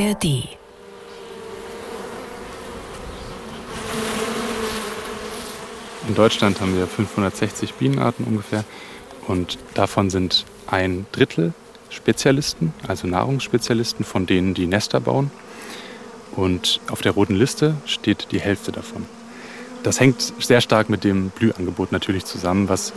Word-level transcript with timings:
ARD. 0.00 0.24
In 6.08 6.14
Deutschland 6.14 6.60
haben 6.60 6.76
wir 6.76 6.86
560 6.86 7.74
Bienenarten 7.74 8.24
ungefähr 8.24 8.64
und 9.26 9.58
davon 9.74 10.08
sind 10.08 10.46
ein 10.66 11.06
Drittel 11.12 11.52
Spezialisten, 11.90 12.72
also 12.86 13.06
Nahrungsspezialisten, 13.08 14.04
von 14.04 14.24
denen 14.24 14.54
die 14.54 14.66
Nester 14.66 15.00
bauen. 15.00 15.30
Und 16.36 16.80
auf 16.90 17.02
der 17.02 17.12
roten 17.12 17.34
Liste 17.34 17.74
steht 17.84 18.28
die 18.30 18.40
Hälfte 18.40 18.72
davon. 18.72 19.04
Das 19.82 19.98
hängt 19.98 20.32
sehr 20.38 20.60
stark 20.60 20.88
mit 20.88 21.04
dem 21.04 21.30
Blühangebot 21.30 21.90
natürlich 21.90 22.24
zusammen, 22.24 22.68
was 22.68 22.92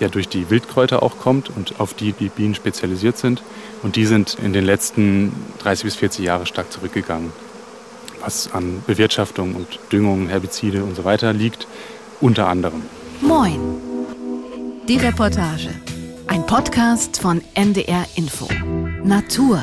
ja 0.00 0.08
durch 0.08 0.28
die 0.28 0.50
Wildkräuter 0.50 1.02
auch 1.02 1.18
kommt 1.18 1.50
und 1.50 1.78
auf 1.78 1.94
die 1.94 2.12
die 2.12 2.28
Bienen 2.28 2.54
spezialisiert 2.54 3.18
sind. 3.18 3.42
Und 3.82 3.96
die 3.96 4.06
sind 4.06 4.36
in 4.42 4.52
den 4.52 4.64
letzten 4.64 5.32
30 5.60 5.84
bis 5.84 5.96
40 5.96 6.24
Jahren 6.24 6.46
stark 6.46 6.72
zurückgegangen. 6.72 7.32
Was 8.20 8.52
an 8.52 8.82
Bewirtschaftung 8.86 9.54
und 9.54 9.66
Düngung, 9.92 10.28
Herbizide 10.28 10.84
und 10.84 10.96
so 10.96 11.04
weiter 11.04 11.32
liegt, 11.32 11.66
unter 12.20 12.48
anderem. 12.48 12.82
Moin. 13.20 13.60
Die 14.88 14.96
Reportage. 14.96 15.70
Ein 16.26 16.46
Podcast 16.46 17.20
von 17.20 17.40
NDR 17.54 18.06
Info. 18.16 18.48
Natur. 19.04 19.62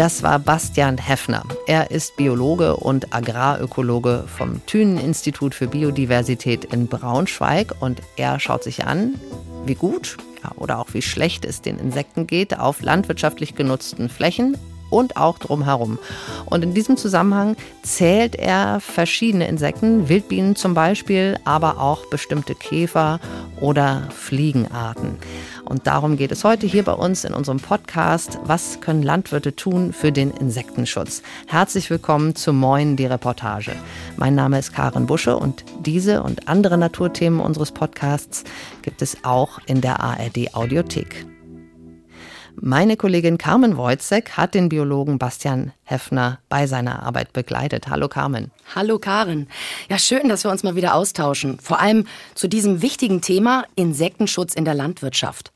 Das 0.00 0.22
war 0.22 0.38
Bastian 0.38 0.96
Heffner. 0.96 1.42
Er 1.66 1.90
ist 1.90 2.16
Biologe 2.16 2.76
und 2.76 3.12
Agrarökologe 3.12 4.24
vom 4.34 4.64
Thünen-Institut 4.64 5.54
für 5.54 5.66
Biodiversität 5.66 6.64
in 6.64 6.86
Braunschweig 6.86 7.74
und 7.80 8.00
er 8.16 8.40
schaut 8.40 8.64
sich 8.64 8.86
an, 8.86 9.20
wie 9.66 9.74
gut 9.74 10.16
oder 10.56 10.78
auch 10.78 10.94
wie 10.94 11.02
schlecht 11.02 11.44
es 11.44 11.60
den 11.60 11.78
Insekten 11.78 12.26
geht 12.26 12.58
auf 12.58 12.80
landwirtschaftlich 12.80 13.56
genutzten 13.56 14.08
Flächen 14.08 14.56
und 14.90 15.16
auch 15.16 15.38
drumherum. 15.38 15.98
Und 16.46 16.62
in 16.62 16.74
diesem 16.74 16.96
Zusammenhang 16.96 17.56
zählt 17.82 18.34
er 18.34 18.80
verschiedene 18.80 19.48
Insekten, 19.48 20.08
Wildbienen 20.08 20.56
zum 20.56 20.74
Beispiel, 20.74 21.38
aber 21.44 21.80
auch 21.80 22.06
bestimmte 22.06 22.54
Käfer 22.54 23.20
oder 23.60 24.08
Fliegenarten. 24.10 25.16
Und 25.64 25.86
darum 25.86 26.16
geht 26.16 26.32
es 26.32 26.42
heute 26.42 26.66
hier 26.66 26.84
bei 26.84 26.92
uns 26.92 27.24
in 27.24 27.32
unserem 27.32 27.60
Podcast. 27.60 28.40
Was 28.44 28.80
können 28.80 29.04
Landwirte 29.04 29.54
tun 29.54 29.92
für 29.92 30.10
den 30.10 30.32
Insektenschutz? 30.32 31.22
Herzlich 31.46 31.90
willkommen 31.90 32.34
zu 32.34 32.52
Moin, 32.52 32.96
die 32.96 33.06
Reportage. 33.06 33.76
Mein 34.16 34.34
Name 34.34 34.58
ist 34.58 34.72
Karin 34.72 35.06
Busche 35.06 35.36
und 35.36 35.64
diese 35.80 36.24
und 36.24 36.48
andere 36.48 36.76
Naturthemen 36.76 37.38
unseres 37.38 37.70
Podcasts 37.70 38.42
gibt 38.82 39.00
es 39.00 39.18
auch 39.22 39.60
in 39.66 39.80
der 39.80 40.00
ARD 40.00 40.54
Audiothek. 40.54 41.26
Meine 42.62 42.98
Kollegin 42.98 43.38
Carmen 43.38 43.78
Wojcek 43.78 44.32
hat 44.32 44.52
den 44.52 44.68
Biologen 44.68 45.18
Bastian 45.18 45.72
Heffner 45.82 46.40
bei 46.50 46.66
seiner 46.66 47.02
Arbeit 47.02 47.32
begleitet. 47.32 47.88
Hallo 47.88 48.06
Carmen. 48.06 48.50
Hallo 48.74 48.98
Karin. 48.98 49.48
Ja, 49.88 49.98
schön, 49.98 50.28
dass 50.28 50.44
wir 50.44 50.50
uns 50.50 50.62
mal 50.62 50.74
wieder 50.74 50.94
austauschen. 50.94 51.58
Vor 51.58 51.80
allem 51.80 52.06
zu 52.34 52.48
diesem 52.48 52.82
wichtigen 52.82 53.22
Thema 53.22 53.64
Insektenschutz 53.76 54.52
in 54.52 54.66
der 54.66 54.74
Landwirtschaft. 54.74 55.52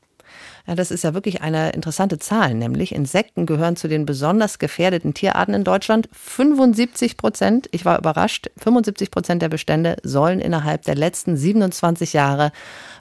Ja, 0.67 0.73
das 0.73 0.89
ist 0.89 1.03
ja 1.03 1.13
wirklich 1.13 1.43
eine 1.43 1.69
interessante 1.73 2.17
Zahl, 2.17 2.55
nämlich 2.55 2.95
Insekten 2.95 3.45
gehören 3.45 3.75
zu 3.75 3.87
den 3.87 4.07
besonders 4.07 4.57
gefährdeten 4.57 5.13
Tierarten 5.13 5.53
in 5.53 5.63
Deutschland. 5.63 6.09
75 6.11 7.17
Prozent, 7.17 7.69
ich 7.71 7.85
war 7.85 7.99
überrascht, 7.99 8.49
75 8.57 9.11
Prozent 9.11 9.43
der 9.43 9.49
Bestände 9.49 9.97
sollen 10.01 10.39
innerhalb 10.39 10.81
der 10.81 10.95
letzten 10.95 11.37
27 11.37 12.13
Jahre 12.13 12.51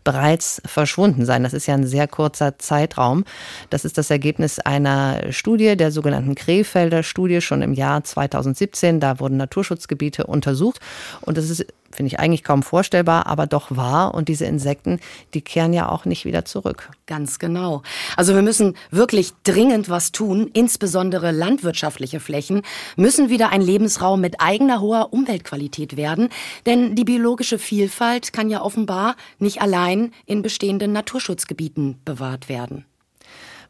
bereits 0.05 0.63
verschwunden 0.65 1.25
sein. 1.25 1.43
Das 1.43 1.55
ist 1.55 1.67
ja 1.67 1.75
ein 1.75 1.87
sehr 1.87 2.07
kurzer 2.07 2.59
Zeitraum. 2.59 3.25
Das 3.71 3.85
ist 3.85 3.99
das 3.99 4.11
Ergebnis 4.11 4.59
einer 4.59 5.33
Studie, 5.33 5.77
der 5.77 5.91
sogenannten 5.91 6.35
Krefelder 6.35 7.03
Studie, 7.03 7.41
schon 7.41 7.63
im 7.63 7.73
Jahr 7.73 8.05
2017. 8.05 9.01
Da 9.01 9.19
wurden 9.19 9.39
Naturschutzgebiete 9.39 10.27
untersucht 10.27 10.81
und 11.23 11.39
das 11.39 11.51
ist 11.51 11.67
finde 11.95 12.09
ich 12.09 12.21
eigentlich 12.21 12.45
kaum 12.45 12.63
vorstellbar, 12.63 13.27
aber 13.27 13.47
doch 13.47 13.77
wahr. 13.77 14.15
Und 14.15 14.29
diese 14.29 14.45
Insekten, 14.45 15.01
die 15.35 15.41
kehren 15.41 15.73
ja 15.73 15.89
auch 15.89 16.05
nicht 16.05 16.25
wieder 16.25 16.45
zurück. 16.45 16.91
Ganz 17.07 17.39
genau. 17.39 17.83
Also 18.17 18.35
wir 18.35 18.43
müssen 18.43 18.77
wirklich 18.91 19.33
dringend 19.45 19.89
was 19.89 20.13
tun. 20.13 20.51
Insbesondere 20.53 21.31
landwirtschaftliche 21.31 22.21
Flächen 22.21 22.63
müssen 22.97 23.29
wieder 23.29 23.51
ein 23.51 23.63
Lebensraum 23.63 24.21
mit 24.21 24.41
eigener 24.41 24.81
hoher 24.81 25.13
Umweltqualität 25.13 25.97
werden. 25.97 26.29
Denn 26.67 26.95
die 26.95 27.05
biologische 27.05 27.59
Vielfalt 27.59 28.33
kann 28.33 28.51
ja 28.51 28.63
offenbar 28.63 29.17
nicht 29.39 29.61
allein 29.61 30.13
in 30.27 30.43
bestehenden 30.43 30.93
Naturschutzgebieten 30.93 32.01
bewahrt 32.05 32.49
werden. 32.49 32.85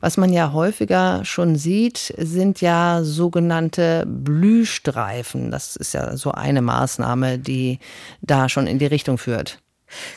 Was 0.05 0.19
man 0.19 0.35
ja 0.35 0.53
häufiger 0.53 1.25
schon 1.25 1.57
sieht, 1.57 2.13
sind 2.19 2.61
ja 2.61 3.03
sogenannte 3.03 4.05
Blühstreifen. 4.07 5.51
Das 5.51 5.77
ist 5.77 5.95
ja 5.95 6.15
so 6.19 6.31
eine 6.31 6.61
Maßnahme, 6.61 7.39
die 7.39 7.79
da 8.21 8.51
schon 8.51 8.67
in 8.67 8.79
die 8.79 8.85
Richtung 8.85 9.17
führt. 9.17 9.63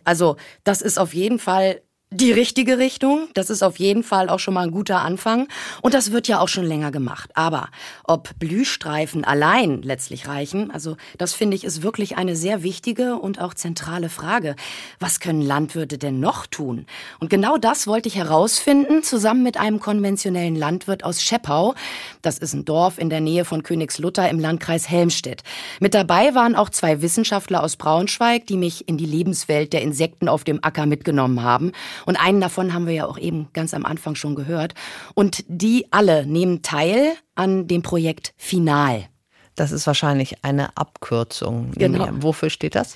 Also 0.04 0.36
das 0.66 0.82
ist 0.82 1.00
auf 1.00 1.14
jeden 1.14 1.40
Fall 1.40 1.80
die 2.10 2.32
richtige 2.32 2.78
Richtung. 2.78 3.28
Das 3.34 3.50
ist 3.50 3.64
auf 3.64 3.80
jeden 3.80 4.02
Fall 4.02 4.30
auch 4.30 4.40
schon 4.40 4.54
mal 4.54 4.62
ein 4.62 4.72
guter 4.72 5.02
Anfang. 5.02 5.50
Und 5.82 5.94
das 5.94 6.14
wird 6.14 6.30
ja 6.30 6.40
auch 6.40 6.48
schon 6.48 6.64
länger 6.64 6.90
gemacht. 6.90 7.32
Aber 7.34 7.68
ob 8.06 8.30
Blühstreifen 8.40 9.26
allein 9.26 9.82
letztlich 9.82 10.26
reichen, 10.28 10.72
also 10.72 10.96
das 11.18 11.34
finde 11.34 11.58
ich 11.58 11.66
ist 11.66 11.84
wirklich 11.84 12.18
eine 12.18 12.38
sehr 12.38 12.64
wichtige 12.64 13.18
und 13.18 13.42
auch 13.42 13.54
zentrale 13.54 14.08
Frage. 14.08 14.56
Was 15.00 15.20
können 15.20 15.42
Landwirte 15.42 15.98
denn 15.98 16.22
noch 16.22 16.46
tun? 16.48 16.86
Und 17.20 17.30
genau 17.30 17.58
das 17.58 17.88
wollte 17.88 18.08
ich 18.08 18.16
herausfinden, 18.16 19.04
zusammen 19.04 19.44
mit 19.44 19.58
einem 19.58 19.82
konventionellen 19.82 20.56
Landwirt 20.56 21.04
aus 21.04 21.22
Scheppau. 21.22 21.76
Das 22.22 22.38
ist 22.38 22.54
ein 22.54 22.64
Dorf 22.64 23.00
in 23.00 23.10
der 23.10 23.20
Nähe 23.20 23.44
von 23.44 23.64
Königslutter 23.64 24.30
im 24.30 24.40
Landkreis 24.40 24.90
Helmstedt. 24.90 25.44
Mit 25.82 25.94
dabei 25.94 26.34
waren 26.36 26.56
auch 26.56 26.70
zwei 26.70 27.02
Wissenschaftler 27.02 27.62
aus 27.64 27.76
Braunschweig, 27.76 28.48
die 28.48 28.56
mich 28.56 28.88
in 28.88 28.98
die 28.98 29.06
Lebenswelt 29.06 29.74
der 29.74 29.82
Insekten 29.82 30.30
auf 30.30 30.46
dem 30.46 30.64
Acker 30.64 30.86
mitgenommen 30.86 31.44
haben. 31.44 31.74
Und 32.06 32.16
einen 32.18 32.42
davon 32.42 32.74
haben 32.74 32.88
wir 32.88 32.94
ja 32.94 33.06
auch 33.06 33.18
eben 33.18 33.50
ganz 33.54 33.74
am 33.74 33.86
Anfang 33.86 34.16
schon 34.16 34.36
gehört. 34.36 34.74
Und 35.14 35.44
die 35.48 35.88
alle 35.92 36.26
nehmen 36.26 36.62
teil 36.62 37.14
an 37.36 37.68
dem 37.68 37.82
Projekt 37.82 38.34
Final. 38.38 39.06
Das 39.56 39.72
ist 39.72 39.88
wahrscheinlich 39.88 40.44
eine 40.44 40.78
Abkürzung. 40.78 41.72
Genau. 41.72 42.08
Wofür 42.12 42.52
steht 42.52 42.76
das? 42.76 42.96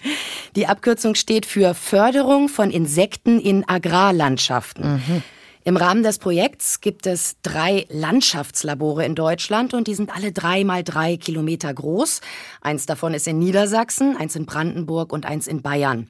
Die 0.56 0.67
Abkürzung 0.67 1.16
steht 1.16 1.47
für 1.47 1.73
Förderung 1.73 2.50
von 2.50 2.69
Insekten 2.69 3.39
in 3.39 3.67
Agrarlandschaften. 3.67 4.94
Mhm. 4.94 5.23
Im 5.63 5.77
Rahmen 5.77 6.01
des 6.01 6.17
Projekts 6.17 6.81
gibt 6.81 7.05
es 7.05 7.35
drei 7.44 7.85
Landschaftslabore 7.89 9.05
in 9.05 9.13
Deutschland 9.13 9.75
und 9.75 9.88
die 9.88 9.94
sind 9.94 10.09
alle 10.16 10.31
drei 10.31 10.63
mal 10.63 10.83
drei 10.83 11.17
Kilometer 11.17 11.72
groß. 11.72 12.22
Eins 12.61 12.88
davon 12.88 13.13
ist 13.13 13.27
in 13.27 13.38
Niedersachsen, 13.38 14.17
eins 14.17 14.35
in 14.35 14.47
Brandenburg 14.47 15.13
und 15.13 15.27
eins 15.27 15.45
in 15.45 15.61
Bayern. 15.61 16.07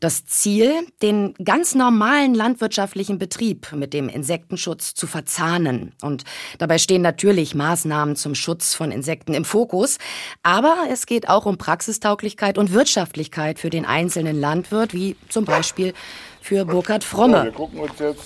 Das 0.00 0.26
Ziel, 0.26 0.72
den 1.00 1.34
ganz 1.44 1.76
normalen 1.76 2.34
landwirtschaftlichen 2.34 3.18
Betrieb 3.18 3.72
mit 3.72 3.94
dem 3.94 4.08
Insektenschutz 4.08 4.94
zu 4.94 5.06
verzahnen. 5.06 5.92
Und 6.02 6.24
dabei 6.58 6.78
stehen 6.78 7.02
natürlich 7.02 7.54
Maßnahmen 7.54 8.16
zum 8.16 8.34
Schutz 8.34 8.74
von 8.74 8.90
Insekten 8.90 9.32
im 9.32 9.44
Fokus. 9.44 9.98
Aber 10.42 10.74
es 10.90 11.06
geht 11.06 11.28
auch 11.28 11.46
um 11.46 11.56
Praxistauglichkeit 11.56 12.58
und 12.58 12.72
Wirtschaftlichkeit 12.72 13.60
für 13.60 13.70
den 13.70 13.84
einzelnen 13.84 14.40
Landwirt, 14.40 14.92
wie 14.92 15.14
zum 15.28 15.44
Beispiel 15.44 15.94
für 16.40 16.64
Burkhard 16.64 17.04
Fromme. 17.04 17.44
wir 17.44 17.52
gucken 17.52 17.78
uns 17.78 17.98
jetzt 18.00 18.22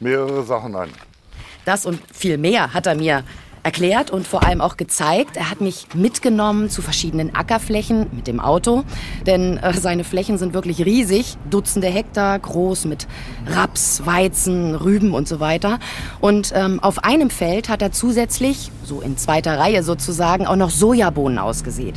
mehrere 0.00 0.44
Sachen 0.44 0.74
an. 0.74 0.90
Das 1.64 1.86
und 1.86 2.00
viel 2.12 2.38
mehr 2.38 2.72
hat 2.72 2.86
er 2.86 2.94
mir 2.94 3.24
erklärt 3.62 4.10
und 4.10 4.26
vor 4.26 4.44
allem 4.44 4.62
auch 4.62 4.78
gezeigt. 4.78 5.36
Er 5.36 5.50
hat 5.50 5.60
mich 5.60 5.88
mitgenommen 5.94 6.70
zu 6.70 6.80
verschiedenen 6.80 7.34
Ackerflächen 7.34 8.06
mit 8.12 8.26
dem 8.26 8.40
Auto, 8.40 8.84
denn 9.26 9.58
äh, 9.58 9.74
seine 9.74 10.04
Flächen 10.04 10.38
sind 10.38 10.54
wirklich 10.54 10.84
riesig, 10.86 11.36
Dutzende 11.50 11.88
Hektar 11.88 12.38
groß 12.38 12.86
mit 12.86 13.06
Raps, 13.46 14.06
Weizen, 14.06 14.74
Rüben 14.74 15.12
und 15.12 15.28
so 15.28 15.40
weiter. 15.40 15.78
Und 16.20 16.52
ähm, 16.54 16.80
auf 16.80 17.04
einem 17.04 17.28
Feld 17.28 17.68
hat 17.68 17.82
er 17.82 17.92
zusätzlich, 17.92 18.70
so 18.84 19.02
in 19.02 19.18
zweiter 19.18 19.58
Reihe 19.58 19.82
sozusagen, 19.82 20.46
auch 20.46 20.56
noch 20.56 20.70
Sojabohnen 20.70 21.38
ausgesät. 21.38 21.94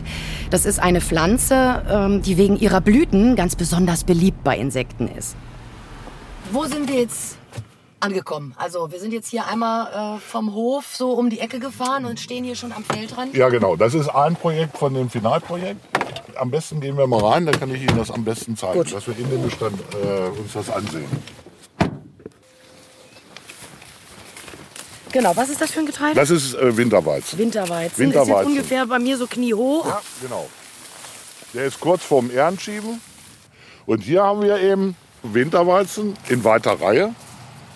Das 0.49 0.65
ist 0.65 0.79
eine 0.79 0.99
Pflanze, 0.99 1.83
ähm, 1.89 2.21
die 2.21 2.37
wegen 2.37 2.59
ihrer 2.59 2.81
Blüten 2.81 3.37
ganz 3.37 3.55
besonders 3.55 4.03
beliebt 4.03 4.43
bei 4.43 4.57
Insekten 4.57 5.07
ist. 5.07 5.35
Wo 6.51 6.65
sind 6.65 6.89
wir 6.89 6.99
jetzt 6.99 7.37
angekommen. 8.01 8.53
Also 8.57 8.91
wir 8.91 8.99
sind 8.99 9.13
jetzt 9.13 9.29
hier 9.29 9.47
einmal 9.47 10.17
äh, 10.17 10.19
vom 10.19 10.53
Hof 10.53 10.95
so 10.95 11.11
um 11.11 11.29
die 11.29 11.39
Ecke 11.39 11.59
gefahren 11.59 12.05
und 12.05 12.19
stehen 12.19 12.43
hier 12.43 12.55
schon 12.55 12.71
am 12.71 12.83
Feldrand. 12.83 13.35
Ja, 13.35 13.49
genau. 13.49 13.75
Das 13.75 13.93
ist 13.93 14.09
ein 14.09 14.35
Projekt 14.35 14.77
von 14.77 14.93
dem 14.93 15.09
Finalprojekt. 15.09 15.79
Am 16.37 16.49
besten 16.49 16.81
gehen 16.81 16.97
wir 16.97 17.07
mal 17.07 17.23
rein, 17.23 17.45
dann 17.45 17.59
kann 17.59 17.73
ich 17.73 17.81
Ihnen 17.81 17.97
das 17.97 18.09
am 18.09 18.23
besten 18.23 18.57
zeigen, 18.57 18.79
Gut. 18.79 18.93
dass 18.93 19.05
wir 19.07 19.17
in 19.17 19.29
dem 19.29 19.43
Bestand 19.43 19.79
äh, 19.93 20.39
uns 20.39 20.53
das 20.53 20.69
ansehen. 20.69 21.05
Genau, 25.11 25.35
was 25.35 25.49
ist 25.49 25.59
das 25.59 25.71
für 25.71 25.81
ein 25.81 25.85
Getreide? 25.85 26.15
Das 26.15 26.29
ist 26.29 26.55
äh, 26.55 26.75
Winterweizen. 26.75 27.37
Winterweizen. 27.37 27.91
Ist 27.91 27.99
Winterweizen. 27.99 28.33
jetzt 28.33 28.45
ungefähr 28.45 28.85
bei 28.85 28.97
mir 28.97 29.17
so 29.17 29.27
kniehoch. 29.27 29.85
Ja, 29.85 30.01
genau. 30.21 30.49
Der 31.53 31.65
ist 31.65 31.79
kurz 31.79 32.03
vorm 32.03 32.31
Ehrenschieben. 32.31 33.01
Und 33.85 34.03
hier 34.03 34.23
haben 34.23 34.41
wir 34.41 34.57
eben 34.59 34.95
Winterweizen 35.21 36.13
in 36.29 36.43
weiter 36.43 36.79
Reihe. 36.79 37.13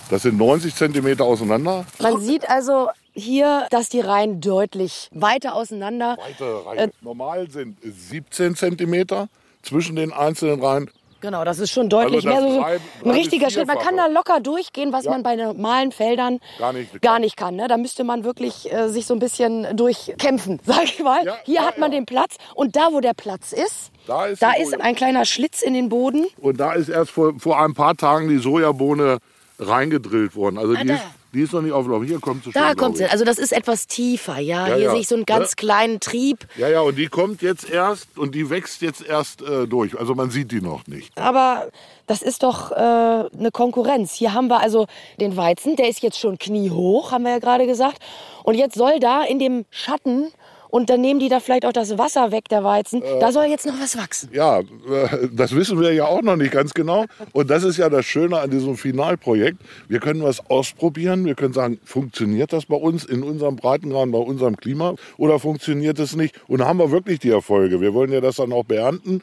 Das 0.10 0.22
sind 0.22 0.38
90 0.38 0.76
Zentimeter 0.76 1.24
auseinander. 1.26 1.86
Man 2.00 2.20
sieht 2.22 2.48
also 2.50 2.90
hier, 3.14 3.66
dass 3.72 3.90
die 3.90 4.02
Reihen 4.02 4.40
deutlich 4.42 5.10
weiter 5.14 5.56
auseinander. 5.56 6.18
Weite 6.20 6.66
Reihen. 6.66 6.78
Äh, 6.78 6.94
Normal 7.02 7.50
sind 7.50 7.78
17 7.82 8.56
Zentimeter 8.56 9.28
zwischen 9.64 9.96
den 9.96 10.14
einzelnen 10.14 10.62
Reihen. 10.62 10.90
Genau, 11.22 11.44
das 11.44 11.58
ist 11.58 11.72
schon 11.72 11.90
deutlich 11.90 12.28
Also 12.28 12.28
mehr 12.28 12.42
so 12.54 12.62
drei- 12.62 12.74
ein 12.76 12.80
drei 13.04 13.12
richtiger 13.14 13.46
bis 13.46 13.56
Schritt. 13.56 13.66
Man 13.68 13.80
kann 13.80 13.98
da 13.98 14.06
locker 14.06 14.42
durchgehen, 14.42 14.94
was 14.94 15.06
Ja. 15.06 15.12
man 15.12 15.24
bei 15.24 15.36
normalen 15.36 15.92
Feldern 15.92 16.40
Gar 16.60 16.74
nicht. 16.74 17.02
gar 17.02 17.18
nicht 17.18 17.36
kann. 17.36 17.56
Ne? 17.56 17.68
Da 17.68 17.78
müsste 17.78 18.04
man 18.04 18.24
wirklich 18.24 18.72
äh, 18.72 18.90
sich 18.90 19.08
so 19.08 19.16
ein 19.16 19.20
bisschen 19.20 19.76
durchkämpfen, 19.76 20.60
sag 20.66 20.84
ich 20.84 21.00
mal. 21.02 21.26
Ja, 21.26 21.36
Hier 21.46 21.56
ja, 21.56 21.62
hat 21.66 21.80
man 21.80 21.90
den 21.90 22.06
Platz 22.06 22.36
und 22.54 22.76
da, 22.76 22.90
wo 22.92 23.00
der 23.00 23.16
Platz 23.16 23.54
ist, 23.54 23.90
Da 24.06 24.28
ist 24.28 24.44
da 24.44 24.52
ist 24.54 24.80
ein 24.80 24.94
kleiner 24.96 25.26
Schlitz 25.26 25.64
in 25.64 25.74
den 25.74 25.90
Boden. 25.90 26.28
Und 26.42 26.60
da 26.60 26.74
ist 26.74 26.90
erst 26.90 27.10
vor, 27.10 27.34
vor 27.40 27.60
ein 27.60 27.74
paar 27.74 27.96
Tagen 27.96 28.30
die 28.30 28.38
Sojabohne 28.38 29.18
reingedrillt 29.60 30.36
worden. 30.36 30.58
Also 30.58 30.74
Ah, 30.76 30.84
die, 30.84 30.92
ist, 30.92 31.04
die 31.34 31.42
ist 31.42 31.54
noch 31.54 31.62
nicht 31.62 31.72
aufgelaufen. 31.72 32.08
Hier 32.08 32.20
kommt 32.20 32.44
sie 32.44 32.52
schon. 32.52 32.62
Da 32.62 32.74
kommt 32.76 32.98
sie. 32.98 33.06
Also 33.06 33.24
das 33.26 33.38
ist 33.38 33.54
etwas 33.54 33.88
tiefer, 33.88 34.38
ja. 34.40 34.68
Ja, 34.68 34.76
Hier 34.76 34.84
ja. 34.86 34.92
sehe 34.92 35.00
ich 35.02 35.08
so 35.08 35.16
einen 35.16 35.26
ganz 35.26 35.52
Ja. 35.52 35.56
kleinen 35.56 36.00
Trieb. 36.00 36.48
Ja, 36.58 36.68
ja, 36.70 36.82
und 36.82 36.98
die 36.98 37.08
kommt 37.08 37.42
jetzt 37.42 37.70
erst 37.70 38.18
und 38.18 38.36
die 38.36 38.50
wächst 38.50 38.82
jetzt 38.82 39.06
erst 39.06 39.42
äh, 39.42 39.68
durch. 39.68 39.98
Also 39.98 40.16
man 40.16 40.30
sieht 40.32 40.52
die 40.52 40.62
noch 40.62 40.86
nicht. 40.88 41.18
Aber 41.18 41.68
das 42.08 42.22
ist 42.22 42.44
doch 42.44 42.72
äh, 42.72 42.76
eine 42.76 43.50
Konkurrenz. 43.52 44.14
Hier 44.14 44.34
haben 44.34 44.48
wir 44.48 44.60
also 44.60 44.88
den 45.20 45.36
Weizen, 45.38 45.76
der 45.76 45.90
ist 45.90 46.02
jetzt 46.04 46.20
schon 46.20 46.38
kniehoch, 46.38 47.12
haben 47.12 47.24
wir 47.24 47.32
ja 47.32 47.40
gerade 47.40 47.66
gesagt. 47.66 48.00
Und 48.44 48.56
jetzt 48.56 48.76
soll 48.76 49.00
da 49.00 49.24
in 49.24 49.40
dem 49.40 49.66
Schatten, 49.72 50.32
und 50.76 50.90
dann 50.90 51.00
nehmen 51.00 51.22
die 51.22 51.30
da 51.30 51.40
vielleicht 51.40 51.66
auch 51.66 51.72
das 51.72 51.98
Wasser 51.98 52.34
weg, 52.34 52.50
der 52.50 52.62
Weizen, 52.66 53.02
Äh. 53.02 53.20
da 53.22 53.32
soll 53.32 53.46
jetzt 53.46 53.66
noch 53.66 53.80
was 53.80 53.98
wachsen. 53.98 54.28
Ja, 54.34 54.60
äh, 54.60 55.30
das 55.32 55.56
wissen 55.56 55.80
wir 55.80 55.94
ja 55.94 56.04
auch 56.04 56.22
noch 56.22 56.36
nicht 56.36 56.52
ganz 56.52 56.74
genau. 56.74 57.06
Und 57.32 57.50
das 57.50 57.64
ist 57.64 57.78
ja 57.78 57.88
das 57.90 58.06
Schöne 58.06 58.40
an 58.42 58.50
diesem 58.50 58.76
Finalprojekt. 58.76 59.60
Wir 59.88 60.02
können 60.02 60.22
was 60.22 60.50
ausprobieren. 60.50 61.24
Wir 61.24 61.36
können 61.36 61.54
sagen, 61.54 61.80
funktioniert 61.86 62.52
das 62.52 62.66
bei 62.66 62.76
uns 62.76 63.06
in 63.06 63.24
unserem 63.24 63.56
Breitengrad, 63.56 64.12
bei 64.12 64.18
unserem 64.18 64.58
Klima 64.58 64.96
oder 65.16 65.40
funktioniert 65.40 65.98
es 65.98 66.14
nicht? 66.18 66.36
Und 66.50 66.60
da 66.60 66.66
haben 66.68 66.80
wir 66.80 66.92
wirklich 66.92 67.20
die 67.20 67.30
Erfolge. 67.30 67.80
Wir 67.80 67.94
wollen 67.94 68.12
ja 68.12 68.20
das 68.20 68.36
dann 68.36 68.52
auch 68.52 68.66
beernten. 68.66 69.22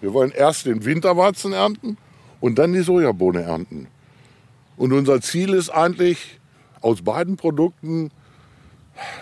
Wir 0.00 0.14
wollen 0.14 0.30
erst 0.30 0.66
den 0.66 0.84
Winterweizen 0.84 1.54
ernten 1.54 1.96
und 2.40 2.56
dann 2.60 2.72
die 2.72 2.82
Sojabohne 2.82 3.42
ernten. 3.42 3.88
Und 4.76 4.92
unser 4.92 5.20
Ziel 5.20 5.54
ist 5.54 5.70
eigentlich, 5.70 6.38
aus 6.82 7.02
beiden 7.02 7.36
Produkten 7.36 8.12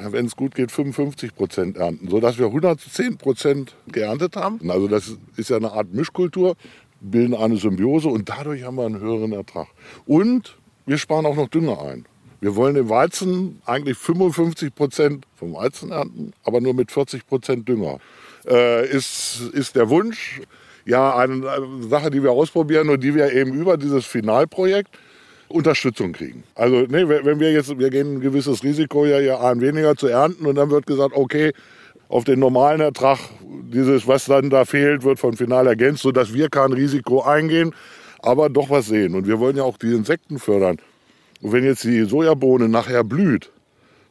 wenn 0.01 0.27
es 0.27 0.37
gut 0.37 0.55
geht, 0.55 0.71
55 0.71 1.35
Prozent 1.35 1.77
ernten, 1.77 2.09
sodass 2.09 2.39
wir 2.39 2.47
110 2.47 3.19
Prozent 3.19 3.77
geerntet 3.89 4.37
haben. 4.37 4.71
Also 4.71 4.89
das 4.89 5.17
ist 5.37 5.51
ja 5.51 5.57
eine 5.57 5.73
Art 5.73 5.93
Mischkultur, 5.93 6.57
bilden 7.01 7.35
eine 7.35 7.57
Symbiose 7.57 8.09
und 8.09 8.29
dadurch 8.29 8.65
haben 8.65 8.77
wir 8.77 8.87
einen 8.87 9.01
höheren 9.01 9.33
Ertrag. 9.33 9.69
Und 10.07 10.57
wir 10.87 10.99
sparen 10.99 11.27
auch 11.27 11.37
noch 11.37 11.49
Dünger 11.49 11.81
ein. 11.83 12.07
Wir 12.41 12.57
wollen 12.57 12.75
den 12.75 12.91
Weizen 12.91 13.63
eigentlich 13.65 13.97
55 13.97 14.75
Prozent 14.75 15.27
vom 15.35 15.55
Weizen 15.55 15.91
ernten, 15.91 16.33
aber 16.45 16.61
nur 16.61 16.75
mit 16.75 16.93
40 16.93 17.27
Prozent 17.27 17.69
Dünger. 17.69 18.01
Äh, 18.47 18.87
ist, 18.89 19.41
ist 19.53 19.77
der 19.77 19.89
Wunsch, 19.89 20.43
ja, 20.85 21.17
eine, 21.17 21.49
eine 21.51 21.83
Sache, 21.89 22.11
die 22.11 22.23
wir 22.23 22.33
ausprobieren 22.33 22.91
und 22.91 23.03
die 23.03 23.15
wir 23.15 23.33
eben 23.33 23.55
über 23.55 23.79
dieses 23.79 24.05
Finalprojekt 24.05 24.91
Unterstützung 25.55 26.13
kriegen. 26.13 26.43
Also 26.55 26.83
ne, 26.83 27.09
wenn 27.09 27.41
wir 27.41 27.53
jetzt, 27.53 27.79
wir 27.79 27.91
gehen 27.91 28.17
ein 28.17 28.21
gewisses 28.21 28.63
Risiko 28.65 29.07
ja, 29.07 29.21
ja 29.21 29.41
ein 29.41 29.61
weniger 29.61 29.95
zu 29.97 30.09
ernten 30.09 30.47
und 30.47 30.57
dann 30.57 30.71
wird 30.71 30.87
gesagt, 30.87 31.15
okay, 31.15 31.53
auf 32.09 32.25
den 32.25 32.41
normalen 32.41 32.81
Ertrag, 32.81 33.19
dieses, 33.73 34.07
was 34.07 34.27
dann 34.27 34.51
da 34.51 34.65
fehlt, 34.65 35.05
wird 35.05 35.19
von 35.19 35.37
Final 35.37 35.67
ergänzt, 35.67 36.03
sodass 36.03 36.35
wir 36.35 36.49
kein 36.49 36.73
Risiko 36.73 37.23
eingehen, 37.23 37.73
aber 38.21 38.49
doch 38.49 38.69
was 38.69 38.87
sehen. 38.87 39.15
Und 39.15 39.27
wir 39.27 39.39
wollen 39.39 39.57
ja 39.57 39.63
auch 39.63 39.79
die 39.79 39.93
Insekten 39.93 40.39
fördern. 40.39 40.79
Und 41.41 41.53
wenn 41.53 41.65
jetzt 41.65 41.85
die 41.85 42.03
Sojabohne 42.05 42.69
nachher 42.69 43.05
blüht, 43.05 43.51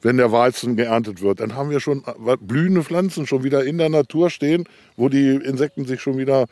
wenn 0.02 0.18
der 0.18 0.32
Weizen 0.32 0.76
geerntet 0.76 1.22
wird, 1.22 1.40
dann 1.40 1.56
haben 1.56 1.70
wir 1.70 1.80
schon 1.80 2.04
blühende 2.42 2.84
Pflanzen 2.84 3.26
schon 3.26 3.44
wieder 3.44 3.64
in 3.64 3.78
der 3.78 3.90
Natur 3.90 4.30
stehen, 4.30 4.66
wo 4.98 5.10
die 5.10 5.36
Insekten 5.36 5.86
sich 5.86 6.02
schon 6.02 6.18
wieder 6.18 6.48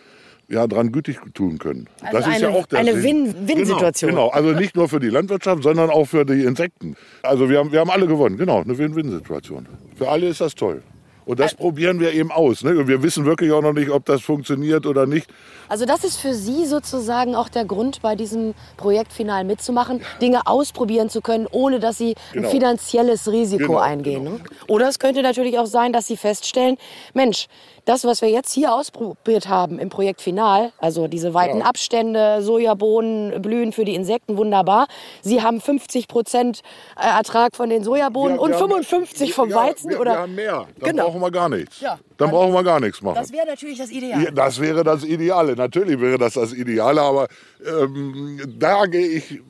ja, 0.51 0.67
dran 0.67 0.91
gütig 0.91 1.17
tun 1.33 1.57
können. 1.57 1.87
Also 2.01 2.17
das 2.17 2.27
ist 2.27 2.33
eine- 2.43 2.53
ja 2.53 2.59
auch 2.59 2.65
der 2.67 2.79
eine 2.79 2.99
Sinn. 3.01 3.33
Win- 3.33 3.47
Win-Situation. 3.47 4.11
Genau, 4.11 4.29
genau, 4.29 4.35
also 4.37 4.51
nicht 4.59 4.75
nur 4.75 4.89
für 4.89 4.99
die 4.99 5.09
Landwirtschaft, 5.09 5.63
sondern 5.63 5.89
auch 5.89 6.05
für 6.05 6.25
die 6.25 6.43
Insekten. 6.43 6.95
Also 7.23 7.49
wir 7.49 7.59
haben, 7.59 7.71
wir 7.71 7.79
haben 7.79 7.89
alle 7.89 8.05
gewonnen, 8.07 8.37
genau, 8.37 8.61
eine 8.61 8.77
Win-Win-Situation. 8.77 9.65
Für 9.95 10.09
alle 10.09 10.27
ist 10.27 10.41
das 10.41 10.53
toll. 10.55 10.83
Und 11.25 11.39
das 11.39 11.53
probieren 11.53 11.99
wir 11.99 12.13
eben 12.13 12.31
aus. 12.31 12.63
Ne? 12.63 12.71
Und 12.77 12.87
wir 12.87 13.03
wissen 13.03 13.25
wirklich 13.25 13.51
auch 13.51 13.61
noch 13.61 13.73
nicht, 13.73 13.89
ob 13.91 14.05
das 14.05 14.21
funktioniert 14.21 14.85
oder 14.85 15.05
nicht. 15.05 15.29
Also 15.69 15.85
das 15.85 16.03
ist 16.03 16.17
für 16.17 16.33
Sie 16.33 16.65
sozusagen 16.65 17.35
auch 17.35 17.47
der 17.47 17.63
Grund, 17.65 18.01
bei 18.01 18.15
diesem 18.15 18.53
Projekt 18.75 19.13
final 19.13 19.43
mitzumachen, 19.43 20.01
Dinge 20.21 20.41
ausprobieren 20.47 21.09
zu 21.09 21.21
können, 21.21 21.47
ohne 21.51 21.79
dass 21.79 21.97
Sie 21.97 22.15
Genau. 22.33 22.47
ein 22.47 22.51
finanzielles 22.51 23.31
Risiko 23.31 23.67
Genau, 23.67 23.79
eingehen. 23.79 24.23
genau. 24.25 24.37
Ne? 24.37 24.43
Oder 24.67 24.89
es 24.89 24.99
könnte 24.99 25.21
natürlich 25.21 25.57
auch 25.59 25.67
sein, 25.67 25.93
dass 25.93 26.07
Sie 26.07 26.17
feststellen, 26.17 26.77
Mensch, 27.13 27.47
das, 27.85 28.03
was 28.05 28.21
wir 28.21 28.29
jetzt 28.29 28.53
hier 28.53 28.73
ausprobiert 28.73 29.47
haben 29.47 29.79
im 29.79 29.89
Projekt 29.89 30.21
Final, 30.21 30.71
also 30.77 31.07
diese 31.07 31.33
weiten 31.33 31.59
Ja. 31.59 31.65
Abstände, 31.65 32.41
Sojabohnen, 32.41 33.41
Blühen 33.41 33.71
für 33.71 33.85
die 33.85 33.95
Insekten, 33.95 34.37
wunderbar. 34.37 34.87
Sie 35.21 35.41
haben 35.41 35.61
50 35.61 36.07
Prozent 36.07 36.61
Ertrag 36.95 37.55
von 37.55 37.69
den 37.69 37.83
Sojabohnen 37.83 38.35
Wir- 38.35 38.41
und 38.41 38.49
wir 38.51 38.59
haben- 38.59 38.69
55 38.69 39.33
vom 39.33 39.49
ja, 39.49 39.55
Weizen? 39.55 39.89
Wir, 39.89 39.99
oder? 39.99 40.11
wir 40.11 40.19
haben 40.19 40.35
mehr. 40.35 40.67
Dann 40.79 40.89
Genau. 40.91 41.10
Brauchen 41.11 41.21
wir 41.21 41.31
gar 41.31 41.49
nichts. 41.49 41.81
Ja. 41.81 41.99
Dann 42.17 42.29
brauchen 42.29 42.53
wir 42.53 42.63
gar 42.63 42.79
nichts 42.79 43.01
machen. 43.01 43.15
Das 43.15 43.31
wäre 43.31 43.45
natürlich 43.45 43.77
das 43.77 43.89
Ideal. 43.91 44.23
Ja, 44.23 44.31
das 44.31 44.59
wäre 44.59 44.83
das 44.83 45.03
Ideale. 45.03 45.55
Natürlich 45.55 45.99
wäre 45.99 46.17
das 46.17 46.33
das 46.33 46.53
Ideale, 46.53 47.01
aber 47.01 47.27
ähm, 47.65 48.39
da 48.57 48.85
gehe 48.85 49.07
ich 49.07 49.41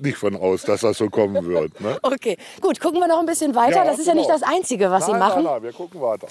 nicht 0.00 0.18
von 0.18 0.36
aus, 0.36 0.62
dass 0.62 0.82
das 0.82 0.98
so 0.98 1.08
kommen 1.08 1.46
wird. 1.48 1.80
Ne? 1.80 1.98
Okay, 2.02 2.36
gut, 2.60 2.80
gucken 2.80 3.00
wir 3.00 3.08
noch 3.08 3.20
ein 3.20 3.26
bisschen 3.26 3.54
weiter. 3.54 3.76
Ja, 3.76 3.84
das 3.84 3.98
ist 3.98 4.06
ja 4.06 4.14
nicht 4.14 4.26
genau. 4.26 4.38
das 4.38 4.48
Einzige, 4.48 4.90
was 4.90 5.06
Sie 5.06 5.12
Nein, 5.12 5.20
machen. 5.20 5.44
Nein, 5.44 5.52
nein, 5.54 5.62
wir 5.62 5.72
gucken 5.72 6.00
weiter. 6.00 6.28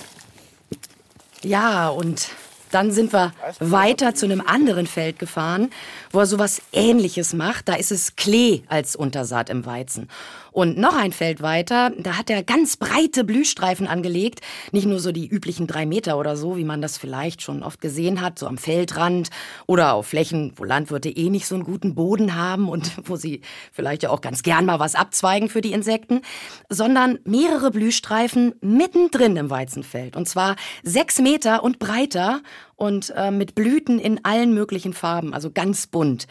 Ja, 1.42 1.90
und 1.90 2.30
dann 2.72 2.92
sind 2.92 3.14
wir 3.14 3.32
weiter 3.60 4.16
zu 4.16 4.26
einem 4.26 4.42
anderen 4.42 4.88
Feld 4.88 5.18
gefahren, 5.20 5.70
wo 6.12 6.20
er 6.20 6.26
sowas 6.26 6.62
Ähnliches 6.74 7.34
macht. 7.34 7.70
Da 7.70 7.76
ist 7.76 7.92
es 7.92 8.16
Klee 8.16 8.64
als 8.68 8.96
Untersaat 8.96 9.50
im 9.50 9.66
Weizen. 9.66 10.10
Und 10.56 10.78
noch 10.78 10.96
ein 10.96 11.12
Feld 11.12 11.42
weiter, 11.42 11.92
da 11.98 12.18
hat 12.18 12.30
er 12.30 12.42
ganz 12.42 12.78
breite 12.78 13.26
Blühstreifen 13.26 13.88
angelegt. 13.88 14.40
Nicht 14.72 14.88
nur 14.88 15.02
so 15.02 15.12
die 15.12 15.28
üblichen 15.28 15.68
drei 15.68 15.86
Meter 15.86 16.18
oder 16.18 16.38
so, 16.38 16.56
wie 16.56 16.64
man 16.64 16.82
das 16.82 16.98
vielleicht 16.98 17.42
schon 17.42 17.62
oft 17.62 17.82
gesehen 17.82 18.22
hat, 18.22 18.40
so 18.40 18.48
am 18.48 18.58
Feldrand 18.58 19.32
oder 19.68 19.96
auf 19.96 20.08
Flächen, 20.08 20.54
wo 20.56 20.64
Landwirte 20.64 21.10
eh 21.10 21.30
nicht 21.30 21.46
so 21.46 21.56
einen 21.56 21.66
guten 21.66 21.94
Boden 21.94 22.36
haben 22.36 22.70
und 22.70 22.90
wo 23.04 23.18
sie 23.18 23.42
vielleicht 23.74 24.04
ja 24.04 24.12
auch 24.12 24.22
ganz 24.22 24.44
gern 24.44 24.66
mal 24.66 24.80
was 24.80 24.96
abzweigen 24.96 25.50
für 25.50 25.60
die 25.60 25.74
Insekten, 25.74 26.22
sondern 26.70 27.20
mehrere 27.26 27.70
Blühstreifen 27.70 28.56
mittendrin 28.62 29.36
im 29.36 29.50
Weizenfeld. 29.50 30.16
Und 30.16 30.30
zwar 30.30 30.56
sechs 30.84 31.20
Meter 31.20 31.66
und 31.66 31.80
breiter 31.80 32.42
und 32.78 33.14
äh, 33.18 33.30
mit 33.30 33.56
Blüten 33.56 34.00
in 34.00 34.24
allen 34.24 34.54
möglichen 34.54 34.94
Farben, 34.94 35.34
also 35.34 35.52
ganz 35.52 35.88
bunt. 35.88 36.28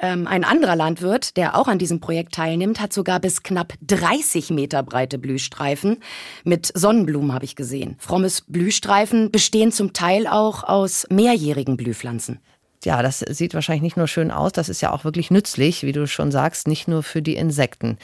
Ähm, 0.00 0.26
ein 0.26 0.44
anderer 0.44 0.76
Landwirt, 0.76 1.36
der 1.36 1.56
auch 1.56 1.68
an 1.68 1.78
diesem 1.78 2.00
Projekt 2.00 2.34
teilnimmt, 2.34 2.80
hat 2.80 2.92
sogar 2.92 3.20
bis 3.20 3.42
knapp 3.42 3.74
30 3.86 4.50
Meter 4.50 4.82
breite 4.82 5.18
Blühstreifen. 5.18 5.98
Mit 6.42 6.72
Sonnenblumen 6.74 7.34
habe 7.34 7.44
ich 7.44 7.54
gesehen. 7.54 7.96
Frommes 7.98 8.42
Blühstreifen 8.46 9.30
bestehen 9.30 9.72
zum 9.72 9.92
Teil 9.92 10.26
auch 10.26 10.64
aus 10.64 11.06
mehrjährigen 11.10 11.76
Blühpflanzen. 11.76 12.40
Ja, 12.82 13.02
das 13.02 13.18
sieht 13.18 13.52
wahrscheinlich 13.52 13.82
nicht 13.82 13.98
nur 13.98 14.08
schön 14.08 14.30
aus, 14.30 14.52
das 14.52 14.70
ist 14.70 14.80
ja 14.80 14.90
auch 14.90 15.04
wirklich 15.04 15.30
nützlich, 15.30 15.82
wie 15.82 15.92
du 15.92 16.06
schon 16.06 16.32
sagst, 16.32 16.66
nicht 16.66 16.88
nur 16.88 17.02
für 17.02 17.20
die 17.20 17.36
Insekten. 17.36 17.98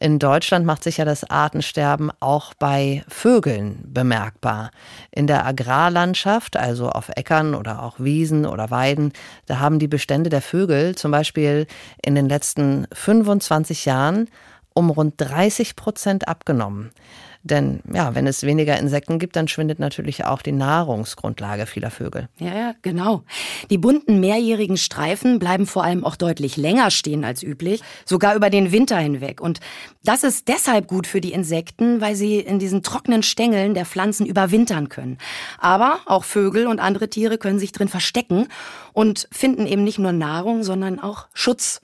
In 0.00 0.18
Deutschland 0.18 0.64
macht 0.64 0.82
sich 0.82 0.96
ja 0.96 1.04
das 1.04 1.28
Artensterben 1.28 2.10
auch 2.18 2.54
bei 2.54 3.04
Vögeln 3.08 3.84
bemerkbar. 3.86 4.70
In 5.10 5.26
der 5.26 5.44
Agrarlandschaft, 5.44 6.56
also 6.56 6.88
auf 6.88 7.10
Äckern 7.14 7.54
oder 7.54 7.82
auch 7.82 8.00
Wiesen 8.00 8.46
oder 8.46 8.70
Weiden, 8.70 9.12
da 9.44 9.58
haben 9.58 9.78
die 9.78 9.88
Bestände 9.88 10.30
der 10.30 10.40
Vögel 10.40 10.94
zum 10.94 11.10
Beispiel 11.10 11.66
in 12.02 12.14
den 12.14 12.26
letzten 12.26 12.86
25 12.90 13.84
Jahren 13.84 14.30
um 14.72 14.88
rund 14.88 15.14
30 15.18 15.76
Prozent 15.76 16.26
abgenommen. 16.26 16.90
Denn 17.44 17.80
ja, 17.92 18.14
wenn 18.14 18.28
es 18.28 18.44
weniger 18.44 18.78
Insekten 18.78 19.18
gibt, 19.18 19.34
dann 19.34 19.48
schwindet 19.48 19.80
natürlich 19.80 20.24
auch 20.24 20.42
die 20.42 20.52
Nahrungsgrundlage 20.52 21.66
vieler 21.66 21.90
Vögel. 21.90 22.28
Ja, 22.38 22.54
ja, 22.54 22.74
genau. 22.82 23.24
Die 23.68 23.78
bunten 23.78 24.20
mehrjährigen 24.20 24.76
Streifen 24.76 25.40
bleiben 25.40 25.66
vor 25.66 25.82
allem 25.82 26.04
auch 26.04 26.14
deutlich 26.14 26.56
länger 26.56 26.92
stehen 26.92 27.24
als 27.24 27.42
üblich, 27.42 27.80
sogar 28.04 28.36
über 28.36 28.48
den 28.48 28.70
Winter 28.70 28.96
hinweg. 28.96 29.40
Und 29.40 29.58
das 30.04 30.22
ist 30.22 30.46
deshalb 30.46 30.86
gut 30.86 31.08
für 31.08 31.20
die 31.20 31.32
Insekten, 31.32 32.00
weil 32.00 32.14
sie 32.14 32.38
in 32.38 32.60
diesen 32.60 32.84
trockenen 32.84 33.24
Stängeln 33.24 33.74
der 33.74 33.86
Pflanzen 33.86 34.24
überwintern 34.24 34.88
können. 34.88 35.18
Aber 35.58 35.98
auch 36.06 36.22
Vögel 36.22 36.68
und 36.68 36.78
andere 36.78 37.08
Tiere 37.08 37.38
können 37.38 37.58
sich 37.58 37.72
drin 37.72 37.88
verstecken 37.88 38.46
und 38.92 39.28
finden 39.32 39.66
eben 39.66 39.82
nicht 39.82 39.98
nur 39.98 40.12
Nahrung, 40.12 40.62
sondern 40.62 41.00
auch 41.00 41.26
Schutz. 41.34 41.80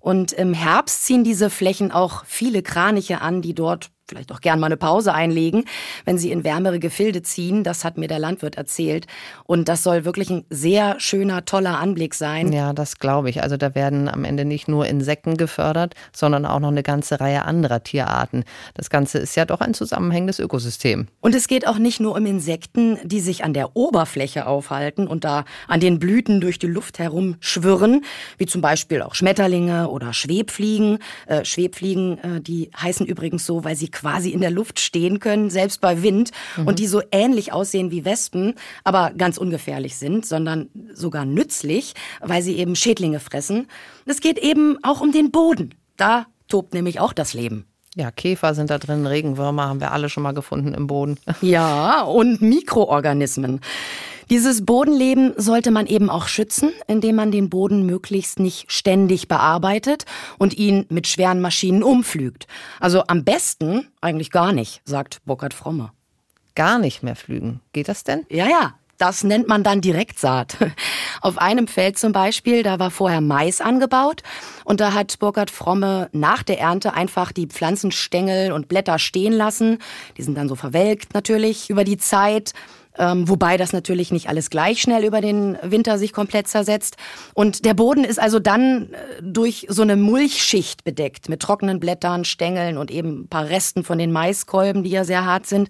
Und 0.00 0.32
im 0.32 0.52
Herbst 0.54 1.04
ziehen 1.04 1.24
diese 1.24 1.50
Flächen 1.50 1.92
auch 1.92 2.24
viele 2.26 2.62
Kraniche 2.62 3.20
an, 3.20 3.42
die 3.42 3.54
dort 3.54 3.90
vielleicht 4.08 4.32
auch 4.32 4.40
gern 4.40 4.60
mal 4.60 4.66
eine 4.66 4.76
Pause 4.76 5.12
einlegen, 5.12 5.64
wenn 6.04 6.18
sie 6.18 6.32
in 6.32 6.44
wärmere 6.44 6.78
Gefilde 6.78 7.22
ziehen. 7.22 7.64
Das 7.64 7.84
hat 7.84 7.98
mir 7.98 8.08
der 8.08 8.18
Landwirt 8.18 8.56
erzählt. 8.56 9.06
Und 9.44 9.68
das 9.68 9.82
soll 9.82 10.04
wirklich 10.04 10.30
ein 10.30 10.44
sehr 10.50 10.98
schöner, 10.98 11.44
toller 11.44 11.78
Anblick 11.78 12.14
sein. 12.14 12.52
Ja, 12.52 12.72
das 12.72 12.98
glaube 12.98 13.30
ich. 13.30 13.42
Also 13.42 13.56
da 13.56 13.74
werden 13.74 14.08
am 14.08 14.24
Ende 14.24 14.44
nicht 14.44 14.68
nur 14.68 14.86
Insekten 14.86 15.36
gefördert, 15.36 15.94
sondern 16.12 16.46
auch 16.46 16.60
noch 16.60 16.68
eine 16.68 16.82
ganze 16.82 17.20
Reihe 17.20 17.44
anderer 17.44 17.82
Tierarten. 17.82 18.44
Das 18.74 18.90
Ganze 18.90 19.18
ist 19.18 19.36
ja 19.36 19.44
doch 19.44 19.60
ein 19.60 19.74
zusammenhängendes 19.74 20.38
Ökosystem. 20.38 21.08
Und 21.20 21.34
es 21.34 21.48
geht 21.48 21.66
auch 21.66 21.78
nicht 21.78 22.00
nur 22.00 22.16
um 22.16 22.26
Insekten, 22.26 22.98
die 23.04 23.20
sich 23.20 23.44
an 23.44 23.52
der 23.52 23.76
Oberfläche 23.76 24.46
aufhalten 24.46 25.06
und 25.06 25.24
da 25.24 25.44
an 25.66 25.80
den 25.80 25.98
Blüten 25.98 26.40
durch 26.40 26.58
die 26.58 26.66
Luft 26.66 26.98
herumschwirren, 26.98 28.04
wie 28.38 28.46
zum 28.46 28.60
Beispiel 28.60 29.02
auch 29.02 29.14
Schmetterlinge 29.14 29.88
oder 29.88 30.12
Schwebfliegen. 30.12 30.98
Äh, 31.26 31.44
Schwebfliegen, 31.44 32.18
äh, 32.18 32.40
die 32.40 32.70
heißen 32.80 33.06
übrigens 33.06 33.44
so, 33.44 33.64
weil 33.64 33.76
sie 33.76 33.90
quasi 33.98 34.30
in 34.30 34.40
der 34.40 34.50
Luft 34.50 34.80
stehen 34.80 35.20
können, 35.20 35.50
selbst 35.50 35.80
bei 35.80 36.02
Wind, 36.02 36.30
mhm. 36.56 36.66
und 36.66 36.78
die 36.78 36.86
so 36.86 37.02
ähnlich 37.10 37.52
aussehen 37.52 37.90
wie 37.90 38.04
Wespen, 38.04 38.54
aber 38.84 39.12
ganz 39.16 39.38
ungefährlich 39.38 39.96
sind, 39.96 40.24
sondern 40.24 40.68
sogar 40.92 41.24
nützlich, 41.24 41.94
weil 42.20 42.42
sie 42.42 42.56
eben 42.56 42.76
Schädlinge 42.76 43.20
fressen. 43.20 43.66
Es 44.06 44.20
geht 44.20 44.38
eben 44.38 44.78
auch 44.82 45.00
um 45.00 45.12
den 45.12 45.30
Boden. 45.30 45.74
Da 45.96 46.26
tobt 46.48 46.74
nämlich 46.74 47.00
auch 47.00 47.12
das 47.12 47.34
Leben. 47.34 47.67
Ja, 47.98 48.12
Käfer 48.12 48.54
sind 48.54 48.70
da 48.70 48.78
drin, 48.78 49.06
Regenwürmer 49.06 49.68
haben 49.68 49.80
wir 49.80 49.90
alle 49.90 50.08
schon 50.08 50.22
mal 50.22 50.32
gefunden 50.32 50.72
im 50.72 50.86
Boden. 50.86 51.18
Ja, 51.40 52.02
und 52.02 52.40
Mikroorganismen. 52.40 53.60
Dieses 54.30 54.64
Bodenleben 54.64 55.34
sollte 55.36 55.72
man 55.72 55.86
eben 55.86 56.08
auch 56.08 56.28
schützen, 56.28 56.70
indem 56.86 57.16
man 57.16 57.32
den 57.32 57.50
Boden 57.50 57.86
möglichst 57.86 58.38
nicht 58.38 58.70
ständig 58.70 59.26
bearbeitet 59.26 60.04
und 60.38 60.56
ihn 60.56 60.86
mit 60.90 61.08
schweren 61.08 61.40
Maschinen 61.40 61.82
umflügt. 61.82 62.46
Also 62.78 63.02
am 63.08 63.24
besten 63.24 63.88
eigentlich 64.00 64.30
gar 64.30 64.52
nicht, 64.52 64.80
sagt 64.84 65.18
Burkhard 65.24 65.54
Fromme. 65.54 65.90
Gar 66.54 66.78
nicht 66.78 67.02
mehr 67.02 67.16
flügen. 67.16 67.60
Geht 67.72 67.88
das 67.88 68.04
denn? 68.04 68.26
Ja, 68.30 68.46
ja. 68.46 68.74
Das 68.98 69.22
nennt 69.22 69.46
man 69.46 69.62
dann 69.62 69.80
Direktsaat. 69.80 70.56
Auf 71.20 71.38
einem 71.38 71.68
Feld 71.68 71.98
zum 71.98 72.12
Beispiel, 72.12 72.64
da 72.64 72.80
war 72.80 72.90
vorher 72.90 73.20
Mais 73.20 73.60
angebaut 73.60 74.22
und 74.64 74.80
da 74.80 74.92
hat 74.92 75.20
Burkhard 75.20 75.50
Fromme 75.50 76.08
nach 76.12 76.42
der 76.42 76.58
Ernte 76.58 76.94
einfach 76.94 77.30
die 77.30 77.46
Pflanzenstängel 77.46 78.50
und 78.50 78.66
Blätter 78.66 78.98
stehen 78.98 79.32
lassen. 79.32 79.78
Die 80.16 80.22
sind 80.22 80.36
dann 80.36 80.48
so 80.48 80.56
verwelkt 80.56 81.14
natürlich 81.14 81.70
über 81.70 81.84
die 81.84 81.96
Zeit. 81.96 82.54
Ähm, 82.98 83.28
wobei 83.28 83.56
das 83.56 83.72
natürlich 83.72 84.10
nicht 84.10 84.28
alles 84.28 84.50
gleich 84.50 84.82
schnell 84.82 85.04
über 85.04 85.20
den 85.20 85.56
Winter 85.62 85.98
sich 85.98 86.12
komplett 86.12 86.48
zersetzt. 86.48 86.96
Und 87.32 87.64
der 87.64 87.74
Boden 87.74 88.04
ist 88.04 88.18
also 88.18 88.40
dann 88.40 88.92
äh, 88.92 89.22
durch 89.22 89.66
so 89.68 89.82
eine 89.82 89.96
Mulchschicht 89.96 90.84
bedeckt 90.84 91.28
mit 91.28 91.40
trockenen 91.40 91.80
Blättern, 91.80 92.24
Stängeln 92.24 92.76
und 92.76 92.90
eben 92.90 93.22
ein 93.22 93.28
paar 93.28 93.48
Resten 93.48 93.84
von 93.84 93.98
den 93.98 94.10
Maiskolben, 94.10 94.82
die 94.82 94.90
ja 94.90 95.04
sehr 95.04 95.24
hart 95.24 95.46
sind. 95.46 95.68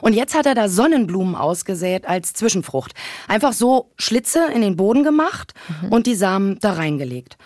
Und 0.00 0.14
jetzt 0.14 0.34
hat 0.34 0.46
er 0.46 0.54
da 0.54 0.68
Sonnenblumen 0.68 1.34
ausgesät 1.34 2.06
als 2.06 2.32
Zwischenfrucht. 2.32 2.92
Einfach 3.28 3.52
so 3.52 3.90
Schlitze 3.98 4.46
in 4.54 4.62
den 4.62 4.76
Boden 4.76 5.04
gemacht 5.04 5.52
mhm. 5.82 5.92
und 5.92 6.06
die 6.06 6.14
Samen 6.14 6.58
da 6.60 6.72
reingelegt. 6.72 7.36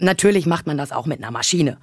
Natürlich 0.00 0.46
macht 0.46 0.66
man 0.66 0.78
das 0.78 0.92
auch 0.92 1.06
mit 1.06 1.18
einer 1.18 1.30
Maschine. 1.30 1.78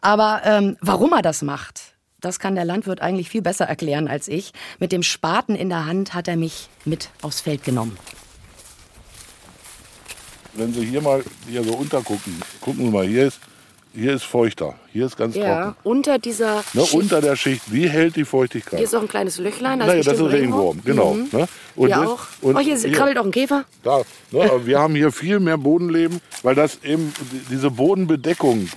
Aber 0.00 0.42
ähm, 0.44 0.76
warum 0.80 1.12
er 1.12 1.22
das 1.22 1.42
macht, 1.42 1.97
das 2.20 2.38
kann 2.38 2.54
der 2.54 2.64
Landwirt 2.64 3.00
eigentlich 3.00 3.28
viel 3.28 3.42
besser 3.42 3.66
erklären 3.66 4.08
als 4.08 4.28
ich. 4.28 4.52
Mit 4.78 4.92
dem 4.92 5.02
Spaten 5.02 5.54
in 5.54 5.68
der 5.68 5.86
Hand 5.86 6.14
hat 6.14 6.28
er 6.28 6.36
mich 6.36 6.68
mit 6.84 7.10
aufs 7.22 7.40
Feld 7.40 7.64
genommen. 7.64 7.96
Wenn 10.54 10.72
Sie 10.72 10.84
hier 10.84 11.00
mal 11.00 11.22
hier 11.48 11.62
so 11.62 11.72
untergucken, 11.74 12.34
gucken 12.60 12.86
Sie 12.86 12.90
mal, 12.90 13.06
hier 13.06 13.28
ist, 13.28 13.38
hier 13.94 14.12
ist 14.12 14.24
feuchter, 14.24 14.74
hier 14.92 15.06
ist 15.06 15.16
ganz 15.16 15.36
ja, 15.36 15.66
trocken. 15.66 15.76
unter 15.84 16.18
dieser 16.18 16.64
ne, 16.72 16.82
Schicht. 16.82 16.94
Unter 16.94 17.20
der 17.20 17.36
Schicht, 17.36 17.72
wie 17.72 17.88
hält 17.88 18.16
die 18.16 18.24
Feuchtigkeit? 18.24 18.78
Hier 18.78 18.86
ist 18.86 18.94
auch 18.94 19.02
ein 19.02 19.08
kleines 19.08 19.38
Löchlein. 19.38 19.78
Das, 19.78 19.88
naja, 19.88 20.02
das 20.02 20.14
ist 20.14 20.20
ein 20.20 20.26
Regenwurm, 20.26 20.80
genau. 20.84 21.14
Mhm. 21.14 21.28
Ne? 21.30 21.48
Und 21.76 21.86
hier 21.86 21.96
das, 21.96 22.08
auch. 22.08 22.26
Und 22.40 22.56
oh, 22.56 22.58
hier, 22.58 22.76
hier 22.76 22.90
krabbelt 22.90 23.18
auch 23.18 23.24
ein 23.24 23.30
Käfer. 23.30 23.64
Da, 23.84 24.02
ne, 24.32 24.66
wir 24.66 24.80
haben 24.80 24.96
hier 24.96 25.12
viel 25.12 25.38
mehr 25.38 25.58
Bodenleben, 25.58 26.20
weil 26.42 26.56
das 26.56 26.82
eben 26.82 27.12
diese 27.50 27.70
Bodenbedeckung, 27.70 28.68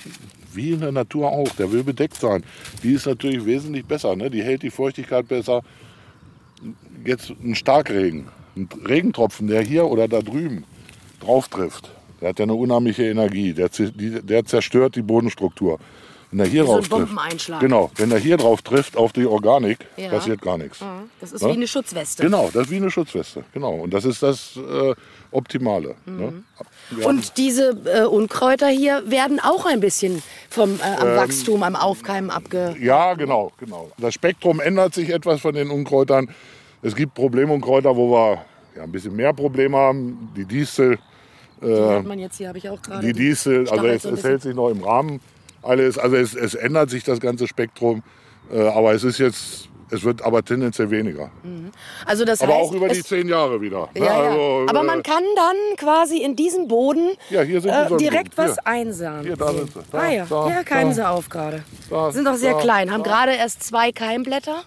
wie 0.55 0.71
in 0.71 0.81
der 0.81 0.91
Natur 0.91 1.31
auch. 1.31 1.49
Der 1.57 1.71
will 1.71 1.83
bedeckt 1.83 2.15
sein. 2.15 2.43
Die 2.83 2.93
ist 2.93 3.05
natürlich 3.05 3.45
wesentlich 3.45 3.85
besser. 3.85 4.15
Ne? 4.15 4.29
Die 4.29 4.43
hält 4.43 4.63
die 4.63 4.69
Feuchtigkeit 4.69 5.27
besser. 5.27 5.61
Jetzt 7.05 7.31
ein 7.43 7.55
Starkregen, 7.55 8.27
ein 8.55 8.69
Regentropfen, 8.85 9.47
der 9.47 9.61
hier 9.61 9.85
oder 9.85 10.07
da 10.07 10.21
drüben 10.21 10.65
drauf 11.19 11.47
trifft, 11.47 11.89
der 12.19 12.29
hat 12.29 12.39
ja 12.39 12.43
eine 12.43 12.53
unheimliche 12.53 13.03
Energie. 13.09 13.53
Der, 13.53 13.69
der 13.69 14.45
zerstört 14.45 14.95
die 14.95 15.01
Bodenstruktur. 15.01 15.79
Wenn 16.31 16.39
er 16.39 16.45
hier 16.45 16.63
drauf 16.63 16.85
so 16.87 16.95
ein 16.95 17.01
Bombeneinschlag. 17.01 17.59
Genau, 17.59 17.91
wenn 17.97 18.09
er 18.11 18.17
hier 18.17 18.37
drauf 18.37 18.61
trifft 18.61 18.95
auf 18.95 19.11
die 19.11 19.25
Organik, 19.25 19.85
ja. 19.97 20.09
passiert 20.09 20.41
gar 20.41 20.57
nichts. 20.57 20.79
Das 21.19 21.33
ist 21.33 21.41
ja? 21.41 21.49
wie 21.49 21.53
eine 21.53 21.67
Schutzweste. 21.67 22.23
Genau, 22.23 22.49
das 22.53 22.63
ist 22.63 22.71
wie 22.71 22.77
eine 22.77 22.89
Schutzweste. 22.89 23.43
Genau, 23.53 23.73
und 23.73 23.93
das 23.93 24.05
ist 24.05 24.23
das 24.23 24.55
äh, 24.55 24.95
Optimale. 25.31 25.95
Ne? 26.05 26.43
Mhm. 26.91 27.05
Und 27.05 27.37
diese 27.37 27.77
äh, 27.85 28.05
Unkräuter 28.05 28.69
hier 28.69 29.03
werden 29.07 29.41
auch 29.41 29.65
ein 29.65 29.81
bisschen 29.81 30.23
vom 30.49 30.79
äh, 30.79 31.01
am 31.01 31.09
ähm, 31.09 31.15
Wachstum, 31.17 31.63
am 31.63 31.75
Aufkeimen 31.75 32.29
abge. 32.29 32.75
Ja, 32.79 33.13
genau, 33.15 33.51
genau. 33.59 33.91
Das 33.97 34.13
Spektrum 34.13 34.61
ändert 34.61 34.93
sich 34.93 35.09
etwas 35.09 35.41
von 35.41 35.53
den 35.53 35.69
Unkräutern. 35.69 36.29
Es 36.81 36.95
gibt 36.95 37.13
Problemunkräuter, 37.13 37.95
wo 37.95 38.09
wir 38.09 38.45
ja, 38.77 38.83
ein 38.83 38.91
bisschen 38.91 39.15
mehr 39.15 39.33
Probleme 39.33 39.77
haben. 39.77 40.31
Die 40.35 40.45
Distel. 40.45 40.97
Die 41.61 41.75
hat 41.75 42.05
man 42.05 42.17
jetzt 42.17 42.37
hier, 42.37 42.47
habe 42.47 42.57
ich 42.57 42.67
auch 42.69 42.81
gerade. 42.81 43.05
Die 43.05 43.13
Distel, 43.13 43.69
also 43.69 43.85
es, 43.85 44.03
es 44.03 44.23
hält 44.23 44.41
sich 44.41 44.55
noch 44.55 44.69
im 44.69 44.83
Rahmen 44.83 45.19
alles. 45.61 45.97
Also 45.97 46.15
es, 46.15 46.35
es 46.35 46.55
ändert 46.55 46.89
sich 46.89 47.03
das 47.03 47.19
ganze 47.19 47.47
Spektrum, 47.47 48.03
äh, 48.51 48.67
aber 48.67 48.93
es 48.93 49.03
ist 49.03 49.17
jetzt 49.17 49.69
es 49.93 50.03
wird 50.03 50.21
aber 50.21 50.43
tendenziell 50.43 50.89
weniger. 50.89 51.29
Mhm. 51.43 51.71
Also 52.05 52.23
das 52.23 52.41
aber 52.41 52.53
heißt, 52.53 52.69
auch 52.69 52.73
über 52.73 52.87
die 52.87 53.03
zehn 53.03 53.27
Jahre 53.27 53.59
wieder. 53.59 53.89
Ne? 53.93 54.05
Ja, 54.05 54.21
also, 54.21 54.65
aber 54.67 54.83
man 54.83 55.03
kann 55.03 55.23
dann 55.35 55.55
quasi 55.77 56.19
in 56.23 56.37
diesem 56.37 56.69
Boden 56.69 57.11
ja, 57.29 57.41
hier 57.41 57.59
sind 57.59 57.71
äh, 57.71 57.97
direkt 57.97 58.37
was 58.37 58.53
hier. 58.53 58.67
einsamen. 58.67 59.23
Hier, 59.23 59.35
da 59.35 59.51
sind 59.51 59.73
sie. 59.73 59.79
Da, 59.91 59.97
ah 59.99 60.09
ja, 60.09 60.25
da, 60.29 60.47
hier 60.47 60.63
keimen 60.63 60.93
sie 60.93 61.07
auf 61.07 61.27
gerade. 61.27 61.63
Sind 62.11 62.25
doch 62.25 62.35
sehr 62.35 62.53
klein, 62.55 62.89
haben 62.89 63.03
gerade 63.03 63.33
erst 63.33 63.63
zwei 63.63 63.91
Keimblätter. 63.91 64.63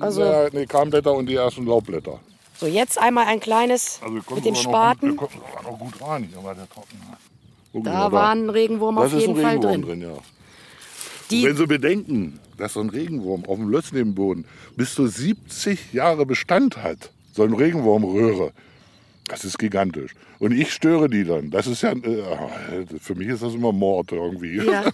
Also, 0.00 0.24
ja, 0.24 0.48
nee, 0.52 0.66
Keimblätter 0.66 1.12
und 1.12 1.26
die 1.26 1.36
ersten 1.36 1.66
Laubblätter. 1.66 2.18
So, 2.56 2.66
jetzt 2.66 2.98
einmal 2.98 3.26
ein 3.26 3.40
kleines 3.40 4.00
also 4.02 4.34
mit 4.34 4.44
dem 4.44 4.54
Spaten. 4.54 5.16
Gut, 5.16 5.30
wir 5.32 5.40
kommen 5.40 5.72
noch 5.72 5.78
gut 5.78 6.08
rein, 6.08 6.28
hier 6.32 6.44
war 6.44 6.54
der 6.54 6.66
Da 7.72 8.10
war 8.12 8.30
ein 8.30 8.50
Regenwurm 8.50 8.98
auf 8.98 9.12
jeden 9.12 9.36
Fall 9.36 9.60
drin. 9.60 9.82
drin 9.82 10.00
ja. 10.00 11.44
wenn 11.44 11.56
Sie 11.56 11.66
bedenken, 11.66 12.40
dass 12.58 12.74
so 12.74 12.80
ein 12.80 12.90
Regenwurm 12.90 13.44
auf 13.46 13.56
dem 13.56 13.68
Lössnebenboden 13.68 14.44
bis 14.76 14.94
zu 14.94 15.06
70 15.06 15.92
Jahre 15.92 16.26
Bestand 16.26 16.82
hat, 16.82 17.10
so 17.32 17.44
ein 17.44 17.54
Regenwurmröhre, 17.54 18.52
das 19.28 19.44
ist 19.44 19.58
gigantisch. 19.58 20.14
Und 20.40 20.52
ich 20.52 20.72
störe 20.72 21.08
die 21.08 21.22
dann. 21.24 21.50
Das 21.50 21.68
ist 21.68 21.82
ja, 21.82 21.92
äh, 21.92 22.86
für 23.00 23.14
mich 23.14 23.28
ist 23.28 23.42
das 23.44 23.54
immer 23.54 23.70
Mord 23.70 24.10
irgendwie. 24.10 24.56
Ja. 24.56 24.84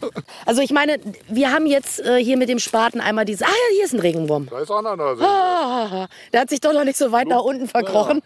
Also 0.44 0.60
ich 0.60 0.72
meine, 0.72 0.98
wir 1.28 1.50
haben 1.52 1.66
jetzt 1.66 2.00
äh, 2.00 2.22
hier 2.22 2.36
mit 2.36 2.48
dem 2.48 2.58
Spaten 2.58 3.00
einmal 3.00 3.24
diese, 3.24 3.46
ah 3.46 3.48
ja, 3.48 3.74
hier 3.76 3.84
ist 3.84 3.94
ein 3.94 4.00
Regenwurm. 4.00 4.48
Da 4.50 4.60
ist 4.60 4.70
auch 4.70 4.78
einer. 4.78 5.00
Ah, 5.20 6.08
der 6.32 6.40
hat 6.42 6.50
sich 6.50 6.60
doch 6.60 6.72
noch 6.72 6.84
nicht 6.84 6.98
so 6.98 7.12
weit 7.12 7.28
nach 7.28 7.42
unten 7.42 7.66
verkrochen. 7.66 8.22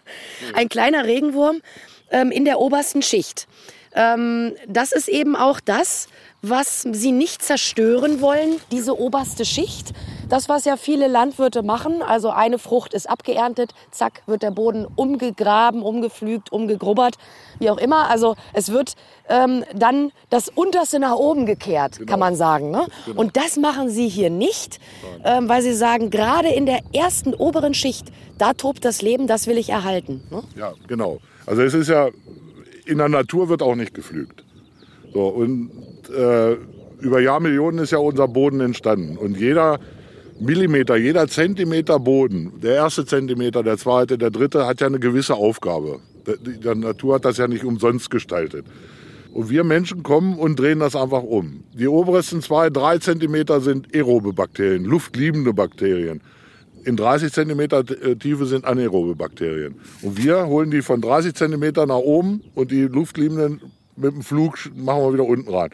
Ja. 0.49 0.57
Ein 0.57 0.67
kleiner 0.67 1.05
Regenwurm 1.05 1.61
ähm, 2.09 2.31
in 2.31 2.43
der 2.43 2.59
obersten 2.59 3.01
Schicht. 3.01 3.47
Ähm, 3.93 4.53
das 4.67 4.91
ist 4.91 5.07
eben 5.07 5.35
auch 5.35 5.59
das, 5.59 6.07
was 6.41 6.81
sie 6.91 7.11
nicht 7.11 7.43
zerstören 7.43 8.19
wollen, 8.19 8.59
diese 8.71 8.99
oberste 8.99 9.45
Schicht. 9.45 9.91
Das, 10.27 10.49
was 10.49 10.65
ja 10.65 10.77
viele 10.77 11.07
Landwirte 11.07 11.61
machen, 11.61 12.01
also 12.01 12.29
eine 12.29 12.57
Frucht 12.57 12.93
ist 12.93 13.07
abgeerntet, 13.07 13.73
zack, 13.91 14.23
wird 14.25 14.41
der 14.41 14.51
Boden 14.51 14.87
umgegraben, 14.95 15.83
umgepflügt, 15.83 16.51
umgegrubbert, 16.51 17.15
wie 17.59 17.69
auch 17.69 17.77
immer. 17.77 18.09
Also 18.09 18.35
es 18.53 18.71
wird 18.71 18.95
ähm, 19.29 19.63
dann 19.75 20.11
das 20.29 20.49
Unterste 20.49 20.99
nach 20.99 21.15
oben 21.15 21.45
gekehrt, 21.45 21.99
genau. 21.99 22.09
kann 22.09 22.19
man 22.19 22.35
sagen. 22.35 22.71
Ne? 22.71 22.87
Genau. 23.05 23.19
Und 23.19 23.37
das 23.37 23.57
machen 23.57 23.89
sie 23.89 24.07
hier 24.07 24.29
nicht, 24.29 24.79
ähm, 25.23 25.47
weil 25.47 25.61
sie 25.61 25.73
sagen, 25.73 26.09
gerade 26.09 26.49
in 26.49 26.65
der 26.65 26.79
ersten 26.93 27.33
oberen 27.33 27.73
Schicht, 27.73 28.07
da 28.37 28.53
tobt 28.53 28.83
das 28.83 29.01
Leben, 29.01 29.27
das 29.27 29.45
will 29.45 29.57
ich 29.57 29.69
erhalten. 29.69 30.23
Ne? 30.31 30.43
Ja, 30.55 30.73
genau. 30.87 31.19
Also 31.45 31.61
es 31.61 31.73
ist 31.73 31.89
ja, 31.89 32.09
in 32.91 32.97
der 32.97 33.09
Natur 33.09 33.49
wird 33.49 33.61
auch 33.61 33.75
nicht 33.75 33.93
gepflügt. 33.93 34.43
So, 35.13 35.27
und 35.27 35.71
äh, 36.15 36.57
über 36.99 37.19
Jahrmillionen 37.19 37.79
ist 37.83 37.91
ja 37.91 37.97
unser 37.97 38.27
Boden 38.27 38.59
entstanden. 38.61 39.17
Und 39.17 39.37
jeder 39.37 39.79
Millimeter, 40.39 40.95
jeder 40.95 41.27
Zentimeter 41.27 41.99
Boden, 41.99 42.53
der 42.61 42.75
erste 42.75 43.05
Zentimeter, 43.05 43.63
der 43.63 43.77
zweite, 43.77 44.17
der 44.17 44.31
dritte, 44.31 44.65
hat 44.65 44.81
ja 44.81 44.87
eine 44.87 44.99
gewisse 44.99 45.35
Aufgabe. 45.35 45.99
Die 46.45 46.67
Natur 46.75 47.15
hat 47.15 47.25
das 47.25 47.37
ja 47.37 47.47
nicht 47.47 47.63
umsonst 47.63 48.09
gestaltet. 48.09 48.65
Und 49.33 49.49
wir 49.49 49.63
Menschen 49.63 50.03
kommen 50.03 50.37
und 50.37 50.59
drehen 50.59 50.79
das 50.79 50.95
einfach 50.95 51.23
um. 51.23 51.63
Die 51.73 51.87
obersten 51.87 52.41
zwei, 52.41 52.69
drei 52.69 52.97
Zentimeter 52.97 53.61
sind 53.61 53.95
aerobe 53.95 54.33
Bakterien, 54.33 54.83
luftliebende 54.83 55.53
Bakterien. 55.53 56.21
In 56.83 56.97
30 56.97 57.31
Zentimeter 57.31 57.79
äh, 57.79 58.15
Tiefe 58.15 58.45
sind 58.45 58.65
anaerobe 58.65 59.15
Bakterien. 59.15 59.75
Und 60.01 60.17
wir 60.17 60.47
holen 60.47 60.71
die 60.71 60.81
von 60.81 61.01
30 61.01 61.33
Zentimeter 61.35 61.85
nach 61.85 61.97
oben 61.97 62.43
und 62.55 62.71
die 62.71 62.83
luftliebenden 62.83 63.61
mit 63.95 64.13
dem 64.13 64.21
Flug 64.21 64.57
machen 64.75 65.03
wir 65.03 65.13
wieder 65.13 65.25
unten 65.25 65.53
rein. 65.53 65.69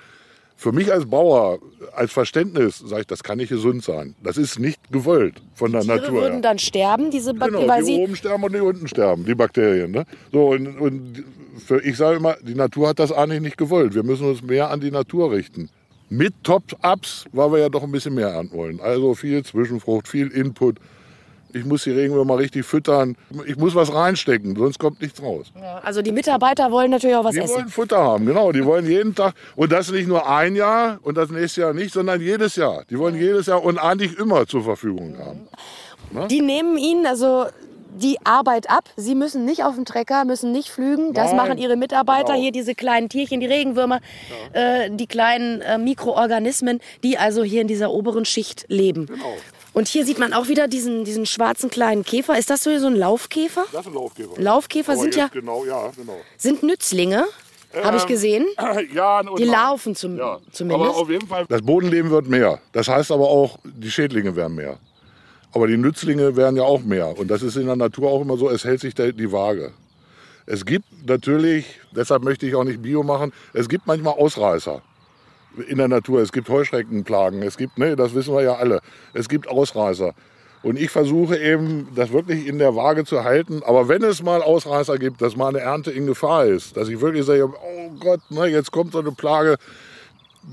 Für 0.59 0.71
mich 0.71 0.91
als 0.91 1.05
Bauer, 1.05 1.59
als 1.93 2.11
Verständnis, 2.11 2.79
sage 2.79 3.01
ich, 3.01 3.07
das 3.07 3.23
kann 3.23 3.37
nicht 3.37 3.49
gesund 3.49 3.83
sein. 3.83 4.15
Das 4.23 4.37
ist 4.37 4.59
nicht 4.59 4.79
gewollt 4.91 5.35
von 5.53 5.71
der 5.71 5.81
Tiere 5.81 5.97
Natur 5.97 6.13
würden 6.15 6.33
her. 6.33 6.41
dann 6.41 6.57
sterben, 6.57 7.11
diese 7.11 7.35
Bakterien, 7.35 7.67
Genau, 7.67 7.85
die 7.85 7.97
oben 7.99 8.15
sterben 8.15 8.43
und 8.43 8.55
die 8.55 8.59
unten 8.59 8.87
sterben, 8.87 9.23
die 9.23 9.35
Bakterien. 9.35 9.91
Ne? 9.91 10.05
So, 10.31 10.47
und, 10.49 10.67
und 10.79 11.23
für, 11.63 11.79
ich 11.85 11.95
sage 11.95 12.17
immer, 12.17 12.37
die 12.41 12.55
Natur 12.55 12.89
hat 12.89 12.97
das 12.97 13.11
eigentlich 13.11 13.41
nicht 13.41 13.57
gewollt. 13.57 13.93
Wir 13.93 14.01
müssen 14.03 14.27
uns 14.27 14.41
mehr 14.41 14.71
an 14.71 14.79
die 14.79 14.89
Natur 14.89 15.31
richten. 15.31 15.69
Mit 16.09 16.33
Top-Ups, 16.43 17.25
weil 17.33 17.51
wir 17.51 17.59
ja 17.59 17.69
doch 17.69 17.83
ein 17.83 17.91
bisschen 17.91 18.13
mehr 18.13 18.29
ernten 18.29 18.55
wollen. 18.55 18.79
Also 18.79 19.13
viel 19.13 19.43
Zwischenfrucht, 19.43 20.07
viel 20.07 20.27
Input. 20.29 20.77
Ich 21.53 21.65
muss 21.65 21.83
die 21.85 21.91
Regenwürmer 21.91 22.37
richtig 22.37 22.65
füttern. 22.65 23.15
Ich 23.45 23.57
muss 23.57 23.73
was 23.73 23.93
reinstecken, 23.93 24.55
sonst 24.55 24.79
kommt 24.79 25.01
nichts 25.01 25.21
raus. 25.21 25.51
also 25.81 26.01
die 26.01 26.11
Mitarbeiter 26.11 26.71
wollen 26.71 26.91
natürlich 26.91 27.15
auch 27.15 27.23
was 27.23 27.33
Die 27.33 27.39
essen. 27.39 27.55
wollen 27.55 27.69
Futter 27.69 27.97
haben, 27.97 28.25
genau. 28.25 28.51
Die 28.51 28.63
wollen 28.65 28.85
jeden 28.85 29.15
Tag, 29.15 29.33
und 29.55 29.71
das 29.71 29.91
nicht 29.91 30.07
nur 30.07 30.29
ein 30.29 30.55
Jahr 30.55 30.99
und 31.03 31.17
das 31.17 31.29
nächste 31.29 31.61
Jahr 31.61 31.73
nicht, 31.73 31.93
sondern 31.93 32.21
jedes 32.21 32.55
Jahr. 32.57 32.83
Die 32.89 32.99
wollen 32.99 33.15
jedes 33.15 33.47
Jahr 33.47 33.63
und 33.63 33.77
eigentlich 33.77 34.17
immer 34.19 34.45
zur 34.45 34.63
Verfügung 34.63 35.17
haben. 35.17 36.27
Die 36.29 36.41
nehmen 36.41 36.77
ihnen 36.77 37.05
also 37.05 37.45
die 37.95 38.17
Arbeit 38.23 38.69
ab. 38.69 38.89
Sie 38.95 39.15
müssen 39.15 39.45
nicht 39.45 39.63
auf 39.63 39.75
den 39.75 39.85
Trecker, 39.85 40.25
müssen 40.25 40.51
nicht 40.51 40.69
flügen. 40.69 41.13
Das 41.13 41.27
Nein. 41.27 41.35
machen 41.37 41.57
ihre 41.57 41.75
Mitarbeiter. 41.75 42.33
Genau. 42.33 42.39
Hier 42.39 42.51
diese 42.51 42.75
kleinen 42.75 43.09
Tierchen, 43.09 43.39
die 43.39 43.45
Regenwürmer, 43.47 43.99
äh, 44.53 44.89
die 44.91 45.07
kleinen 45.07 45.61
äh, 45.61 45.77
Mikroorganismen, 45.77 46.79
die 47.03 47.17
also 47.17 47.43
hier 47.43 47.61
in 47.61 47.67
dieser 47.67 47.91
oberen 47.91 48.25
Schicht 48.25 48.65
leben. 48.67 49.07
Genau. 49.07 49.35
Und 49.73 49.87
hier 49.87 50.05
sieht 50.05 50.17
man 50.17 50.33
auch 50.33 50.47
wieder 50.47 50.67
diesen, 50.67 51.05
diesen 51.05 51.25
schwarzen 51.27 51.69
kleinen 51.69 52.03
Käfer. 52.03 52.37
Ist 52.37 52.49
das 52.49 52.63
so 52.63 52.69
ein 52.71 52.95
Laufkäfer? 52.95 53.63
Das 53.71 53.81
ist 53.81 53.87
ein 53.87 53.93
Laufgeber. 53.93 54.33
Laufkäfer 54.37 54.93
Aber 54.93 55.01
sind 55.01 55.15
ja 55.15 55.27
Genau, 55.27 55.65
ja, 55.65 55.91
genau. 55.95 56.17
sind 56.37 56.63
Nützlinge, 56.63 57.25
habe 57.83 57.97
ich 57.97 58.03
Ähm, 58.03 58.09
gesehen. 58.09 58.45
Ja, 58.93 59.19
und 59.19 59.39
Die 59.39 59.43
laufen 59.43 59.95
zum, 59.95 60.17
Ja, 60.17 60.39
zumindest. 60.51 60.89
Aber 60.89 60.97
auf 60.99 61.09
jeden 61.09 61.27
Fall. 61.27 61.45
Das 61.47 61.61
Bodenleben 61.61 62.09
wird 62.09 62.27
mehr. 62.27 62.59
Das 62.71 62.87
heißt 62.87 63.11
aber 63.11 63.27
auch, 63.29 63.59
die 63.63 63.91
Schädlinge 63.91 64.35
werden 64.35 64.55
mehr. 64.55 64.77
Aber 65.57 65.65
die 65.65 65.77
Nützlinge 65.77 66.35
werden 66.35 66.55
ja 66.55 66.61
auch 66.61 66.83
mehr. 66.83 67.17
Und 67.17 67.31
das 67.31 67.41
ist 67.41 67.55
in 67.55 67.65
der 67.65 67.75
Natur 67.75 68.11
auch 68.11 68.21
immer 68.21 68.37
so, 68.37 68.47
es 68.47 68.63
hält 68.63 68.79
sich 68.79 68.93
die 68.93 69.31
Waage. 69.31 69.71
Es 70.45 70.67
gibt 70.67 70.85
natürlich, 71.07 71.79
deshalb 71.95 72.21
möchte 72.21 72.45
ich 72.45 72.53
auch 72.53 72.63
nicht 72.63 72.83
Bio 72.83 73.01
machen, 73.01 73.33
es 73.53 73.67
gibt 73.67 73.87
manchmal 73.87 74.13
Ausreißer 74.13 74.83
in 75.67 75.79
der 75.79 75.87
Natur. 75.87 76.21
Es 76.21 76.31
gibt 76.31 76.47
Heuschreckenplagen, 76.47 77.41
es 77.41 77.57
gibt, 77.57 77.79
ne, 77.79 77.95
das 77.95 78.13
wissen 78.13 78.35
wir 78.35 78.43
ja 78.43 78.53
alle, 78.53 78.81
es 79.15 79.27
gibt 79.29 79.49
Ausreißer. 79.49 80.13
Und 80.61 80.77
ich 80.77 80.91
versuche 80.91 81.35
eben, 81.35 81.87
das 81.95 82.11
wirklich 82.11 82.45
in 82.45 82.59
der 82.59 82.75
Waage 82.75 83.03
zu 83.03 83.23
halten. 83.23 83.63
Aber 83.65 83.89
wenn 83.89 84.03
es 84.03 84.21
mal 84.21 84.43
Ausreißer 84.43 84.99
gibt, 84.99 85.23
dass 85.23 85.35
mal 85.35 85.47
eine 85.47 85.61
Ernte 85.61 85.89
in 85.89 86.05
Gefahr 86.05 86.45
ist, 86.45 86.77
dass 86.77 86.87
ich 86.87 87.01
wirklich 87.01 87.25
sage, 87.25 87.49
oh 87.49 87.89
Gott, 87.99 88.21
ne, 88.29 88.45
jetzt 88.45 88.71
kommt 88.71 88.91
so 88.91 88.99
eine 88.99 89.11
Plage, 89.11 89.57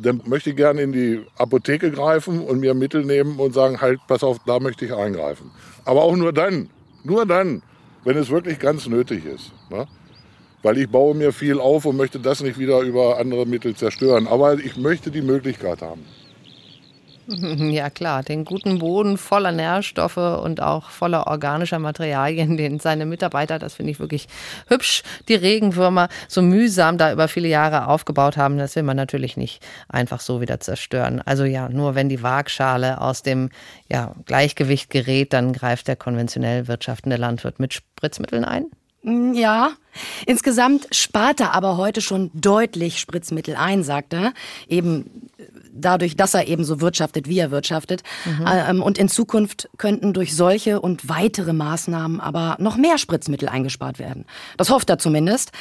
dann 0.02 0.22
möchte 0.26 0.50
ich 0.50 0.56
gerne 0.56 0.82
in 0.82 0.92
die 0.92 1.24
Apotheke 1.36 1.90
greifen 1.90 2.40
und 2.40 2.60
mir 2.60 2.74
Mittel 2.74 3.04
nehmen 3.04 3.38
und 3.38 3.54
sagen, 3.54 3.80
halt, 3.80 4.00
pass 4.08 4.24
auf, 4.24 4.38
da 4.46 4.58
möchte 4.58 4.84
ich 4.84 4.92
eingreifen. 4.92 5.50
Aber 5.84 6.02
auch 6.02 6.16
nur 6.16 6.32
dann, 6.32 6.68
nur 7.04 7.26
dann, 7.26 7.62
wenn 8.04 8.16
es 8.16 8.30
wirklich 8.30 8.58
ganz 8.58 8.86
nötig 8.86 9.24
ist. 9.24 9.52
Ne? 9.70 9.86
Weil 10.62 10.78
ich 10.78 10.88
baue 10.88 11.14
mir 11.14 11.32
viel 11.32 11.60
auf 11.60 11.84
und 11.84 11.96
möchte 11.96 12.18
das 12.18 12.42
nicht 12.42 12.58
wieder 12.58 12.80
über 12.80 13.18
andere 13.18 13.46
Mittel 13.46 13.76
zerstören. 13.76 14.26
Aber 14.26 14.54
ich 14.54 14.76
möchte 14.76 15.10
die 15.10 15.22
Möglichkeit 15.22 15.82
haben. 15.82 16.04
Ja 17.74 17.90
klar, 17.90 18.22
den 18.22 18.44
guten 18.44 18.78
Boden 18.78 19.18
voller 19.18 19.52
Nährstoffe 19.52 20.16
und 20.16 20.60
auch 20.60 20.90
voller 20.90 21.26
organischer 21.26 21.78
Materialien, 21.78 22.56
den 22.58 22.78
seine 22.78 23.06
Mitarbeiter, 23.06 23.58
das 23.58 23.74
finde 23.74 23.92
ich 23.92 24.00
wirklich 24.00 24.28
hübsch, 24.68 25.02
die 25.28 25.34
Regenwürmer 25.34 26.08
so 26.28 26.42
mühsam 26.42 26.98
da 26.98 27.12
über 27.12 27.28
viele 27.28 27.48
Jahre 27.48 27.88
aufgebaut 27.88 28.36
haben, 28.36 28.58
das 28.58 28.76
will 28.76 28.82
man 28.82 28.96
natürlich 28.96 29.36
nicht 29.36 29.62
einfach 29.88 30.20
so 30.20 30.40
wieder 30.40 30.60
zerstören. 30.60 31.20
Also 31.24 31.44
ja, 31.44 31.68
nur 31.68 31.94
wenn 31.94 32.08
die 32.08 32.22
Waagschale 32.22 33.00
aus 33.00 33.22
dem 33.22 33.50
ja, 33.88 34.14
Gleichgewicht 34.26 34.90
gerät, 34.90 35.32
dann 35.32 35.52
greift 35.52 35.88
der 35.88 35.96
konventionell 35.96 36.68
wirtschaftende 36.68 37.16
Landwirt 37.16 37.58
mit 37.60 37.74
Spritzmitteln 37.74 38.44
ein. 38.44 38.66
Ja, 39.04 39.72
insgesamt 40.24 40.88
spart 40.90 41.38
er 41.40 41.52
aber 41.52 41.76
heute 41.76 42.00
schon 42.00 42.30
deutlich 42.32 42.98
Spritzmittel 42.98 43.54
ein, 43.54 43.82
sagt 43.82 44.14
er. 44.14 44.32
Eben 44.66 45.28
dadurch, 45.74 46.16
dass 46.16 46.34
er 46.34 46.48
eben 46.48 46.64
so 46.64 46.80
wirtschaftet, 46.80 47.28
wie 47.28 47.38
er 47.38 47.50
wirtschaftet. 47.50 48.02
Ähm, 48.46 48.82
und 48.82 48.98
in 48.98 49.08
Zukunft 49.08 49.68
könnten 49.76 50.12
durch 50.12 50.34
solche 50.34 50.80
und 50.80 51.08
weitere 51.08 51.52
Maßnahmen 51.52 52.20
aber 52.20 52.56
noch 52.58 52.76
mehr 52.76 52.98
Spritzmittel 52.98 53.48
eingespart 53.48 53.98
werden. 53.98 54.24
Das 54.56 54.70
hofft 54.70 54.90
er 54.90 54.98
zumindest, 54.98 55.52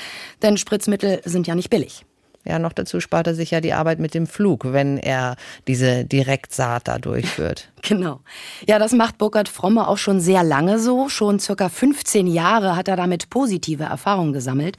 denn 0.41 0.57
Spritzmittel 0.57 1.21
sind 1.25 1.47
ja 1.47 1.55
nicht 1.55 1.69
billig. 1.69 2.05
Ja, 2.45 2.60
noch 2.60 2.73
dazu 2.73 2.99
spart 2.99 3.27
er 3.27 3.36
sich 3.36 3.51
ja 3.51 3.62
die 3.62 3.73
Arbeit 3.73 3.99
mit 3.99 4.13
dem 4.13 4.27
Flug, 4.27 4.73
wenn 4.73 4.97
er 4.97 5.38
diese 5.67 6.03
Direktsaat 6.06 6.88
da 6.88 6.97
durchführt. 6.97 7.69
Genau. 7.86 8.21
Ja, 8.65 8.79
das 8.79 8.93
macht 8.93 9.17
Burkhard 9.17 9.49
Fromme 9.49 9.89
auch 9.89 9.97
schon 9.97 10.21
sehr 10.21 10.41
lange 10.41 10.79
so. 10.79 11.10
Schon 11.10 11.39
circa 11.39 11.67
15 11.67 12.27
Jahre 12.27 12.77
hat 12.77 12.88
er 12.88 12.95
damit 12.95 13.29
positive 13.29 13.84
Erfahrungen 13.84 14.32
gesammelt. 14.32 14.77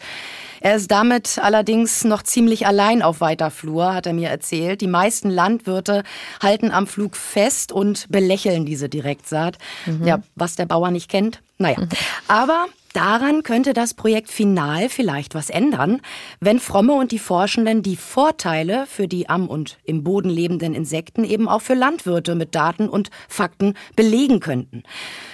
Er 0.62 0.77
ist 0.77 0.90
damit 0.90 1.38
allerdings 1.38 2.05
noch 2.05 2.22
ziemlich 2.22 2.66
allein 2.66 3.03
auf 3.03 3.20
weiter 3.20 3.50
Flur, 3.50 3.92
hat 3.92 4.07
er 4.07 4.14
mir 4.14 4.31
erzählt. 4.31 4.81
Die 4.81 4.87
meisten 4.87 5.29
Landwirte 5.29 6.03
halten 6.42 6.70
am 6.70 6.87
Flug 6.87 7.14
fest 7.14 7.72
und 7.72 8.07
belächeln 8.09 8.64
diese 8.64 8.88
Direktsaat. 8.88 9.59
Ja, 10.03 10.22
was 10.35 10.57
der 10.57 10.64
Bauer 10.64 10.90
nicht 10.90 11.11
kennt. 11.11 11.42
Naja. 11.59 11.77
Aber 12.27 12.68
Daran 12.94 13.42
könnte 13.42 13.72
das 13.72 13.92
Projekt 13.92 14.30
Final 14.30 14.88
vielleicht 14.88 15.35
was 15.35 15.50
ändern, 15.50 16.00
wenn 16.38 16.61
Fromme 16.61 16.92
und 16.92 17.11
die 17.11 17.18
Forschenden 17.18 17.83
die 17.83 17.96
Vorteile 17.96 18.87
für 18.87 19.09
die 19.09 19.28
am 19.28 19.48
und 19.48 19.78
im 19.83 20.04
Boden 20.04 20.30
lebenden 20.30 20.76
Insekten 20.76 21.24
eben 21.24 21.48
auch 21.48 21.61
für 21.61 21.74
Landwirte 21.74 22.37
mit 22.37 22.54
Daten 22.54 22.88
und 22.88 23.11
Fakten 23.28 23.74
belegen 23.96 24.38
könnten. 24.38 24.85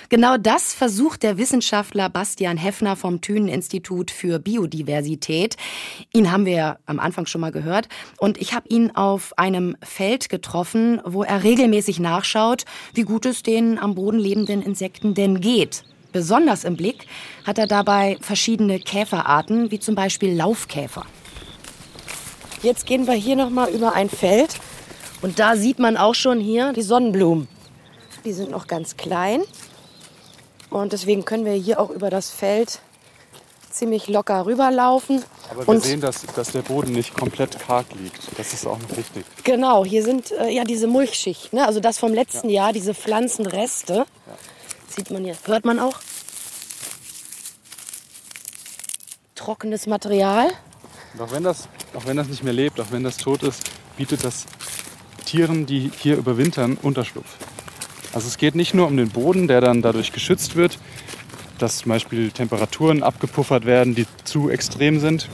Genau 0.09 0.38
das 0.38 0.73
versucht 0.73 1.23
der 1.23 1.37
Wissenschaftler 1.37 2.09
Bastian 2.09 2.57
Heffner 2.57 2.96
vom 2.96 3.20
Thünen-Institut 3.20 4.11
für 4.11 4.38
Biodiversität. 4.38 5.59
Ihn 6.14 6.33
haben 6.33 6.46
wir 6.46 6.55
ja 6.55 6.79
am 6.87 6.99
Anfang 6.99 7.27
schon 7.27 7.42
mal 7.42 7.53
gehört. 7.53 7.90
Und 8.16 8.40
ich 8.40 8.55
habe 8.55 8.70
ihn 8.70 8.96
auf 8.96 9.37
einem 9.38 9.77
Feld 9.83 10.31
getroffen, 10.31 11.03
wo 11.05 11.25
er 11.25 11.44
regelmäßig 11.44 12.01
nachschaut, 12.01 12.64
wie 12.94 13.03
gut 13.03 13.27
es 13.27 13.42
den 13.42 13.79
am 13.79 13.94
Boden 13.94 14.18
lebenden 14.18 14.62
Insekten 14.62 15.12
denn 15.12 15.42
geht. 15.42 15.85
Besonders 16.12 16.64
im 16.64 16.77
Blick 16.77 17.07
hat 17.44 17.59
er 17.59 17.66
dabei 17.66 18.18
verschiedene 18.20 18.81
Käferarten, 18.81 19.70
wie 19.70 19.79
zum 19.79 19.94
Beispiel 19.94 20.35
Laufkäfer. 20.35 21.07
Jetzt 22.62 22.85
gehen 22.85 23.07
wir 23.07 23.14
hier 23.14 23.37
noch 23.37 23.51
mal 23.51 23.70
über 23.70 23.94
ein 23.94 24.11
Feld 24.11 24.57
und 25.23 25.38
da 25.38 25.57
sieht 25.57 25.79
man 25.79 25.96
auch 25.96 26.14
schon 26.14 26.40
hier 26.40 26.73
die 26.73 26.83
Sonnenblumen. 26.83 27.49
Die 28.25 28.33
sind 28.33 28.51
noch 28.51 28.66
ganz 28.66 28.96
klein 28.96 29.42
und 30.68 30.92
deswegen 30.92 31.25
können 31.25 31.44
wir 31.44 31.53
hier 31.53 31.81
auch 31.81 31.90
über 31.90 32.11
das 32.11 32.31
Feld 32.31 32.81
ziemlich 33.70 34.09
locker 34.09 34.46
rüberlaufen. 34.46 35.25
Aber 35.51 35.66
wir 35.66 35.68
und 35.68 35.83
sehen, 35.83 36.01
dass, 36.01 36.27
dass 36.35 36.53
der 36.53 36.62
Boden 36.62 36.92
nicht 36.92 37.14
komplett 37.14 37.59
karg 37.59 37.87
liegt. 37.94 38.37
Das 38.37 38.53
ist 38.53 38.66
auch 38.66 38.79
noch 38.79 38.96
wichtig. 38.96 39.25
genau, 39.44 39.85
hier 39.85 40.03
sind 40.05 40.33
äh, 40.33 40.51
ja 40.51 40.64
diese 40.64 40.87
Mulchschicht, 40.87 41.53
ne? 41.53 41.66
also 41.66 41.81
das 41.81 41.99
vom 41.99 42.12
letzten 42.12 42.51
Jahr, 42.51 42.73
diese 42.73 42.94
Pflanzenreste. 42.94 44.07
Sieht 44.94 45.11
man 45.11 45.24
hier, 45.24 45.37
hört 45.44 45.64
man 45.64 45.79
auch. 45.79 45.98
Trockenes 49.37 49.87
Material. 49.87 50.50
Und 51.14 51.20
auch 51.20 51.33
wenn, 51.33 51.44
das, 51.44 51.68
auch 51.94 52.07
wenn 52.07 52.16
das 52.16 52.29
nicht 52.29 52.42
mehr 52.42 52.53
lebt, 52.53 52.81
auch 52.81 52.90
wenn 52.90 53.05
das 53.05 53.16
tot 53.16 53.42
ist, 53.44 53.62
bietet 53.96 54.24
das 54.24 54.46
Tieren, 55.24 55.64
die 55.64 55.90
hier 55.96 56.16
überwintern, 56.16 56.76
Unterschlupf. 56.83 57.37
Also 58.12 58.26
es 58.26 58.37
geht 58.37 58.57
nicht 58.57 58.74
nur 58.74 58.88
um 58.88 58.96
den 58.96 59.11
Boden, 59.11 59.46
der 59.46 59.61
dann 59.61 59.81
dadurch 59.81 60.12
geschützt 60.12 60.57
wird, 60.57 60.79
dass 61.59 61.79
zum 61.79 61.90
Beispiel 61.90 62.33
Temperaturen 62.33 63.05
abgepuffert 63.05 63.66
werden, 63.66 63.94
die 63.94 64.07
zu 64.24 64.50
extrem 64.50 64.98
sind, 64.98 65.29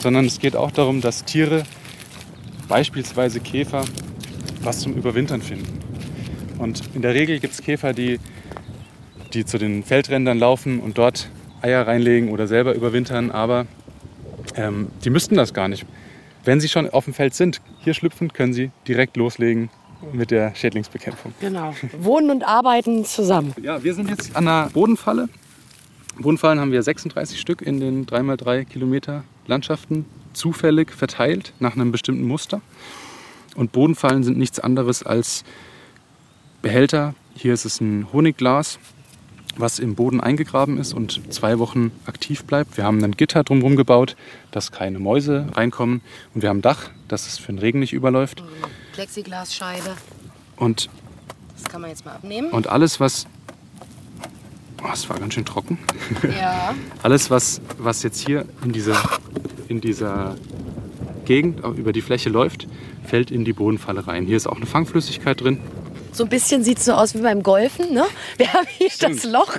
sondern 0.00 0.24
es 0.24 0.38
geht 0.38 0.56
auch 0.56 0.70
darum, 0.70 1.02
dass 1.02 1.24
Tiere, 1.24 1.64
beispielsweise 2.66 3.40
Käfer, 3.40 3.84
was 4.62 4.80
zum 4.80 4.94
Überwintern 4.94 5.42
finden. 5.42 5.80
Und 6.58 6.82
in 6.94 7.02
der 7.02 7.12
Regel 7.12 7.40
gibt 7.40 7.52
es 7.52 7.60
Käfer, 7.60 7.92
die, 7.92 8.18
die 9.34 9.44
zu 9.44 9.58
den 9.58 9.82
Feldrändern 9.82 10.38
laufen 10.38 10.80
und 10.80 10.98
dort 10.98 11.28
Eier 11.62 11.86
reinlegen 11.86 12.30
oder 12.30 12.46
selber 12.46 12.74
überwintern, 12.74 13.30
aber 13.30 13.66
ähm, 14.56 14.88
die 15.04 15.10
müssten 15.10 15.36
das 15.36 15.54
gar 15.54 15.68
nicht. 15.68 15.86
Wenn 16.44 16.60
sie 16.60 16.68
schon 16.68 16.90
auf 16.90 17.04
dem 17.04 17.14
Feld 17.14 17.34
sind, 17.34 17.60
hier 17.80 17.94
schlüpfen, 17.94 18.32
können 18.32 18.52
sie 18.52 18.70
direkt 18.88 19.16
loslegen 19.16 19.70
mit 20.12 20.32
der 20.32 20.54
Schädlingsbekämpfung. 20.54 21.32
Genau. 21.40 21.74
Wohnen 21.98 22.30
und 22.30 22.42
arbeiten 22.42 23.04
zusammen. 23.04 23.54
Ja, 23.62 23.84
wir 23.84 23.94
sind 23.94 24.10
jetzt 24.10 24.34
an 24.34 24.46
der 24.46 24.70
Bodenfalle. 24.72 25.28
Bodenfallen 26.18 26.60
haben 26.60 26.72
wir 26.72 26.82
36 26.82 27.40
Stück 27.40 27.62
in 27.62 27.80
den 27.80 28.06
3x3 28.06 28.64
Kilometer 28.64 29.24
Landschaften 29.46 30.04
zufällig 30.32 30.90
verteilt 30.92 31.52
nach 31.60 31.74
einem 31.74 31.92
bestimmten 31.92 32.24
Muster. 32.24 32.60
Und 33.54 33.72
Bodenfallen 33.72 34.24
sind 34.24 34.36
nichts 34.36 34.58
anderes 34.58 35.02
als 35.04 35.44
Behälter. 36.60 37.14
Hier 37.34 37.54
ist 37.54 37.64
es 37.64 37.80
ein 37.80 38.08
Honigglas 38.12 38.78
was 39.56 39.78
im 39.78 39.94
Boden 39.94 40.20
eingegraben 40.20 40.78
ist 40.78 40.92
und 40.94 41.32
zwei 41.32 41.58
Wochen 41.58 41.92
aktiv 42.06 42.44
bleibt. 42.44 42.76
Wir 42.76 42.84
haben 42.84 43.02
ein 43.04 43.12
Gitter 43.12 43.44
drumherum 43.44 43.76
gebaut, 43.76 44.16
dass 44.50 44.72
keine 44.72 44.98
Mäuse 44.98 45.46
reinkommen. 45.52 46.00
Und 46.34 46.42
wir 46.42 46.48
haben 46.48 46.58
ein 46.58 46.62
Dach, 46.62 46.90
dass 47.08 47.26
es 47.26 47.38
für 47.38 47.52
den 47.52 47.58
Regen 47.58 47.80
nicht 47.80 47.92
überläuft. 47.92 48.42
Plexiglasscheibe. 48.92 49.94
Und, 50.56 50.88
Das 51.54 51.64
kann 51.70 51.80
man 51.80 51.90
jetzt 51.90 52.04
mal 52.04 52.12
abnehmen. 52.12 52.50
und 52.50 52.66
alles, 52.66 53.00
was... 53.00 53.26
Oh, 54.84 54.90
es 54.92 55.08
war 55.08 55.18
ganz 55.18 55.34
schön 55.34 55.44
trocken. 55.44 55.78
Ja. 56.24 56.74
Alles, 57.04 57.30
was, 57.30 57.60
was 57.78 58.02
jetzt 58.02 58.18
hier 58.26 58.46
in 58.64 58.72
dieser, 58.72 58.96
in 59.68 59.80
dieser 59.80 60.34
Gegend 61.24 61.60
über 61.64 61.92
die 61.92 62.00
Fläche 62.00 62.30
läuft, 62.30 62.66
fällt 63.04 63.30
in 63.30 63.44
die 63.44 63.52
Bodenfalle 63.52 64.08
rein. 64.08 64.26
Hier 64.26 64.36
ist 64.36 64.48
auch 64.48 64.56
eine 64.56 64.66
Fangflüssigkeit 64.66 65.40
drin. 65.40 65.60
So 66.12 66.24
ein 66.24 66.28
bisschen 66.28 66.62
sieht 66.62 66.78
es 66.78 66.84
so 66.84 66.92
aus 66.92 67.14
wie 67.14 67.22
beim 67.22 67.42
Golfen. 67.42 67.92
Ne? 67.94 68.04
Wir 68.36 68.52
haben 68.52 68.66
hier 68.68 68.90
Stimmt. 68.90 69.24
das 69.24 69.30
Loch. 69.30 69.56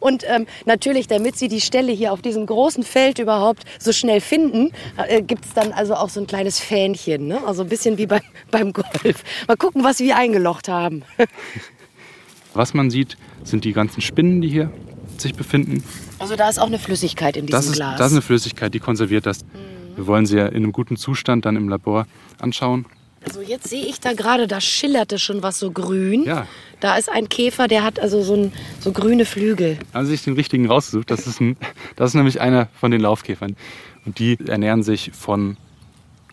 Und 0.00 0.22
ähm, 0.28 0.46
natürlich, 0.66 1.06
damit 1.06 1.36
Sie 1.36 1.48
die 1.48 1.62
Stelle 1.62 1.92
hier 1.92 2.12
auf 2.12 2.20
diesem 2.20 2.44
großen 2.44 2.82
Feld 2.82 3.18
überhaupt 3.18 3.64
so 3.78 3.92
schnell 3.92 4.20
finden, 4.20 4.70
äh, 4.96 5.22
gibt 5.22 5.46
es 5.46 5.54
dann 5.54 5.72
also 5.72 5.94
auch 5.94 6.10
so 6.10 6.20
ein 6.20 6.26
kleines 6.26 6.60
Fähnchen. 6.60 7.26
Ne? 7.26 7.40
Also 7.46 7.62
ein 7.62 7.68
bisschen 7.68 7.96
wie 7.96 8.06
beim, 8.06 8.20
beim 8.50 8.72
Golf. 8.72 9.24
Mal 9.46 9.56
gucken, 9.56 9.82
was 9.82 9.98
wir 9.98 10.16
eingelocht 10.16 10.68
haben. 10.68 11.02
Was 12.54 12.74
man 12.74 12.90
sieht, 12.90 13.16
sind 13.44 13.64
die 13.64 13.72
ganzen 13.72 14.00
Spinnen, 14.00 14.40
die 14.40 14.48
hier 14.48 14.72
sich 15.18 15.34
befinden. 15.34 15.84
Also 16.18 16.34
da 16.34 16.48
ist 16.48 16.58
auch 16.58 16.66
eine 16.66 16.78
Flüssigkeit 16.78 17.36
in 17.36 17.46
diesem 17.46 17.56
Das 17.56 17.66
ist, 17.66 17.74
Glas. 17.74 17.98
das 17.98 18.06
ist 18.08 18.12
eine 18.14 18.22
Flüssigkeit, 18.22 18.74
die 18.74 18.80
konserviert 18.80 19.26
das. 19.26 19.44
Wir 19.94 20.06
wollen 20.06 20.26
sie 20.26 20.38
ja 20.38 20.46
in 20.46 20.56
einem 20.56 20.72
guten 20.72 20.96
Zustand 20.96 21.44
dann 21.44 21.56
im 21.56 21.68
Labor 21.68 22.06
anschauen. 22.40 22.86
Also 23.24 23.40
jetzt 23.40 23.68
sehe 23.68 23.84
ich 23.84 24.00
da 24.00 24.12
gerade, 24.12 24.46
da 24.46 24.60
schillerte 24.60 25.18
schon 25.18 25.42
was 25.42 25.58
so 25.58 25.70
grün. 25.70 26.24
Ja. 26.24 26.46
Da 26.80 26.96
ist 26.96 27.10
ein 27.10 27.28
Käfer, 27.28 27.68
der 27.68 27.82
hat 27.82 27.98
also 27.98 28.22
so, 28.22 28.34
ein, 28.34 28.52
so 28.80 28.92
grüne 28.92 29.24
Flügel. 29.24 29.78
Haben 29.92 30.06
Sie 30.06 30.12
sich 30.12 30.22
den 30.22 30.34
richtigen 30.34 30.66
rausgesucht? 30.66 31.10
Das 31.10 31.26
ist, 31.26 31.40
ein, 31.40 31.56
das 31.96 32.10
ist 32.10 32.14
nämlich 32.14 32.40
einer 32.40 32.68
von 32.78 32.90
den 32.90 33.00
Laufkäfern. 33.00 33.56
Und 34.06 34.18
die 34.18 34.38
ernähren 34.46 34.82
sich 34.82 35.10
von 35.12 35.56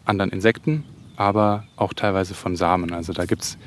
anderen 0.05 0.31
Insekten, 0.31 0.83
aber 1.17 1.65
auch 1.75 1.93
teilweise 1.93 2.33
von 2.33 2.55
Samen. 2.55 2.93
Also 2.93 3.11
da 3.13 3.25
gibt 3.25 3.41
es 3.41 3.57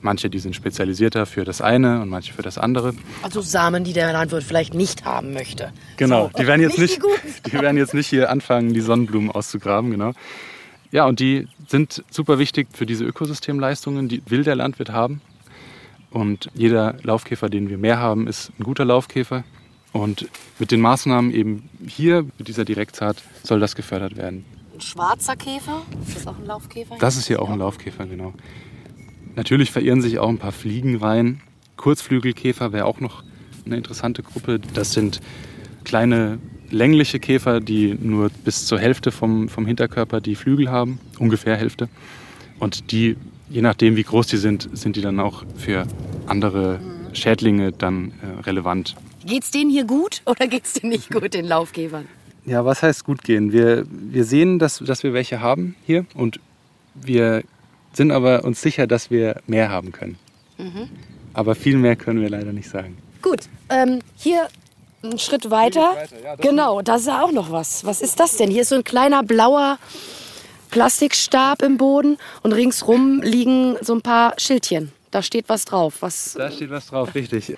manche, 0.00 0.28
die 0.28 0.38
sind 0.38 0.54
spezialisierter 0.54 1.26
für 1.26 1.44
das 1.44 1.60
eine 1.60 2.02
und 2.02 2.08
manche 2.08 2.32
für 2.32 2.42
das 2.42 2.58
andere. 2.58 2.94
Also 3.22 3.40
Samen, 3.40 3.84
die 3.84 3.92
der 3.92 4.12
Landwirt 4.12 4.42
vielleicht 4.42 4.74
nicht 4.74 5.04
haben 5.04 5.32
möchte. 5.32 5.72
Genau, 5.96 6.30
So, 6.32 6.38
die 6.42 6.46
werden 6.46 6.60
jetzt 6.60 6.78
nicht 6.78 7.00
nicht, 7.00 7.46
die 7.46 7.50
die 7.50 7.60
werden 7.60 7.76
jetzt 7.76 7.94
nicht 7.94 8.08
hier 8.08 8.30
anfangen, 8.30 8.74
die 8.74 8.80
Sonnenblumen 8.80 9.30
auszugraben, 9.30 9.90
genau. 9.90 10.12
Ja, 10.90 11.06
und 11.06 11.20
die 11.20 11.48
sind 11.66 12.04
super 12.10 12.38
wichtig 12.38 12.68
für 12.72 12.86
diese 12.86 13.04
Ökosystemleistungen, 13.04 14.08
die 14.08 14.22
will 14.26 14.44
der 14.44 14.56
Landwirt 14.56 14.90
haben. 14.90 15.20
Und 16.10 16.50
jeder 16.54 16.96
Laufkäfer, 17.02 17.48
den 17.48 17.68
wir 17.68 17.78
mehr 17.78 17.98
haben, 17.98 18.26
ist 18.26 18.52
ein 18.58 18.62
guter 18.62 18.84
Laufkäfer. 18.84 19.44
Und 19.92 20.28
mit 20.58 20.70
den 20.70 20.80
Maßnahmen 20.80 21.32
eben 21.32 21.68
hier, 21.86 22.22
mit 22.38 22.48
dieser 22.48 22.64
Direktsaat, 22.64 23.22
soll 23.42 23.60
das 23.60 23.74
gefördert 23.74 24.16
werden. 24.16 24.44
Ein 24.74 24.80
schwarzer 24.80 25.36
Käfer? 25.36 25.82
Ist 26.06 26.16
das 26.16 26.26
auch 26.26 26.38
ein 26.38 26.46
Laufkäfer? 26.46 26.96
Das 26.98 27.16
ist 27.16 27.26
hier 27.26 27.40
auch 27.40 27.50
ein 27.50 27.58
Laufkäfer, 27.58 28.06
genau. 28.06 28.34
Natürlich 29.34 29.70
verirren 29.70 30.02
sich 30.02 30.18
auch 30.18 30.28
ein 30.28 30.38
paar 30.38 30.52
Fliegen 30.52 30.96
rein. 30.96 31.40
Kurzflügelkäfer 31.76 32.72
wäre 32.72 32.86
auch 32.86 33.00
noch 33.00 33.22
eine 33.64 33.76
interessante 33.76 34.22
Gruppe. 34.22 34.58
Das 34.58 34.92
sind 34.92 35.20
kleine 35.84 36.38
längliche 36.70 37.18
Käfer, 37.18 37.60
die 37.60 37.96
nur 38.00 38.30
bis 38.44 38.66
zur 38.66 38.78
Hälfte 38.78 39.12
vom, 39.12 39.48
vom 39.48 39.66
Hinterkörper 39.66 40.20
die 40.20 40.34
Flügel 40.34 40.70
haben, 40.70 40.98
ungefähr 41.18 41.56
Hälfte. 41.56 41.88
Und 42.58 42.92
die, 42.92 43.16
je 43.48 43.62
nachdem 43.62 43.96
wie 43.96 44.02
groß 44.02 44.26
die 44.28 44.36
sind, 44.36 44.68
sind 44.72 44.96
die 44.96 45.00
dann 45.00 45.20
auch 45.20 45.44
für 45.56 45.86
andere 46.26 46.80
Schädlinge 47.12 47.72
dann 47.72 48.12
äh, 48.22 48.42
relevant. 48.42 48.96
Geht's 49.24 49.50
denen 49.50 49.70
hier 49.70 49.84
gut 49.84 50.22
oder 50.26 50.46
geht's 50.46 50.74
denen 50.74 50.92
nicht 50.92 51.10
gut, 51.10 51.34
den 51.34 51.46
Laufkäfern? 51.46 52.06
Ja, 52.44 52.64
was 52.64 52.82
heißt 52.82 53.04
gut 53.04 53.22
gehen? 53.22 53.52
Wir, 53.52 53.84
wir 53.90 54.24
sehen, 54.24 54.58
dass, 54.58 54.78
dass 54.78 55.02
wir 55.02 55.12
welche 55.12 55.40
haben 55.40 55.74
hier 55.84 56.06
und 56.14 56.38
wir 56.94 57.42
sind 57.92 58.12
aber 58.12 58.44
uns 58.44 58.60
sicher, 58.60 58.86
dass 58.86 59.10
wir 59.10 59.40
mehr 59.46 59.68
haben 59.68 59.90
können. 59.90 60.16
Aber 61.32 61.54
viel 61.54 61.76
mehr 61.76 61.96
können 61.96 62.20
wir 62.20 62.30
leider 62.30 62.52
nicht 62.52 62.68
sagen. 62.68 62.96
Gut, 63.20 63.40
ähm, 63.68 64.00
hier 64.16 64.48
einen 65.10 65.18
Schritt 65.18 65.50
weiter. 65.50 65.96
genau, 66.40 66.82
da 66.82 66.96
ist 66.96 67.06
ja 67.06 67.22
auch 67.22 67.32
noch 67.32 67.50
was. 67.50 67.84
Was 67.84 68.00
ist 68.02 68.20
das 68.20 68.36
denn? 68.36 68.50
Hier 68.50 68.62
ist 68.62 68.70
so 68.70 68.76
ein 68.76 68.84
kleiner 68.84 69.22
blauer 69.22 69.78
Plastikstab 70.70 71.62
im 71.62 71.76
Boden 71.76 72.18
und 72.42 72.52
ringsrum 72.52 73.22
liegen 73.22 73.76
so 73.80 73.94
ein 73.94 74.02
paar 74.02 74.34
Schildchen. 74.38 74.92
Da 75.10 75.22
steht 75.22 75.48
was 75.48 75.64
drauf. 75.64 75.96
Was, 76.00 76.34
Da 76.34 76.50
steht 76.50 76.70
was 76.70 76.88
drauf, 76.88 77.14
richtig. 77.14 77.56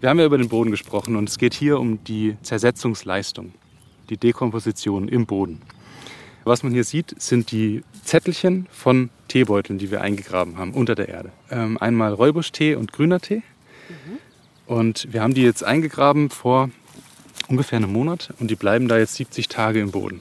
Wir 0.00 0.08
haben 0.08 0.18
ja 0.18 0.26
über 0.26 0.38
den 0.38 0.48
Boden 0.48 0.70
gesprochen 0.70 1.16
und 1.16 1.28
es 1.28 1.38
geht 1.38 1.54
hier 1.54 1.78
um 1.78 2.02
die 2.04 2.36
Zersetzungsleistung, 2.42 3.52
die 4.10 4.16
Dekomposition 4.16 5.08
im 5.08 5.26
Boden. 5.26 5.60
Was 6.44 6.62
man 6.62 6.72
hier 6.72 6.84
sieht, 6.84 7.20
sind 7.20 7.52
die 7.52 7.82
Zettelchen 8.04 8.66
von 8.70 9.10
Teebeuteln, 9.28 9.78
die 9.78 9.90
wir 9.90 10.00
eingegraben 10.00 10.56
haben 10.56 10.72
unter 10.72 10.94
der 10.94 11.08
Erde. 11.08 11.30
Ähm, 11.50 11.76
einmal 11.78 12.14
Räubuschtee 12.14 12.74
und 12.74 12.92
grüner 12.92 13.20
Tee. 13.20 13.42
Und 14.66 15.12
wir 15.12 15.22
haben 15.22 15.34
die 15.34 15.42
jetzt 15.42 15.64
eingegraben 15.64 16.30
vor 16.30 16.70
ungefähr 17.48 17.78
einem 17.78 17.92
Monat 17.92 18.32
und 18.38 18.50
die 18.50 18.56
bleiben 18.56 18.88
da 18.88 18.98
jetzt 18.98 19.14
70 19.16 19.48
Tage 19.48 19.80
im 19.80 19.90
Boden. 19.90 20.20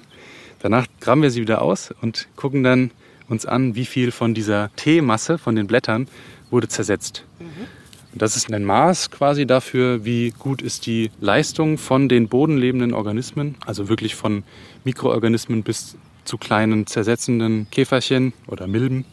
Danach 0.59 0.87
graben 0.99 1.21
wir 1.21 1.29
sie 1.29 1.41
wieder 1.41 1.61
aus 1.61 1.93
und 2.01 2.27
gucken 2.35 2.63
dann 2.63 2.91
uns 3.29 3.45
an, 3.45 3.75
wie 3.75 3.85
viel 3.85 4.11
von 4.11 4.33
dieser 4.33 4.71
Teemasse, 4.75 5.37
von 5.37 5.55
den 5.55 5.67
Blättern, 5.67 6.07
wurde 6.49 6.67
zersetzt. 6.67 7.25
Und 8.13 8.21
das 8.21 8.35
ist 8.35 8.51
ein 8.51 8.63
Maß 8.63 9.11
quasi 9.11 9.45
dafür, 9.45 10.05
wie 10.05 10.31
gut 10.31 10.61
ist 10.61 10.85
die 10.87 11.11
Leistung 11.19 11.77
von 11.77 12.09
den 12.09 12.29
bodenlebenden 12.29 12.93
Organismen, 12.93 13.55
also 13.65 13.89
wirklich 13.89 14.15
von 14.15 14.43
Mikroorganismen 14.85 15.63
bis 15.63 15.97
zu 16.23 16.37
kleinen 16.37 16.87
zersetzenden 16.87 17.67
Käferchen 17.69 18.33
oder 18.47 18.67
Milben. 18.67 19.05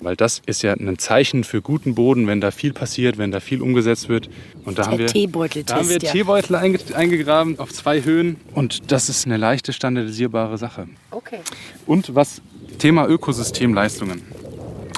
Weil 0.00 0.14
das 0.16 0.42
ist 0.46 0.62
ja 0.62 0.74
ein 0.74 0.98
Zeichen 0.98 1.42
für 1.42 1.60
guten 1.60 1.94
Boden, 1.94 2.26
wenn 2.26 2.40
da 2.40 2.50
viel 2.50 2.72
passiert, 2.72 3.18
wenn 3.18 3.32
da 3.32 3.40
viel 3.40 3.60
umgesetzt 3.60 4.08
wird. 4.08 4.30
Und 4.64 4.78
da 4.78 4.82
Der 4.82 4.92
haben 4.92 4.98
wir, 4.98 5.64
da 5.64 5.76
haben 5.76 5.88
wir 5.88 5.98
ja. 5.98 6.12
Teebeutel 6.12 6.54
einge 6.54 6.78
eingegraben 6.94 7.58
auf 7.58 7.72
zwei 7.72 8.02
Höhen. 8.02 8.36
Und 8.54 8.92
das 8.92 9.08
ist 9.08 9.26
eine 9.26 9.36
leichte 9.36 9.72
standardisierbare 9.72 10.56
Sache. 10.58 10.88
okay. 11.10 11.38
Und 11.86 12.14
was 12.14 12.40
Thema 12.78 13.08
Ökosystemleistungen 13.08 14.22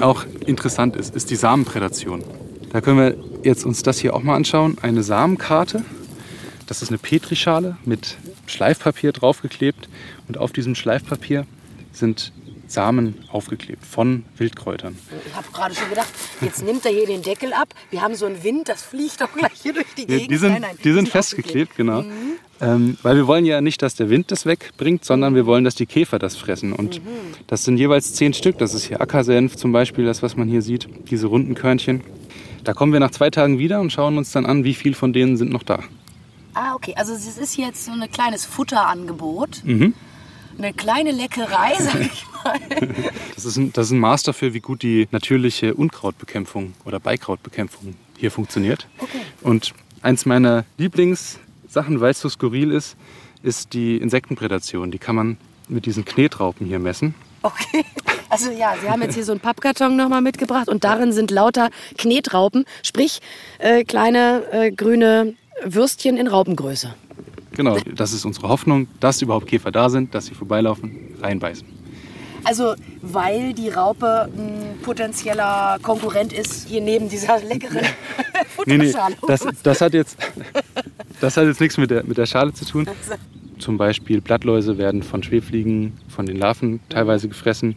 auch 0.01 0.25
interessant 0.47 0.97
ist, 0.97 1.15
ist 1.15 1.31
die 1.31 1.37
Samenprädation. 1.37 2.23
Da 2.73 2.81
können 2.81 2.99
wir 2.99 3.17
jetzt 3.43 3.65
uns 3.65 3.83
das 3.83 3.99
hier 3.99 4.15
auch 4.15 4.23
mal 4.23 4.37
anschauen. 4.37 4.77
Eine 4.83 5.03
Samenkarte. 5.03 5.83
Das 6.67 6.83
ist 6.83 6.91
eine 6.91 6.99
Petrischale 6.99 7.77
mit 7.85 8.17
Schleifpapier 8.47 9.13
draufgeklebt. 9.13 9.89
Und 10.29 10.39
auf 10.39 10.53
diesem 10.53 10.75
Schleifpapier 10.75 11.47
sind 11.93 12.33
Samen 12.71 13.17
aufgeklebt 13.33 13.85
von 13.85 14.25
Wildkräutern. 14.37 14.97
Ich 15.27 15.35
habe 15.35 15.47
gerade 15.53 15.75
schon 15.75 15.89
gedacht, 15.89 16.09
jetzt 16.41 16.63
nimmt 16.65 16.85
er 16.87 16.93
hier 16.93 17.07
den 17.07 17.23
Deckel 17.23 17.53
ab. 17.53 17.75
Wir 17.91 18.01
haben 18.03 18.15
so 18.15 18.27
einen 18.27 18.43
Wind, 18.45 18.69
das 18.69 18.83
fliegt 18.83 19.21
doch 19.21 19.33
gleich 19.33 19.53
hier 19.63 19.73
durch 19.73 19.87
die 19.97 20.07
Die, 20.07 20.07
Gegend. 20.07 20.31
die 20.31 20.37
sind, 20.37 20.53
Nein, 20.53 20.63
nein, 20.63 20.77
die 20.85 20.93
sind 20.93 21.07
aufgeklebt. 21.09 21.13
festgeklebt, 21.13 21.77
genau. 21.77 22.05
Ähm, 22.61 22.97
weil 23.03 23.17
wir 23.17 23.27
wollen 23.27 23.45
ja 23.45 23.61
nicht, 23.61 23.83
dass 23.83 23.95
der 23.97 24.09
Wind 24.11 24.31
das 24.31 24.47
wegbringt, 24.47 25.05
sondern 25.05 25.35
wir 25.35 25.47
wollen, 25.47 25.65
dass 25.65 25.75
die 25.75 25.87
Käfer 25.87 26.19
das 26.19 26.37
fressen. 26.37 26.73
Und 26.73 27.01
das 27.47 27.65
sind 27.65 27.77
jeweils 27.79 28.15
zehn 28.15 28.35
Stück. 28.35 28.59
Das 28.59 28.75
ist 28.75 28.85
hier 28.85 29.01
Ackersenf 29.01 29.57
zum 29.57 29.73
Beispiel, 29.73 30.05
das, 30.05 30.23
was 30.23 30.37
man 30.37 30.47
hier 30.49 30.63
sieht, 30.63 30.87
diese 31.11 31.27
runden 31.27 31.55
Körnchen. 31.55 32.03
Da 32.63 32.75
kommen 32.75 32.93
wir 32.93 33.01
nach 33.01 33.11
zwei 33.11 33.31
Tagen 33.31 33.59
wieder 33.59 33.81
und 33.81 33.91
schauen 33.91 34.19
uns 34.19 34.31
dann 34.33 34.45
an, 34.47 34.63
wie 34.65 34.75
viel 34.75 34.95
von 34.95 35.13
denen 35.13 35.37
sind 35.39 35.51
noch 35.51 35.63
da. 35.63 35.81
Ah, 36.53 36.75
okay. 36.75 36.93
Also 36.97 37.15
es 37.15 37.39
ist 37.39 37.57
jetzt 37.57 37.85
so 37.87 37.93
ein 37.93 38.11
kleines 38.13 38.45
Futterangebot. 38.45 39.63
Mhm. 39.65 39.95
Eine 40.63 40.75
kleine 40.75 41.11
Leckerei, 41.11 41.73
sag 41.79 42.01
ich 42.13 42.27
mal. 42.45 42.61
Das 43.35 43.47
ist, 43.47 43.57
ein, 43.57 43.73
das 43.73 43.87
ist 43.87 43.93
ein 43.93 43.99
Maß 43.99 44.25
dafür, 44.25 44.53
wie 44.53 44.61
gut 44.61 44.83
die 44.83 45.09
natürliche 45.11 45.73
Unkrautbekämpfung 45.73 46.75
oder 46.85 47.01
Beikrautbekämpfung 47.01 47.95
hier 48.19 48.31
funktioniert. 48.31 48.87
Okay. 48.99 49.23
Und 49.41 49.73
eins 50.03 50.27
meiner 50.27 50.67
Lieblingssachen, 50.77 52.03
weil 52.03 52.11
es 52.11 52.21
so 52.21 52.29
skurril 52.29 52.73
ist, 52.73 52.97
ist 53.43 53.73
die 53.73 53.97
Insektenprädation. 53.97 54.91
Die 54.91 54.99
kann 54.99 55.17
man 55.17 55.39
mit 55.69 55.87
diesen 55.87 56.05
Knetraupen 56.05 56.67
hier 56.67 56.79
messen. 56.79 57.15
Okay. 57.43 57.85
Also 58.33 58.53
ja, 58.53 58.77
Sie 58.81 58.89
haben 58.89 59.03
jetzt 59.03 59.17
hier 59.17 59.25
so 59.25 59.33
einen 59.33 59.41
Pappkarton 59.41 59.97
nochmal 59.97 60.23
mitgebracht 60.23 60.69
und 60.69 60.85
darin 60.85 61.11
sind 61.11 61.33
lauter 61.33 61.69
Knetraupen, 61.99 62.65
sprich 62.85 63.19
äh, 63.59 63.83
kleine 63.83 64.45
äh, 64.53 64.71
grüne 64.71 65.35
Würstchen 65.65 66.17
in 66.17 66.29
Raupengröße. 66.29 66.95
Genau, 67.53 67.77
das 67.95 68.13
ist 68.13 68.25
unsere 68.25 68.49
Hoffnung, 68.49 68.87
dass 69.01 69.21
überhaupt 69.23 69.47
Käfer 69.47 69.71
da 69.73 69.89
sind, 69.91 70.15
dass 70.15 70.27
sie 70.27 70.35
vorbeilaufen, 70.35 71.15
reinbeißen. 71.21 71.67
Also 72.45 72.75
weil 73.03 73.53
die 73.53 73.69
Raupe 73.69 74.29
ein 74.35 74.79
potenzieller 74.83 75.79
Konkurrent 75.83 76.33
ist 76.33 76.69
hier 76.69 76.81
neben 76.81 77.09
dieser 77.09 77.39
leckeren 77.41 77.87
Nee, 78.67 78.79
nee, 78.79 78.95
das, 79.27 79.47
das, 79.63 79.81
hat 79.81 79.93
jetzt, 79.93 80.17
das 81.21 81.37
hat 81.37 81.45
jetzt 81.45 81.61
nichts 81.61 81.77
mit 81.77 81.91
der, 81.91 82.05
mit 82.05 82.17
der 82.17 82.27
Schale 82.27 82.53
zu 82.55 82.65
tun. 82.65 82.87
Zum 83.59 83.77
Beispiel 83.77 84.21
Blattläuse 84.23 84.79
werden 84.79 85.03
von 85.03 85.23
Schwebfliegen, 85.23 85.93
von 86.09 86.25
den 86.25 86.37
Larven 86.37 86.81
teilweise 86.89 87.29
gefressen. 87.29 87.77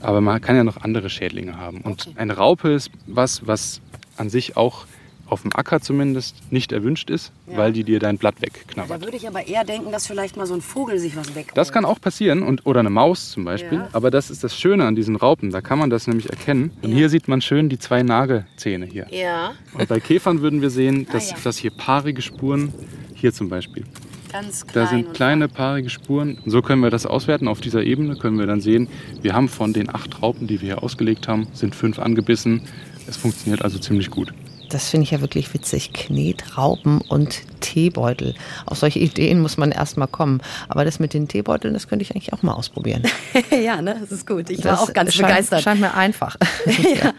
Aber 0.00 0.20
man 0.20 0.40
kann 0.40 0.56
ja 0.56 0.64
noch 0.64 0.78
andere 0.78 1.08
Schädlinge 1.10 1.56
haben. 1.56 1.82
Und 1.82 2.08
Okay. 2.08 2.14
eine 2.16 2.36
Raupe 2.36 2.70
ist 2.72 2.90
was, 3.06 3.46
was 3.46 3.80
an 4.16 4.28
sich 4.28 4.56
auch 4.56 4.86
auf 5.30 5.42
dem 5.42 5.54
Acker 5.54 5.80
zumindest 5.80 6.36
nicht 6.52 6.72
erwünscht 6.72 7.10
ist, 7.10 7.32
Ja. 7.46 7.56
weil 7.58 7.72
die 7.72 7.84
dir 7.84 7.98
dein 8.00 8.18
Blatt 8.18 8.36
Da 8.38 8.42
wegknabbert. 8.42 9.02
würde 9.04 9.16
ich 9.16 9.26
aber 9.28 9.46
eher 9.46 9.64
denken, 9.64 9.92
dass 9.92 10.06
vielleicht 10.06 10.36
mal 10.36 10.46
so 10.46 10.54
ein 10.54 10.60
Vogel 10.60 10.98
sich 10.98 11.16
was 11.16 11.34
wegholt. 11.34 11.56
Das 11.56 11.72
kann 11.72 11.84
auch 11.84 12.00
passieren 12.00 12.42
und, 12.42 12.66
oder 12.66 12.80
eine 12.80 12.90
Maus 12.90 13.30
zum 13.30 13.44
Beispiel. 13.44 13.78
Ja. 13.78 13.88
Aber 13.92 14.10
das 14.10 14.30
ist 14.30 14.44
das 14.44 14.56
Schöne 14.56 14.84
an 14.86 14.94
diesen 14.94 15.16
Raupen. 15.16 15.50
Da 15.50 15.60
kann 15.60 15.78
man 15.78 15.90
das 15.90 16.06
nämlich 16.06 16.28
erkennen. 16.30 16.70
Und 16.82 16.90
Ja. 16.90 16.96
hier 16.96 17.08
sieht 17.08 17.28
man 17.28 17.40
schön 17.40 17.68
die 17.68 17.78
zwei 17.78 18.02
Nagelzähne 18.02 18.86
hier. 18.86 19.06
Ja, 19.10 19.52
Und 19.74 19.88
bei 19.88 20.00
Käfern 20.00 20.40
würden 20.42 20.62
wir 20.62 20.70
sehen, 20.70 21.06
dass, 21.12 21.30
Ah, 21.32 21.36
ja. 21.36 21.42
dass 21.44 21.56
hier 21.58 21.70
paarige 21.70 22.22
Spuren, 22.22 22.72
hier 23.14 23.32
zum 23.32 23.48
Beispiel, 23.48 23.84
ganz 24.32 24.66
klein. 24.66 24.84
da 24.84 24.90
sind 24.90 25.14
kleine 25.14 25.48
paarige 25.48 25.90
Spuren. 25.90 26.38
Und 26.44 26.50
so 26.50 26.62
können 26.62 26.82
wir 26.82 26.90
das 26.90 27.06
auswerten. 27.06 27.48
Auf 27.48 27.60
dieser 27.60 27.82
Ebene 27.84 28.16
können 28.16 28.38
wir 28.38 28.46
dann 28.46 28.60
sehen, 28.60 28.88
wir 29.22 29.34
haben 29.34 29.48
von 29.48 29.72
den 29.72 29.94
acht 29.94 30.22
Raupen, 30.22 30.46
die 30.46 30.60
wir 30.60 30.66
hier 30.74 30.82
ausgelegt 30.82 31.28
haben, 31.28 31.46
sind 31.52 31.74
fünf 31.74 31.98
angebissen. 31.98 32.62
Es 33.06 33.16
funktioniert 33.16 33.62
also 33.62 33.78
ziemlich 33.78 34.10
gut. 34.10 34.32
Das 34.70 34.88
finde 34.88 35.04
ich 35.04 35.10
ja 35.10 35.20
wirklich 35.20 35.52
witzig. 35.52 35.92
Knet, 35.92 36.56
Raupen 36.56 37.00
und 37.02 37.42
Teebeutel. 37.60 38.34
Auf 38.66 38.78
solche 38.78 39.00
Ideen 39.00 39.40
muss 39.40 39.56
man 39.56 39.72
erst 39.72 39.96
mal 39.96 40.06
kommen. 40.06 40.40
Aber 40.68 40.84
das 40.84 40.98
mit 40.98 41.12
den 41.12 41.28
Teebeuteln, 41.28 41.74
das 41.74 41.88
könnte 41.88 42.04
ich 42.04 42.12
eigentlich 42.12 42.32
auch 42.32 42.42
mal 42.42 42.54
ausprobieren. 42.54 43.02
ja, 43.50 43.82
ne, 43.82 43.96
das 44.00 44.12
ist 44.12 44.26
gut. 44.26 44.48
Ich 44.48 44.64
war 44.64 44.72
Das 44.72 44.80
auch 44.80 44.92
ganz 44.92 45.14
scheint, 45.14 45.28
begeistert. 45.28 45.62
Scheint 45.62 45.80
mir 45.80 45.94
einfach. 45.94 46.36
ja. 46.66 47.12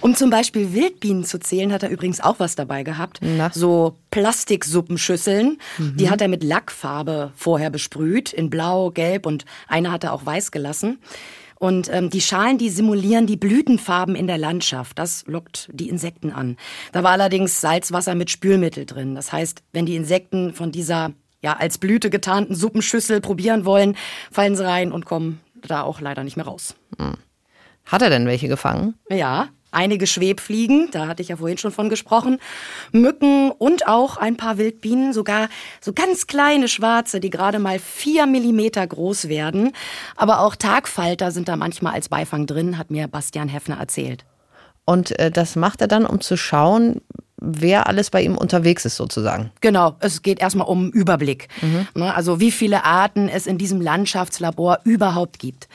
Um 0.00 0.14
zum 0.14 0.30
Beispiel 0.30 0.72
Wildbienen 0.72 1.24
zu 1.24 1.38
zählen, 1.38 1.72
hat 1.72 1.82
er 1.82 1.90
übrigens 1.90 2.20
auch 2.20 2.38
was 2.38 2.56
dabei 2.56 2.82
gehabt. 2.82 3.20
Na? 3.22 3.50
So 3.52 3.96
Plastiksuppenschüsseln. 4.10 5.58
Die 5.78 6.10
hat 6.10 6.20
er 6.20 6.28
mit 6.28 6.42
Lackfarbe 6.42 7.32
vorher 7.36 7.70
besprüht, 7.70 8.32
in 8.32 8.50
Blau, 8.50 8.90
Gelb 8.90 9.26
und 9.26 9.44
eine 9.68 9.92
hat 9.92 10.04
er 10.04 10.12
auch 10.12 10.24
weiß 10.24 10.50
gelassen. 10.50 10.98
Und 11.58 11.88
ähm, 11.92 12.10
die 12.10 12.20
Schalen, 12.20 12.58
die 12.58 12.70
simulieren 12.70 13.26
die 13.26 13.36
Blütenfarben 13.36 14.14
in 14.14 14.26
der 14.26 14.38
Landschaft. 14.38 14.98
Das 14.98 15.24
lockt 15.26 15.68
die 15.72 15.88
Insekten 15.88 16.30
an. 16.30 16.56
Da 16.92 17.02
war 17.02 17.12
allerdings 17.12 17.60
Salzwasser 17.60 18.14
mit 18.14 18.30
Spülmittel 18.30 18.86
drin. 18.86 19.14
Das 19.14 19.32
heißt, 19.32 19.62
wenn 19.72 19.86
die 19.86 19.96
Insekten 19.96 20.52
von 20.52 20.72
dieser 20.72 21.12
ja 21.42 21.54
als 21.54 21.78
Blüte 21.78 22.10
getarnten 22.10 22.54
Suppenschüssel 22.54 23.20
probieren 23.20 23.64
wollen, 23.64 23.96
fallen 24.30 24.56
sie 24.56 24.64
rein 24.64 24.92
und 24.92 25.04
kommen 25.04 25.40
da 25.62 25.82
auch 25.82 26.00
leider 26.00 26.24
nicht 26.24 26.36
mehr 26.36 26.46
raus. 26.46 26.74
Hat 27.84 28.02
er 28.02 28.10
denn 28.10 28.26
welche 28.26 28.48
gefangen? 28.48 28.94
Ja, 29.08 29.48
einige 29.76 30.06
Schwebfliegen, 30.06 30.88
da 30.90 31.06
hatte 31.06 31.22
ich 31.22 31.28
ja 31.28 31.36
vorhin 31.36 31.58
schon 31.58 31.70
von 31.70 31.88
gesprochen, 31.88 32.38
Mücken 32.90 33.52
und 33.52 33.86
auch 33.86 34.16
ein 34.16 34.36
paar 34.36 34.58
Wildbienen, 34.58 35.12
sogar 35.12 35.48
so 35.80 35.92
ganz 35.92 36.26
kleine 36.26 36.66
schwarze, 36.66 37.20
die 37.20 37.30
gerade 37.30 37.58
mal 37.58 37.78
vier 37.78 38.26
Millimeter 38.26 38.84
groß 38.86 39.28
werden. 39.28 39.72
Aber 40.16 40.40
auch 40.40 40.56
Tagfalter 40.56 41.30
sind 41.30 41.48
da 41.48 41.56
manchmal 41.56 41.94
als 41.94 42.08
Beifang 42.08 42.46
drin, 42.46 42.78
hat 42.78 42.90
mir 42.90 43.06
Bastian 43.06 43.48
Heffner 43.48 43.78
erzählt. 43.78 44.24
Und 44.84 45.18
äh, 45.18 45.30
das 45.30 45.56
macht 45.56 45.80
er 45.80 45.88
dann, 45.88 46.06
um 46.06 46.20
zu 46.20 46.36
schauen, 46.36 47.02
wer 47.46 47.86
alles 47.86 48.10
bei 48.10 48.22
ihm 48.22 48.36
unterwegs 48.36 48.84
ist, 48.84 48.96
sozusagen. 48.96 49.50
Genau, 49.60 49.96
es 50.00 50.22
geht 50.22 50.40
erstmal 50.40 50.66
um 50.66 50.90
Überblick. 50.90 51.48
Ne, 51.94 52.14
Also 52.14 52.40
wie 52.40 52.50
viele 52.50 52.84
Arten 52.84 53.28
es 53.28 53.46
in 53.46 53.58
diesem 53.58 53.80
Landschaftslabor 53.80 54.80
überhaupt 54.84 55.38
gibt. 55.38 55.68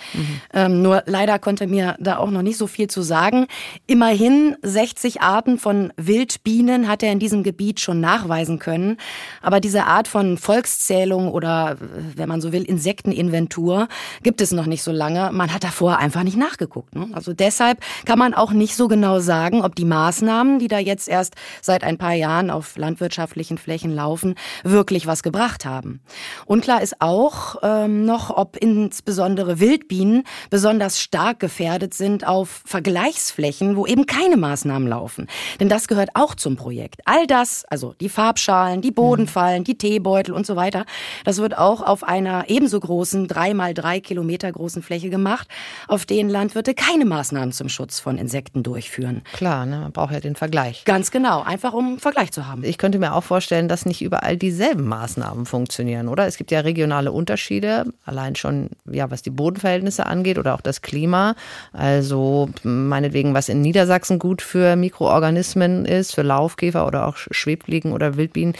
Ähm, 0.54 0.82
nur 0.82 1.04
leider 1.06 1.40
konnte 1.40 1.68
mir 1.68 1.96
da 2.00 2.18
auch 2.18 2.30
noch 2.32 2.42
nicht 2.42 2.58
so 2.58 2.68
viel 2.68 2.88
zu 2.88 3.02
sagen. 3.02 3.48
Immerhin 3.88 4.56
60 4.62 5.22
Arten 5.22 5.58
von 5.58 5.94
Wildbienen 5.98 6.88
hat 6.88 7.04
er 7.04 7.12
in 7.12 7.20
diesem 7.20 7.44
Gebiet 7.44 7.80
schon 7.80 8.00
nachweisen 8.00 8.60
können. 8.60 8.98
Aber 9.42 9.60
diese 9.60 9.86
Art 9.86 10.08
von 10.08 10.38
Volkszählung 10.38 11.32
oder, 11.32 11.78
wenn 12.16 12.30
man 12.30 12.42
so 12.42 12.52
will, 12.52 12.64
Insekteninventur 12.64 13.88
gibt 14.24 14.42
es 14.42 14.52
noch 14.52 14.66
nicht 14.66 14.84
so 14.84 14.92
lange. 14.92 15.32
Man 15.32 15.54
hat 15.54 15.64
davor 15.64 15.98
einfach 15.98 16.24
nicht 16.24 16.38
nachgeguckt. 16.38 16.96
Ne? 16.96 17.08
Also 17.14 17.34
deshalb 17.34 17.80
kann 18.06 18.20
man 18.20 18.34
auch 18.34 18.52
nicht 18.52 18.76
so 18.76 18.88
genau 18.88 19.20
sagen, 19.20 19.62
ob 19.62 19.76
die 19.76 19.86
Maßnahmen, 19.86 20.60
die 20.60 20.68
da 20.68 20.80
jetzt 20.80 21.08
erst 21.08 21.36
seit 21.62 21.84
ein 21.84 21.97
paar 21.97 22.13
Jahren 22.13 22.50
auf 22.50 22.78
landwirtschaftlichen 22.78 23.58
Flächen 23.58 23.93
laufen, 23.93 24.36
wirklich 24.63 25.08
was 25.08 25.24
gebracht 25.24 25.65
haben. 25.65 26.02
Unklar 26.45 26.82
ist 26.82 27.02
auch 27.02 27.56
ähm, 27.63 28.06
noch, 28.06 28.30
ob 28.30 28.58
insbesondere 28.58 29.60
Wildbienen 29.60 30.24
besonders 30.50 31.00
stark 31.00 31.39
gefährdet 31.39 31.93
sind 31.93 32.26
auf 32.28 32.63
Vergleichsflächen, 32.65 33.76
wo 33.76 33.86
eben 33.86 34.06
keine 34.06 34.38
Maßnahmen 34.38 34.88
laufen. 34.88 35.28
Denn 35.60 35.69
das 35.69 35.88
gehört 35.88 36.10
auch 36.13 36.36
zum 36.36 36.56
Projekt. 36.56 37.02
All 37.06 37.28
das, 37.28 37.65
also 37.65 37.93
die 38.00 38.10
Farbschalen, 38.10 38.82
die 38.82 38.91
Bodenfallen, 38.91 39.63
die 39.63 39.78
Teebeutel 39.78 40.34
und 40.34 40.45
so 40.45 40.56
weiter, 40.56 40.86
das 41.24 41.38
wird 41.38 41.58
auch 41.58 41.82
auf 41.82 42.04
einer 42.04 42.50
ebenso 42.50 42.80
großen, 42.80 43.28
drei 43.28 43.54
mal 43.54 43.74
drei 43.74 44.00
Kilometer 44.00 44.52
großen 44.52 44.82
Fläche 44.82 45.10
gemacht, 45.10 45.47
auf 45.88 46.06
denen 46.06 46.30
Landwirte 46.30 46.74
keine 46.74 47.06
Maßnahmen 47.06 47.52
zum 47.52 47.69
Schutz 47.69 48.00
von 48.00 48.17
Insekten 48.17 48.63
durchführen. 48.63 49.21
Klar, 49.34 49.65
ne? 49.65 49.80
man 49.80 49.91
braucht 49.91 50.13
ja 50.13 50.19
den 50.19 50.36
Vergleich. 50.36 50.86
Ganz 50.86 51.12
genau, 51.12 51.40
einfach 51.41 51.73
um 51.73 51.88
einen 51.88 51.99
Vergleich 51.99 52.32
zu 52.32 52.47
haben. 52.47 52.63
Ich 52.63 52.77
könnte 52.77 52.99
mir 52.99 53.13
auch 53.13 53.23
vorstellen, 53.23 53.67
dass 53.67 53.86
nicht 53.86 54.01
überall 54.01 54.38
dieselben 54.38 54.88
Maßnahmen 54.88 55.45
funktionieren, 55.45 56.08
oder? 56.08 56.27
Es 56.27 56.38
gibt 56.38 56.51
ja 56.51 56.62
regionale 56.62 57.12
Unterschiede, 57.12 57.86
allein 58.06 58.36
schon, 58.36 58.69
ja, 58.89 59.12
was 59.12 59.21
die 59.21 59.30
Bodenverhältnisse 59.30 60.06
angeht 60.06 60.38
oder 60.38 60.56
auch 60.56 60.62
das 60.62 60.82
Klima. 60.82 61.36
Also 61.73 62.49
meinetwegen, 62.63 63.34
was 63.34 63.49
in 63.49 63.62
Niedersachsen 63.62 64.19
gut 64.19 64.41
für 64.41 64.75
Mikroorganismen 64.75 65.86
ist, 65.86 66.15
für 66.15 66.23
Laufkäfer 66.23 66.86
oder 66.88 67.08
auch 67.08 67.17
Schwebfliegen 67.17 67.93
oder 67.93 68.17
Wildbienen. 68.17 68.56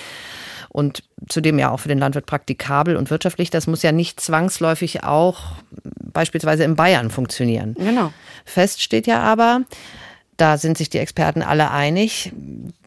Und 0.69 1.03
zudem 1.27 1.59
ja 1.59 1.69
auch 1.69 1.81
für 1.81 1.89
den 1.89 1.99
Landwirt 1.99 2.25
praktikabel 2.25 2.95
und 2.95 3.09
wirtschaftlich. 3.09 3.49
Das 3.49 3.67
muss 3.67 3.83
ja 3.83 3.91
nicht 3.91 4.21
zwangsläufig 4.21 5.03
auch 5.03 5.55
beispielsweise 6.13 6.63
in 6.63 6.75
Bayern 6.75 7.09
funktionieren. 7.09 7.75
Genau. 7.77 8.13
Fest 8.45 8.81
steht 8.81 9.07
ja 9.07 9.19
aber, 9.21 9.61
da 10.41 10.58
sind 10.58 10.75
sich 10.75 10.89
die 10.89 10.97
Experten 10.97 11.43
alle 11.43 11.69
einig, 11.69 12.34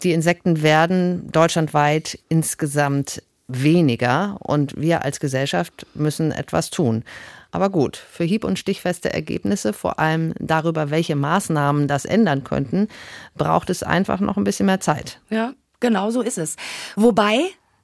die 0.03 0.11
Insekten 0.11 0.62
werden 0.62 1.31
deutschlandweit 1.31 2.19
insgesamt 2.29 3.23
weniger 3.47 4.38
und 4.40 4.75
wir 4.77 5.05
als 5.05 5.21
Gesellschaft 5.21 5.87
müssen 5.95 6.33
etwas 6.33 6.71
tun. 6.71 7.05
Aber 7.53 7.71
gut, 7.71 7.97
für 7.97 8.25
hieb- 8.25 8.43
und 8.43 8.59
stichfeste 8.59 9.12
Ergebnisse, 9.12 9.73
vor 9.73 10.01
allem 10.01 10.35
darüber, 10.40 10.90
welche 10.90 11.14
Maßnahmen 11.14 11.87
das 11.87 12.05
ändern 12.05 12.43
könnten, 12.43 12.88
braucht 13.37 13.71
es 13.71 13.85
einfach 13.85 14.19
noch 14.19 14.37
ein 14.37 14.43
bisschen 14.43 14.67
mehr 14.67 14.81
Zeit. 14.81 15.21
Ja, 15.31 15.53
genau 15.79 16.11
so 16.11 16.23
ist 16.23 16.38
es. 16.38 16.57
Wobei 16.97 17.38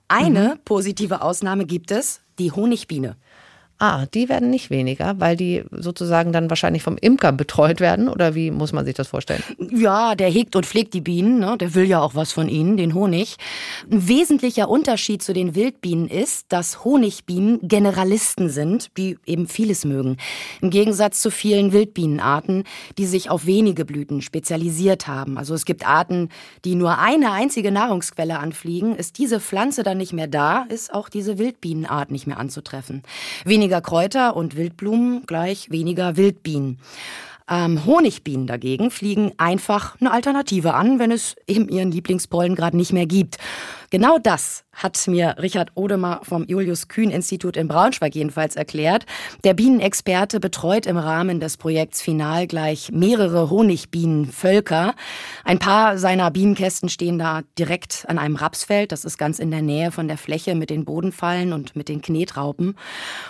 eine 0.08 0.58
positive 0.64 1.22
Ausnahme 1.22 1.64
gibt 1.64 1.92
es, 1.92 2.22
die 2.40 2.50
Honigbiene. 2.50 3.14
Ah, 3.82 4.04
die 4.12 4.28
werden 4.28 4.50
nicht 4.50 4.68
weniger, 4.68 5.18
weil 5.20 5.36
die 5.36 5.64
sozusagen 5.70 6.32
dann 6.32 6.50
wahrscheinlich 6.50 6.82
vom 6.82 6.98
Imker 6.98 7.32
betreut 7.32 7.80
werden 7.80 8.08
oder 8.10 8.34
wie 8.34 8.50
muss 8.50 8.74
man 8.74 8.84
sich 8.84 8.94
das 8.94 9.08
vorstellen? 9.08 9.42
Ja, 9.70 10.14
der 10.14 10.28
hegt 10.28 10.54
und 10.54 10.66
pflegt 10.66 10.92
die 10.92 11.00
Bienen, 11.00 11.38
ne? 11.38 11.56
der 11.56 11.74
will 11.74 11.86
ja 11.86 11.98
auch 12.02 12.14
was 12.14 12.30
von 12.30 12.50
ihnen, 12.50 12.76
den 12.76 12.92
Honig. 12.92 13.36
Ein 13.90 14.06
wesentlicher 14.06 14.68
Unterschied 14.68 15.22
zu 15.22 15.32
den 15.32 15.54
Wildbienen 15.54 16.08
ist, 16.08 16.44
dass 16.50 16.84
Honigbienen 16.84 17.58
Generalisten 17.62 18.50
sind, 18.50 18.90
die 18.98 19.16
eben 19.24 19.48
vieles 19.48 19.86
mögen. 19.86 20.18
Im 20.60 20.68
Gegensatz 20.68 21.22
zu 21.22 21.30
vielen 21.30 21.72
Wildbienenarten, 21.72 22.64
die 22.98 23.06
sich 23.06 23.30
auf 23.30 23.46
wenige 23.46 23.86
Blüten 23.86 24.20
spezialisiert 24.20 25.06
haben. 25.06 25.38
Also 25.38 25.54
es 25.54 25.64
gibt 25.64 25.88
Arten, 25.88 26.28
die 26.66 26.74
nur 26.74 26.98
eine 26.98 27.32
einzige 27.32 27.72
Nahrungsquelle 27.72 28.40
anfliegen. 28.40 28.94
Ist 28.94 29.16
diese 29.16 29.40
Pflanze 29.40 29.84
dann 29.84 29.96
nicht 29.96 30.12
mehr 30.12 30.26
da, 30.26 30.66
ist 30.68 30.92
auch 30.92 31.08
diese 31.08 31.38
Wildbienenart 31.38 32.10
nicht 32.10 32.26
mehr 32.26 32.38
anzutreffen. 32.38 33.02
Weniger 33.70 33.82
Kräuter 33.82 34.34
und 34.34 34.56
Wildblumen 34.56 35.26
gleich 35.26 35.70
weniger 35.70 36.16
Wildbienen. 36.16 36.78
Ähm, 37.48 37.86
Honigbienen 37.86 38.48
dagegen 38.48 38.90
fliegen 38.90 39.30
einfach 39.38 39.96
eine 40.00 40.10
Alternative 40.10 40.74
an, 40.74 40.98
wenn 40.98 41.12
es 41.12 41.36
eben 41.46 41.68
ihren 41.68 41.92
Lieblingspollen 41.92 42.56
gerade 42.56 42.76
nicht 42.76 42.92
mehr 42.92 43.06
gibt. 43.06 43.38
Genau 43.90 44.18
das 44.18 44.62
hat 44.72 45.08
mir 45.08 45.34
Richard 45.42 45.72
Odemer 45.74 46.20
vom 46.22 46.44
Julius 46.44 46.86
Kühn 46.86 47.10
Institut 47.10 47.56
in 47.56 47.66
Braunschweig 47.66 48.14
jedenfalls 48.14 48.54
erklärt. 48.54 49.04
Der 49.42 49.52
Bienenexperte 49.52 50.38
betreut 50.38 50.86
im 50.86 50.96
Rahmen 50.96 51.40
des 51.40 51.56
Projekts 51.56 52.00
Final 52.00 52.46
gleich 52.46 52.92
mehrere 52.92 53.50
Honigbienenvölker. 53.50 54.94
Ein 55.44 55.58
paar 55.58 55.98
seiner 55.98 56.30
Bienenkästen 56.30 56.88
stehen 56.88 57.18
da 57.18 57.42
direkt 57.58 58.04
an 58.06 58.18
einem 58.18 58.36
Rapsfeld. 58.36 58.92
Das 58.92 59.04
ist 59.04 59.18
ganz 59.18 59.40
in 59.40 59.50
der 59.50 59.62
Nähe 59.62 59.90
von 59.90 60.06
der 60.06 60.18
Fläche 60.18 60.54
mit 60.54 60.70
den 60.70 60.84
Bodenfallen 60.84 61.52
und 61.52 61.74
mit 61.74 61.88
den 61.88 62.00
Knetraupen. 62.00 62.76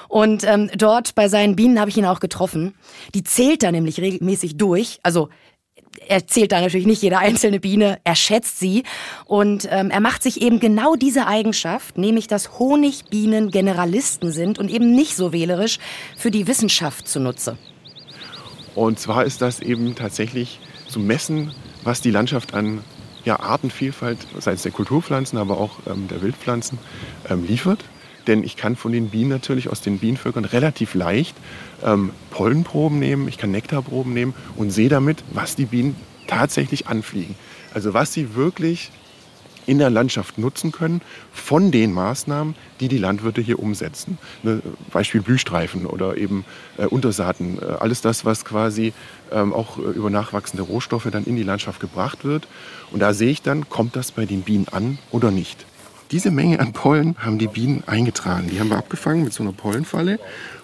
Und 0.09 0.45
ähm, 0.45 0.71
dort 0.77 1.15
bei 1.15 1.29
seinen 1.29 1.57
Bienen 1.57 1.81
habe 1.81 1.89
ich 1.89 1.97
ihn 1.97 2.05
auch 2.05 2.21
getroffen. 2.21 2.75
Die 3.15 3.25
zählt 3.25 3.63
er 3.63 3.73
nämlich 3.73 3.99
regelmäßig 3.99 4.59
durch. 4.59 5.01
Also 5.03 5.31
er 6.07 6.27
zählt 6.27 6.53
da 6.53 6.61
natürlich 6.61 6.87
nicht 6.87 7.03
jede 7.03 7.19
einzelne 7.19 7.61
Biene, 7.61 7.99
er 8.05 8.15
schätzt 8.15 8.59
sie 8.59 8.85
und 9.27 9.69
ähm, 9.71 9.91
er 9.91 10.01
macht 10.01 10.23
sich 10.23 10.41
eben 10.41 10.61
genau 10.61 10.97
diese 10.97 11.27
Eigenschaft, 11.27 11.99
nämlich 11.99 12.27
dass 12.27 12.59
Honigbienen 12.59 13.51
Generalisten 13.51 14.33
sind 14.33 14.59
und 14.59 14.71
eben 14.71 14.95
nicht 14.95 15.17
so 15.17 15.33
wählerisch 15.33 15.79
für 16.17 16.31
die 16.31 16.47
Wissenschaft 16.47 17.09
zunutze. 17.09 17.57
Und 18.75 18.99
zwar 18.99 19.25
ist 19.25 19.43
das 19.43 19.61
eben 19.61 19.95
tatsächlich 19.95 20.61
zu 20.89 21.01
messen, 21.01 21.53
was 21.83 22.01
die 22.01 22.11
Landschaft 22.11 22.55
an 22.55 22.85
ja, 23.25 23.41
Artenvielfalt, 23.41 24.19
seitens 24.39 24.63
der 24.63 24.73
Kulturpflanzen, 24.73 25.39
aber 25.39 25.59
auch 25.59 25.79
ähm, 25.87 26.09
der 26.09 26.23
Wildpflanzen, 26.23 26.79
ähm, 27.29 27.45
liefert. 27.45 27.85
Denn 28.31 28.45
ich 28.45 28.57
kann 28.57 28.77
von 28.77 28.93
den 28.93 29.09
Bienen 29.09 29.29
natürlich 29.29 29.69
aus 29.71 29.81
den 29.81 29.99
Bienenvölkern 29.99 30.45
relativ 30.45 30.95
leicht 30.95 31.37
ähm, 31.85 32.11
Pollenproben 32.31 32.97
nehmen, 33.01 33.27
ich 33.27 33.39
kann 33.39 33.51
Nektarproben 33.51 34.15
nehmen 34.15 34.35
und 34.55 34.71
sehe 34.71 34.89
damit, 34.89 35.25
was 35.33 35.57
die 35.57 35.65
Bienen 35.65 35.97
tatsächlich 36.29 36.87
anfliegen. 36.87 37.35
Also 37.75 37.93
was 37.93 38.13
sie 38.13 38.37
wirklich 38.37 38.93
in 39.67 39.79
der 39.79 39.91
Landschaft 39.91 40.39
nutzen 40.39 40.71
können 40.71 41.01
von 41.33 41.73
den 41.73 41.93
Maßnahmen, 41.93 42.55
die 42.79 42.87
die 42.87 42.99
Landwirte 42.99 43.41
hier 43.41 43.59
umsetzen. 43.59 44.17
Ne, 44.45 44.63
Beispiel 44.93 45.23
Blühstreifen 45.23 45.85
oder 45.87 46.17
eben 46.17 46.45
äh, 46.79 46.87
Untersaaten. 46.87 47.59
Äh, 47.61 47.65
alles 47.81 48.01
das, 48.01 48.25
was 48.25 48.45
quasi 48.45 48.93
ähm, 49.33 49.53
auch 49.53 49.77
äh, 49.79 49.83
über 49.83 50.09
nachwachsende 50.09 50.63
Rohstoffe 50.63 51.09
dann 51.11 51.25
in 51.25 51.35
die 51.35 51.43
Landschaft 51.43 51.81
gebracht 51.81 52.25
wird. 52.25 52.47
Und 52.93 53.01
da 53.01 53.13
sehe 53.13 53.31
ich 53.31 53.43
dann, 53.43 53.69
kommt 53.69 53.97
das 53.97 54.13
bei 54.13 54.25
den 54.25 54.43
Bienen 54.43 54.69
an 54.71 54.99
oder 55.11 55.33
nicht. 55.33 55.67
Diese 56.11 56.31
Menge 56.31 56.59
an 56.61 56.73
Pollen 56.73 57.17
haben 57.19 57.39
die 57.39 57.47
Bienen 57.47 57.85
eingetragen. 57.87 58.49
Die 58.51 58.59
haben 58.59 58.71
wir 58.71 58.77
abgefangen 58.79 59.23
mit 59.25 59.33
so 59.33 59.43
einer 59.43 59.53
Pollenfalle. 59.53 60.19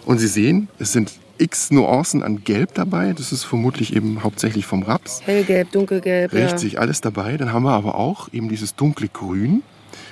Und 0.05 0.19
Sie 0.19 0.27
sehen, 0.27 0.69
es 0.79 0.93
sind 0.93 1.13
x 1.39 1.71
Nuancen 1.71 2.23
an 2.23 2.43
Gelb 2.43 2.75
dabei. 2.75 3.13
Das 3.13 3.31
ist 3.31 3.45
vermutlich 3.45 3.95
eben 3.95 4.23
hauptsächlich 4.25 4.67
vom 4.67 4.83
Raps. 4.83 5.21
Hellgelb, 5.25 5.71
dunkelgelb. 5.71 6.33
Richtig, 6.33 6.75
ja. 6.75 6.81
alles 6.81 7.01
dabei. 7.01 7.37
Dann 7.37 7.53
haben 7.53 7.63
wir 7.65 7.73
aber 7.73 7.95
auch 7.95 8.33
eben 8.33 8.49
dieses 8.49 8.75
dunkle 8.75 9.09
Grün. 9.09 9.63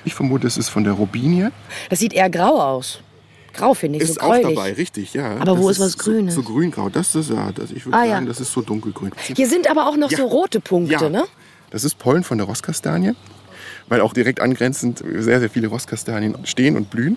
Ich 0.04 0.14
vermute, 0.14 0.46
es 0.46 0.56
ist 0.56 0.68
von 0.68 0.84
der 0.84 0.92
Robinie. 0.92 1.50
Das 1.90 1.98
sieht 1.98 2.12
eher 2.12 2.30
grau 2.30 2.60
aus. 2.60 3.00
Grau 3.54 3.72
finde 3.74 3.98
ich, 3.98 4.04
ist 4.04 4.14
so 4.14 4.20
auch 4.20 4.30
gräulich. 4.32 4.54
dabei, 4.56 4.72
richtig, 4.72 5.14
ja. 5.14 5.36
Aber 5.38 5.58
wo 5.58 5.68
Das 5.68 5.78
ist 5.78 5.84
was 5.84 5.98
Grünes? 5.98 6.34
So, 6.34 6.42
so 6.42 6.48
grüngrau. 6.48 6.88
Das 6.90 7.14
ist 7.14 7.30
ja, 7.30 7.50
das, 7.52 7.70
ich 7.70 7.86
würde 7.86 7.98
Ah, 7.98 8.04
ja. 8.04 8.14
sagen, 8.14 8.26
das 8.26 8.40
ist 8.40 8.52
so 8.52 8.62
dunkelgrün. 8.62 9.12
Hier 9.34 9.48
sind 9.48 9.70
aber 9.70 9.88
auch 9.88 9.96
noch 9.96 10.10
Ja. 10.10 10.18
so 10.18 10.24
rote 10.26 10.60
Punkte, 10.60 10.92
Ja. 10.94 11.08
ne? 11.08 11.24
Das 11.70 11.84
ist 11.84 11.98
Pollen 11.98 12.24
von 12.24 12.38
der 12.38 12.46
Rosskastanie, 12.48 13.14
weil 13.88 14.00
auch 14.00 14.12
direkt 14.12 14.40
angrenzend 14.40 15.02
sehr, 15.18 15.40
sehr 15.40 15.50
viele 15.50 15.68
Rosskastanien 15.68 16.36
stehen 16.44 16.76
und 16.76 16.90
blühen. 16.90 17.16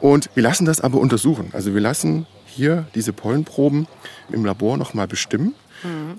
Und 0.00 0.30
wir 0.34 0.42
lassen 0.42 0.64
das 0.64 0.80
aber 0.80 0.98
untersuchen. 0.98 1.50
Also 1.52 1.74
wir 1.74 1.80
lassen 1.80 2.26
hier 2.46 2.86
diese 2.94 3.12
Pollenproben 3.12 3.86
im 4.30 4.44
Labor 4.44 4.76
nochmal 4.76 5.06
bestimmen. 5.06 5.54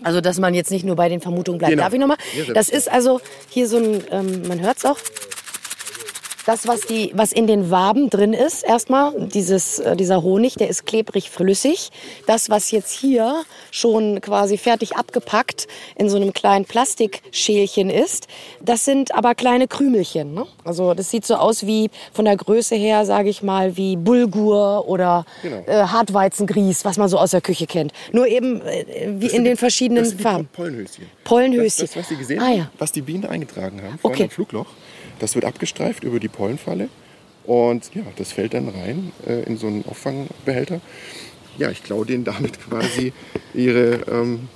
Also, 0.03 0.21
dass 0.21 0.39
man 0.39 0.53
jetzt 0.53 0.71
nicht 0.71 0.85
nur 0.85 0.95
bei 0.95 1.09
den 1.09 1.19
Vermutungen 1.19 1.59
bleibt. 1.59 1.71
Genau. 1.71 1.83
Darf 1.83 1.93
ich 1.93 1.99
nochmal? 1.99 2.17
Das 2.53 2.69
ist 2.69 2.89
also 2.89 3.19
hier 3.49 3.67
so 3.67 3.77
ein, 3.77 4.01
ähm, 4.09 4.47
man 4.47 4.61
hört 4.61 4.77
es 4.77 4.85
auch. 4.85 4.97
Das, 6.49 6.67
was, 6.67 6.81
die, 6.81 7.11
was 7.13 7.31
in 7.31 7.45
den 7.45 7.69
Waben 7.69 8.09
drin 8.09 8.33
ist, 8.33 8.63
erstmal, 8.63 9.13
dieses, 9.27 9.77
äh, 9.77 9.95
dieser 9.95 10.23
Honig, 10.23 10.55
der 10.55 10.67
ist 10.67 10.87
klebrig 10.87 11.29
flüssig. 11.29 11.91
Das, 12.25 12.49
was 12.49 12.71
jetzt 12.71 12.91
hier 12.91 13.43
schon 13.69 14.19
quasi 14.19 14.57
fertig 14.57 14.95
abgepackt 14.95 15.67
in 15.95 16.09
so 16.09 16.15
einem 16.17 16.33
kleinen 16.33 16.65
Plastikschälchen 16.65 17.91
ist, 17.91 18.27
das 18.63 18.83
sind 18.83 19.13
aber 19.13 19.35
kleine 19.35 19.67
Krümelchen. 19.67 20.33
Ne? 20.33 20.47
Also 20.63 20.95
das 20.95 21.11
sieht 21.11 21.23
so 21.23 21.35
aus 21.35 21.67
wie 21.67 21.91
von 22.13 22.25
der 22.25 22.35
Größe 22.35 22.73
her, 22.73 23.05
sage 23.05 23.29
ich 23.29 23.43
mal, 23.43 23.77
wie 23.77 23.95
Bulgur 23.95 24.87
oder 24.87 25.25
Genau. 25.43 25.57
äh, 25.67 25.83
Hartweizengrieß, 25.83 26.83
was 26.83 26.97
man 26.97 27.09
so 27.09 27.19
aus 27.19 27.29
der 27.29 27.41
Küche 27.41 27.67
kennt. 27.67 27.91
Nur 28.11 28.25
eben 28.25 28.61
äh, 28.61 28.85
wie 29.19 29.27
in 29.27 29.43
den 29.43 29.55
verschiedenen 29.55 30.03
Das 30.03 30.13
Farben. 30.13 30.47
Pollenhöschen. 30.51 31.05
Pollenhöschen. 31.25 31.85
Das, 31.85 31.91
das, 31.93 31.95
was 31.97 32.09
Sie 32.09 32.15
gesehen 32.15 32.41
Ah, 32.41 32.49
ja. 32.51 32.71
was 32.79 32.91
die 32.91 33.01
Bienen 33.01 33.25
eingetragen 33.25 33.83
haben, 33.83 33.99
vorne 33.99 34.15
Okay. 34.15 34.23
am 34.23 34.29
Flugloch, 34.31 34.65
das 35.19 35.35
wird 35.35 35.45
abgestreift 35.45 36.03
über 36.03 36.19
die 36.19 36.27
Pollenfalle. 36.27 36.89
Und 37.45 37.93
ja, 37.95 38.03
das 38.17 38.31
fällt 38.31 38.53
dann 38.53 38.69
rein 38.69 39.11
äh, 39.27 39.43
in 39.43 39.57
so 39.57 39.67
einen 39.67 39.85
Auffangbehälter. 39.87 40.81
Ja, 41.57 41.69
ich 41.71 41.83
klaue 41.83 42.05
denen 42.05 42.23
damit 42.23 42.59
quasi 42.69 43.13
ihre 43.53 44.01
ähm, 44.11 44.49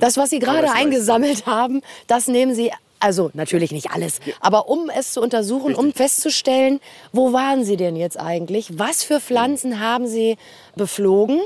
Das, 0.00 0.16
was 0.16 0.30
Sie 0.30 0.38
gerade 0.38 0.70
eingesammelt 0.72 1.46
haben, 1.46 1.82
das 2.06 2.28
nehmen 2.28 2.54
Sie, 2.54 2.72
also 3.04 3.30
natürlich 3.34 3.70
nicht 3.70 3.90
alles, 3.90 4.18
aber 4.40 4.68
um 4.68 4.88
es 4.88 5.12
zu 5.12 5.20
untersuchen, 5.20 5.74
um 5.74 5.92
festzustellen, 5.92 6.80
wo 7.12 7.32
waren 7.34 7.62
Sie 7.64 7.76
denn 7.76 7.96
jetzt 7.96 8.18
eigentlich? 8.18 8.78
Was 8.78 9.04
für 9.04 9.20
Pflanzen 9.20 9.78
haben 9.78 10.06
Sie 10.06 10.38
beflogen? 10.74 11.40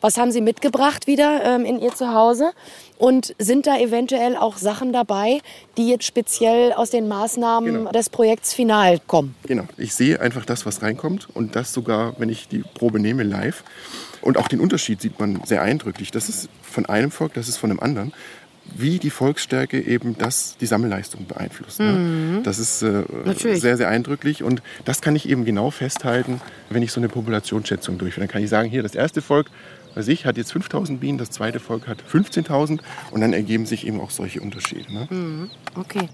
Was 0.00 0.18
haben 0.18 0.32
Sie 0.32 0.40
mitgebracht 0.40 1.06
wieder 1.06 1.42
ähm, 1.44 1.64
in 1.64 1.78
Ihr 1.80 1.94
Zuhause? 1.94 2.50
Und 2.98 3.34
sind 3.38 3.66
da 3.66 3.78
eventuell 3.78 4.36
auch 4.36 4.56
Sachen 4.56 4.92
dabei, 4.92 5.40
die 5.76 5.88
jetzt 5.88 6.04
speziell 6.04 6.72
aus 6.72 6.90
den 6.90 7.06
Maßnahmen 7.08 7.72
Genau. 7.74 7.90
des 7.92 8.10
Projekts 8.10 8.52
Final 8.54 8.98
kommen? 9.06 9.34
Genau, 9.46 9.64
ich 9.76 9.94
sehe 9.94 10.20
einfach 10.20 10.44
das, 10.44 10.66
was 10.66 10.82
reinkommt 10.82 11.28
und 11.34 11.54
das 11.56 11.72
sogar, 11.72 12.14
wenn 12.18 12.28
ich 12.28 12.48
die 12.48 12.64
Probe 12.74 12.98
nehme, 13.00 13.22
live. 13.22 13.62
Und 14.20 14.38
auch 14.38 14.48
den 14.48 14.58
Unterschied 14.60 15.00
sieht 15.00 15.18
man 15.20 15.42
sehr 15.44 15.62
eindrücklich. 15.62 16.10
Das 16.10 16.28
ist 16.28 16.48
von 16.62 16.86
einem 16.86 17.10
Volk, 17.10 17.34
das 17.34 17.46
ist 17.48 17.56
von 17.58 17.70
einem 17.70 17.80
anderen. 17.80 18.12
Wie 18.76 18.98
die 18.98 19.10
Volksstärke 19.10 19.80
eben 19.80 20.16
das, 20.18 20.56
die 20.60 20.66
Sammelleistung 20.66 21.26
beeinflusst. 21.26 21.80
Ne? 21.80 22.40
Das 22.44 22.58
ist 22.58 22.82
äh, 22.82 23.04
sehr, 23.54 23.76
sehr 23.76 23.88
eindrücklich 23.88 24.42
und 24.42 24.62
das 24.84 25.00
kann 25.00 25.14
ich 25.14 25.28
eben 25.28 25.44
genau 25.44 25.70
festhalten, 25.70 26.40
wenn 26.70 26.82
ich 26.82 26.90
so 26.90 27.00
eine 27.00 27.08
Populationsschätzung 27.08 27.98
durchführe. 27.98 28.26
Dann 28.26 28.32
kann 28.32 28.42
ich 28.42 28.50
sagen, 28.50 28.68
hier 28.70 28.82
das 28.82 28.94
erste 28.94 29.22
Volk, 29.22 29.50
weiß 29.94 30.08
ich, 30.08 30.26
hat 30.26 30.36
jetzt 30.36 30.52
5000 30.52 30.98
Bienen, 30.98 31.18
das 31.18 31.30
zweite 31.30 31.60
Volk 31.60 31.86
hat 31.86 32.02
15.000 32.10 32.80
und 33.10 33.20
dann 33.20 33.32
ergeben 33.32 33.66
sich 33.66 33.86
eben 33.86 34.00
auch 34.00 34.10
solche 34.10 34.40
Unterschiede. 34.40 34.92
Ne? 34.92 35.48
Okay. 35.76 36.08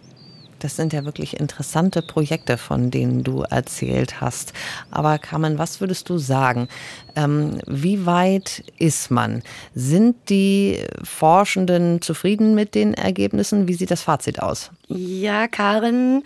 Das 0.60 0.76
sind 0.76 0.92
ja 0.92 1.04
wirklich 1.06 1.40
interessante 1.40 2.02
Projekte, 2.02 2.58
von 2.58 2.90
denen 2.90 3.24
du 3.24 3.42
erzählt 3.42 4.20
hast. 4.20 4.52
Aber 4.90 5.18
Carmen, 5.18 5.58
was 5.58 5.80
würdest 5.80 6.08
du 6.10 6.18
sagen? 6.18 6.68
Ähm, 7.16 7.60
wie 7.66 8.04
weit 8.04 8.62
ist 8.78 9.10
man? 9.10 9.42
Sind 9.74 10.16
die 10.28 10.84
Forschenden 11.02 12.02
zufrieden 12.02 12.54
mit 12.54 12.74
den 12.74 12.92
Ergebnissen? 12.92 13.68
Wie 13.68 13.74
sieht 13.74 13.90
das 13.90 14.02
Fazit 14.02 14.40
aus? 14.40 14.70
Ja, 14.86 15.48
Karin, 15.48 16.24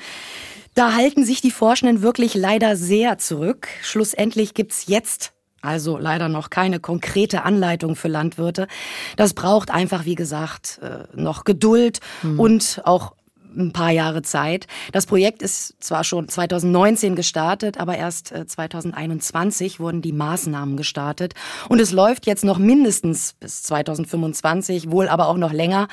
da 0.75 0.95
halten 0.95 1.25
sich 1.25 1.41
die 1.41 1.53
Forschenden 1.53 2.03
wirklich 2.03 2.35
leider 2.35 2.77
sehr 2.77 3.19
zurück. 3.19 3.69
Schlussendlich 3.83 4.55
gibt's 4.55 4.87
jetzt 4.89 5.33
also 5.63 5.97
leider 5.97 6.29
noch 6.29 6.51
keine 6.51 6.79
konkrete 6.79 7.43
Anleitung 7.45 7.97
für 7.97 8.09
Landwirte. 8.09 8.69
Das 9.17 9.33
braucht 9.33 9.71
einfach, 9.71 10.05
wie 10.05 10.15
gesagt, 10.15 10.79
äh, 10.83 11.05
noch 11.19 11.45
Geduld 11.45 12.01
und 12.37 12.83
auch 12.85 13.15
ein 13.57 13.73
paar 13.73 13.91
Jahre 13.91 14.23
Zeit. 14.23 14.67
Das 14.93 15.07
Projekt 15.07 15.43
ist 15.43 15.83
zwar 15.83 16.05
schon 16.05 16.29
2019 16.29 17.15
gestartet, 17.15 17.79
aber 17.79 17.97
erst 17.97 18.33
äh, 18.33 18.47
2021 18.47 19.81
wurden 19.81 20.03
die 20.03 20.13
Maßnahmen 20.13 20.77
gestartet. 20.77 21.35
Und 21.69 21.81
es 21.81 21.93
läuft 21.93 22.27
jetzt 22.27 22.45
noch 22.45 22.59
mindestens 22.59 23.35
bis 23.35 23.63
2025, 23.63 24.91
wohl 24.91 25.09
aber 25.09 25.29
auch 25.29 25.37
noch 25.37 25.53
länger. 25.53 25.89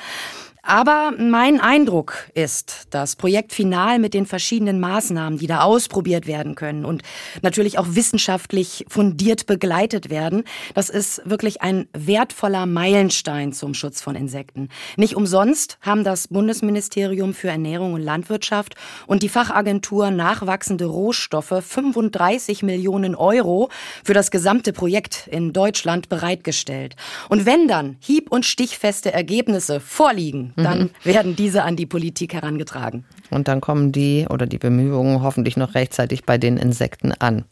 Aber 0.64 1.12
mein 1.18 1.60
Eindruck 1.60 2.30
ist, 2.34 2.86
das 2.90 3.16
Projekt 3.16 3.52
Final 3.52 3.98
mit 3.98 4.14
den 4.14 4.26
verschiedenen 4.26 4.78
Maßnahmen, 4.78 5.40
die 5.40 5.48
da 5.48 5.62
ausprobiert 5.62 6.28
werden 6.28 6.54
können 6.54 6.84
und 6.84 7.02
natürlich 7.42 7.78
auch 7.78 7.86
wissenschaftlich 7.90 8.86
fundiert 8.88 9.46
begleitet 9.46 10.08
werden, 10.08 10.44
das 10.74 10.88
ist 10.88 11.20
wirklich 11.24 11.62
ein 11.62 11.88
wertvoller 11.94 12.66
Meilenstein 12.66 13.52
zum 13.52 13.74
Schutz 13.74 14.00
von 14.00 14.14
Insekten. 14.14 14.68
Nicht 14.96 15.16
umsonst 15.16 15.78
haben 15.80 16.04
das 16.04 16.28
Bundesministerium 16.28 17.34
für 17.34 17.48
Ernährung 17.48 17.94
und 17.94 18.02
Landwirtschaft 18.02 18.76
und 19.08 19.24
die 19.24 19.28
Fachagentur 19.28 20.12
Nachwachsende 20.12 20.84
Rohstoffe 20.84 21.60
35 21.60 22.62
Millionen 22.62 23.16
Euro 23.16 23.68
für 24.04 24.14
das 24.14 24.30
gesamte 24.30 24.72
Projekt 24.72 25.26
in 25.26 25.52
Deutschland 25.52 26.08
bereitgestellt. 26.08 26.94
Und 27.28 27.46
wenn 27.46 27.66
dann 27.66 27.96
hieb- 27.98 28.30
und 28.30 28.46
stichfeste 28.46 29.12
Ergebnisse 29.12 29.80
vorliegen, 29.80 30.51
dann 30.56 30.90
werden 31.04 31.36
diese 31.36 31.62
an 31.62 31.76
die 31.76 31.86
Politik 31.86 32.34
herangetragen. 32.34 33.04
Und 33.30 33.48
dann 33.48 33.60
kommen 33.60 33.92
die 33.92 34.26
oder 34.28 34.46
die 34.46 34.58
Bemühungen 34.58 35.22
hoffentlich 35.22 35.56
noch 35.56 35.74
rechtzeitig 35.74 36.24
bei 36.24 36.38
den 36.38 36.56
Insekten 36.56 37.12
an. 37.12 37.44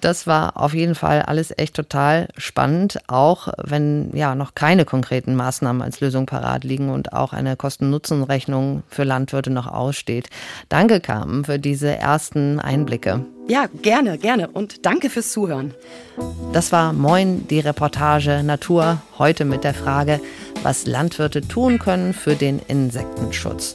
Das 0.00 0.26
war 0.26 0.56
auf 0.56 0.74
jeden 0.74 0.94
Fall 0.94 1.22
alles 1.22 1.52
echt 1.56 1.74
total 1.74 2.28
spannend, 2.36 3.00
auch 3.08 3.48
wenn 3.62 4.10
ja 4.14 4.34
noch 4.34 4.54
keine 4.54 4.84
konkreten 4.84 5.34
Maßnahmen 5.34 5.82
als 5.82 6.00
Lösung 6.00 6.26
parat 6.26 6.62
liegen 6.64 6.90
und 6.90 7.12
auch 7.12 7.32
eine 7.32 7.56
Kosten-Nutzen-Rechnung 7.56 8.84
für 8.88 9.04
Landwirte 9.04 9.50
noch 9.50 9.66
aussteht. 9.66 10.28
Danke, 10.68 11.00
Carmen, 11.00 11.44
für 11.44 11.58
diese 11.58 11.96
ersten 11.96 12.60
Einblicke. 12.60 13.24
Ja, 13.48 13.66
gerne, 13.80 14.18
gerne. 14.18 14.48
Und 14.48 14.84
danke 14.84 15.08
fürs 15.08 15.32
Zuhören. 15.32 15.72
Das 16.52 16.70
war 16.70 16.92
Moin, 16.92 17.48
die 17.48 17.60
Reportage 17.60 18.42
Natur, 18.42 19.00
heute 19.18 19.46
mit 19.46 19.64
der 19.64 19.72
Frage, 19.72 20.20
was 20.62 20.86
Landwirte 20.86 21.40
tun 21.40 21.78
können 21.78 22.12
für 22.12 22.34
den 22.34 22.60
Insektenschutz. 22.68 23.74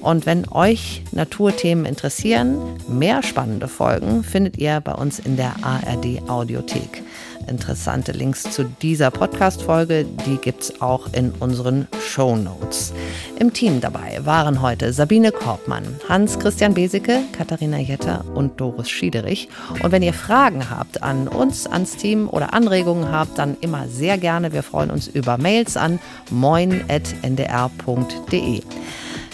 Und 0.00 0.24
wenn 0.24 0.48
euch 0.48 1.02
Naturthemen 1.12 1.84
interessieren, 1.84 2.56
mehr 2.88 3.22
spannende 3.22 3.68
Folgen 3.68 4.24
findet 4.24 4.56
ihr 4.56 4.80
bei 4.80 4.94
uns 4.94 5.18
in 5.18 5.36
der 5.36 5.54
ARD 5.62 6.26
Audiothek. 6.28 7.02
Interessante 7.48 8.12
Links 8.12 8.42
zu 8.42 8.64
dieser 8.64 9.10
Podcast-Folge, 9.10 10.04
die 10.26 10.36
gibt's 10.36 10.80
auch 10.80 11.12
in 11.12 11.32
unseren 11.32 11.88
Show 12.06 12.36
Notes. 12.36 12.92
Im 13.38 13.52
Team 13.52 13.80
dabei 13.80 14.20
waren 14.24 14.62
heute 14.62 14.92
Sabine 14.92 15.32
Korbmann, 15.32 15.96
Hans-Christian 16.08 16.74
Beseke, 16.74 17.20
Katharina 17.32 17.78
Jetter 17.78 18.24
und 18.34 18.60
Doris 18.60 18.90
Schiederich. 18.90 19.48
Und 19.82 19.92
wenn 19.92 20.02
ihr 20.02 20.12
Fragen 20.12 20.70
habt 20.70 21.02
an 21.02 21.28
uns, 21.28 21.66
ans 21.66 21.96
Team 21.96 22.28
oder 22.28 22.52
Anregungen 22.54 23.10
habt, 23.10 23.38
dann 23.38 23.56
immer 23.60 23.88
sehr 23.88 24.18
gerne. 24.18 24.52
Wir 24.52 24.62
freuen 24.62 24.90
uns 24.90 25.08
über 25.08 25.38
Mails 25.38 25.76
an 25.76 25.98
moin.ndr.de. 26.30 26.90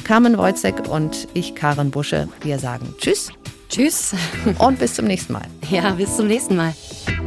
Carmen 0.04 0.38
Wojcek 0.38 0.88
und 0.88 1.26
ich, 1.34 1.54
Karin 1.54 1.90
Busche, 1.90 2.28
wir 2.42 2.58
sagen 2.58 2.94
Tschüss 2.98 3.30
Tschüss. 3.68 4.14
und 4.58 4.78
bis 4.78 4.94
zum 4.94 5.06
nächsten 5.06 5.32
Mal. 5.32 5.46
Ja, 5.70 5.90
bis 5.92 6.16
zum 6.16 6.26
nächsten 6.26 6.56
Mal. 6.56 6.74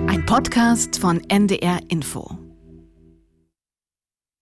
Ein 0.08 0.26
Podcast 0.26 1.00
von 1.00 1.22
NDR 1.30 1.80
Info. 1.90 2.49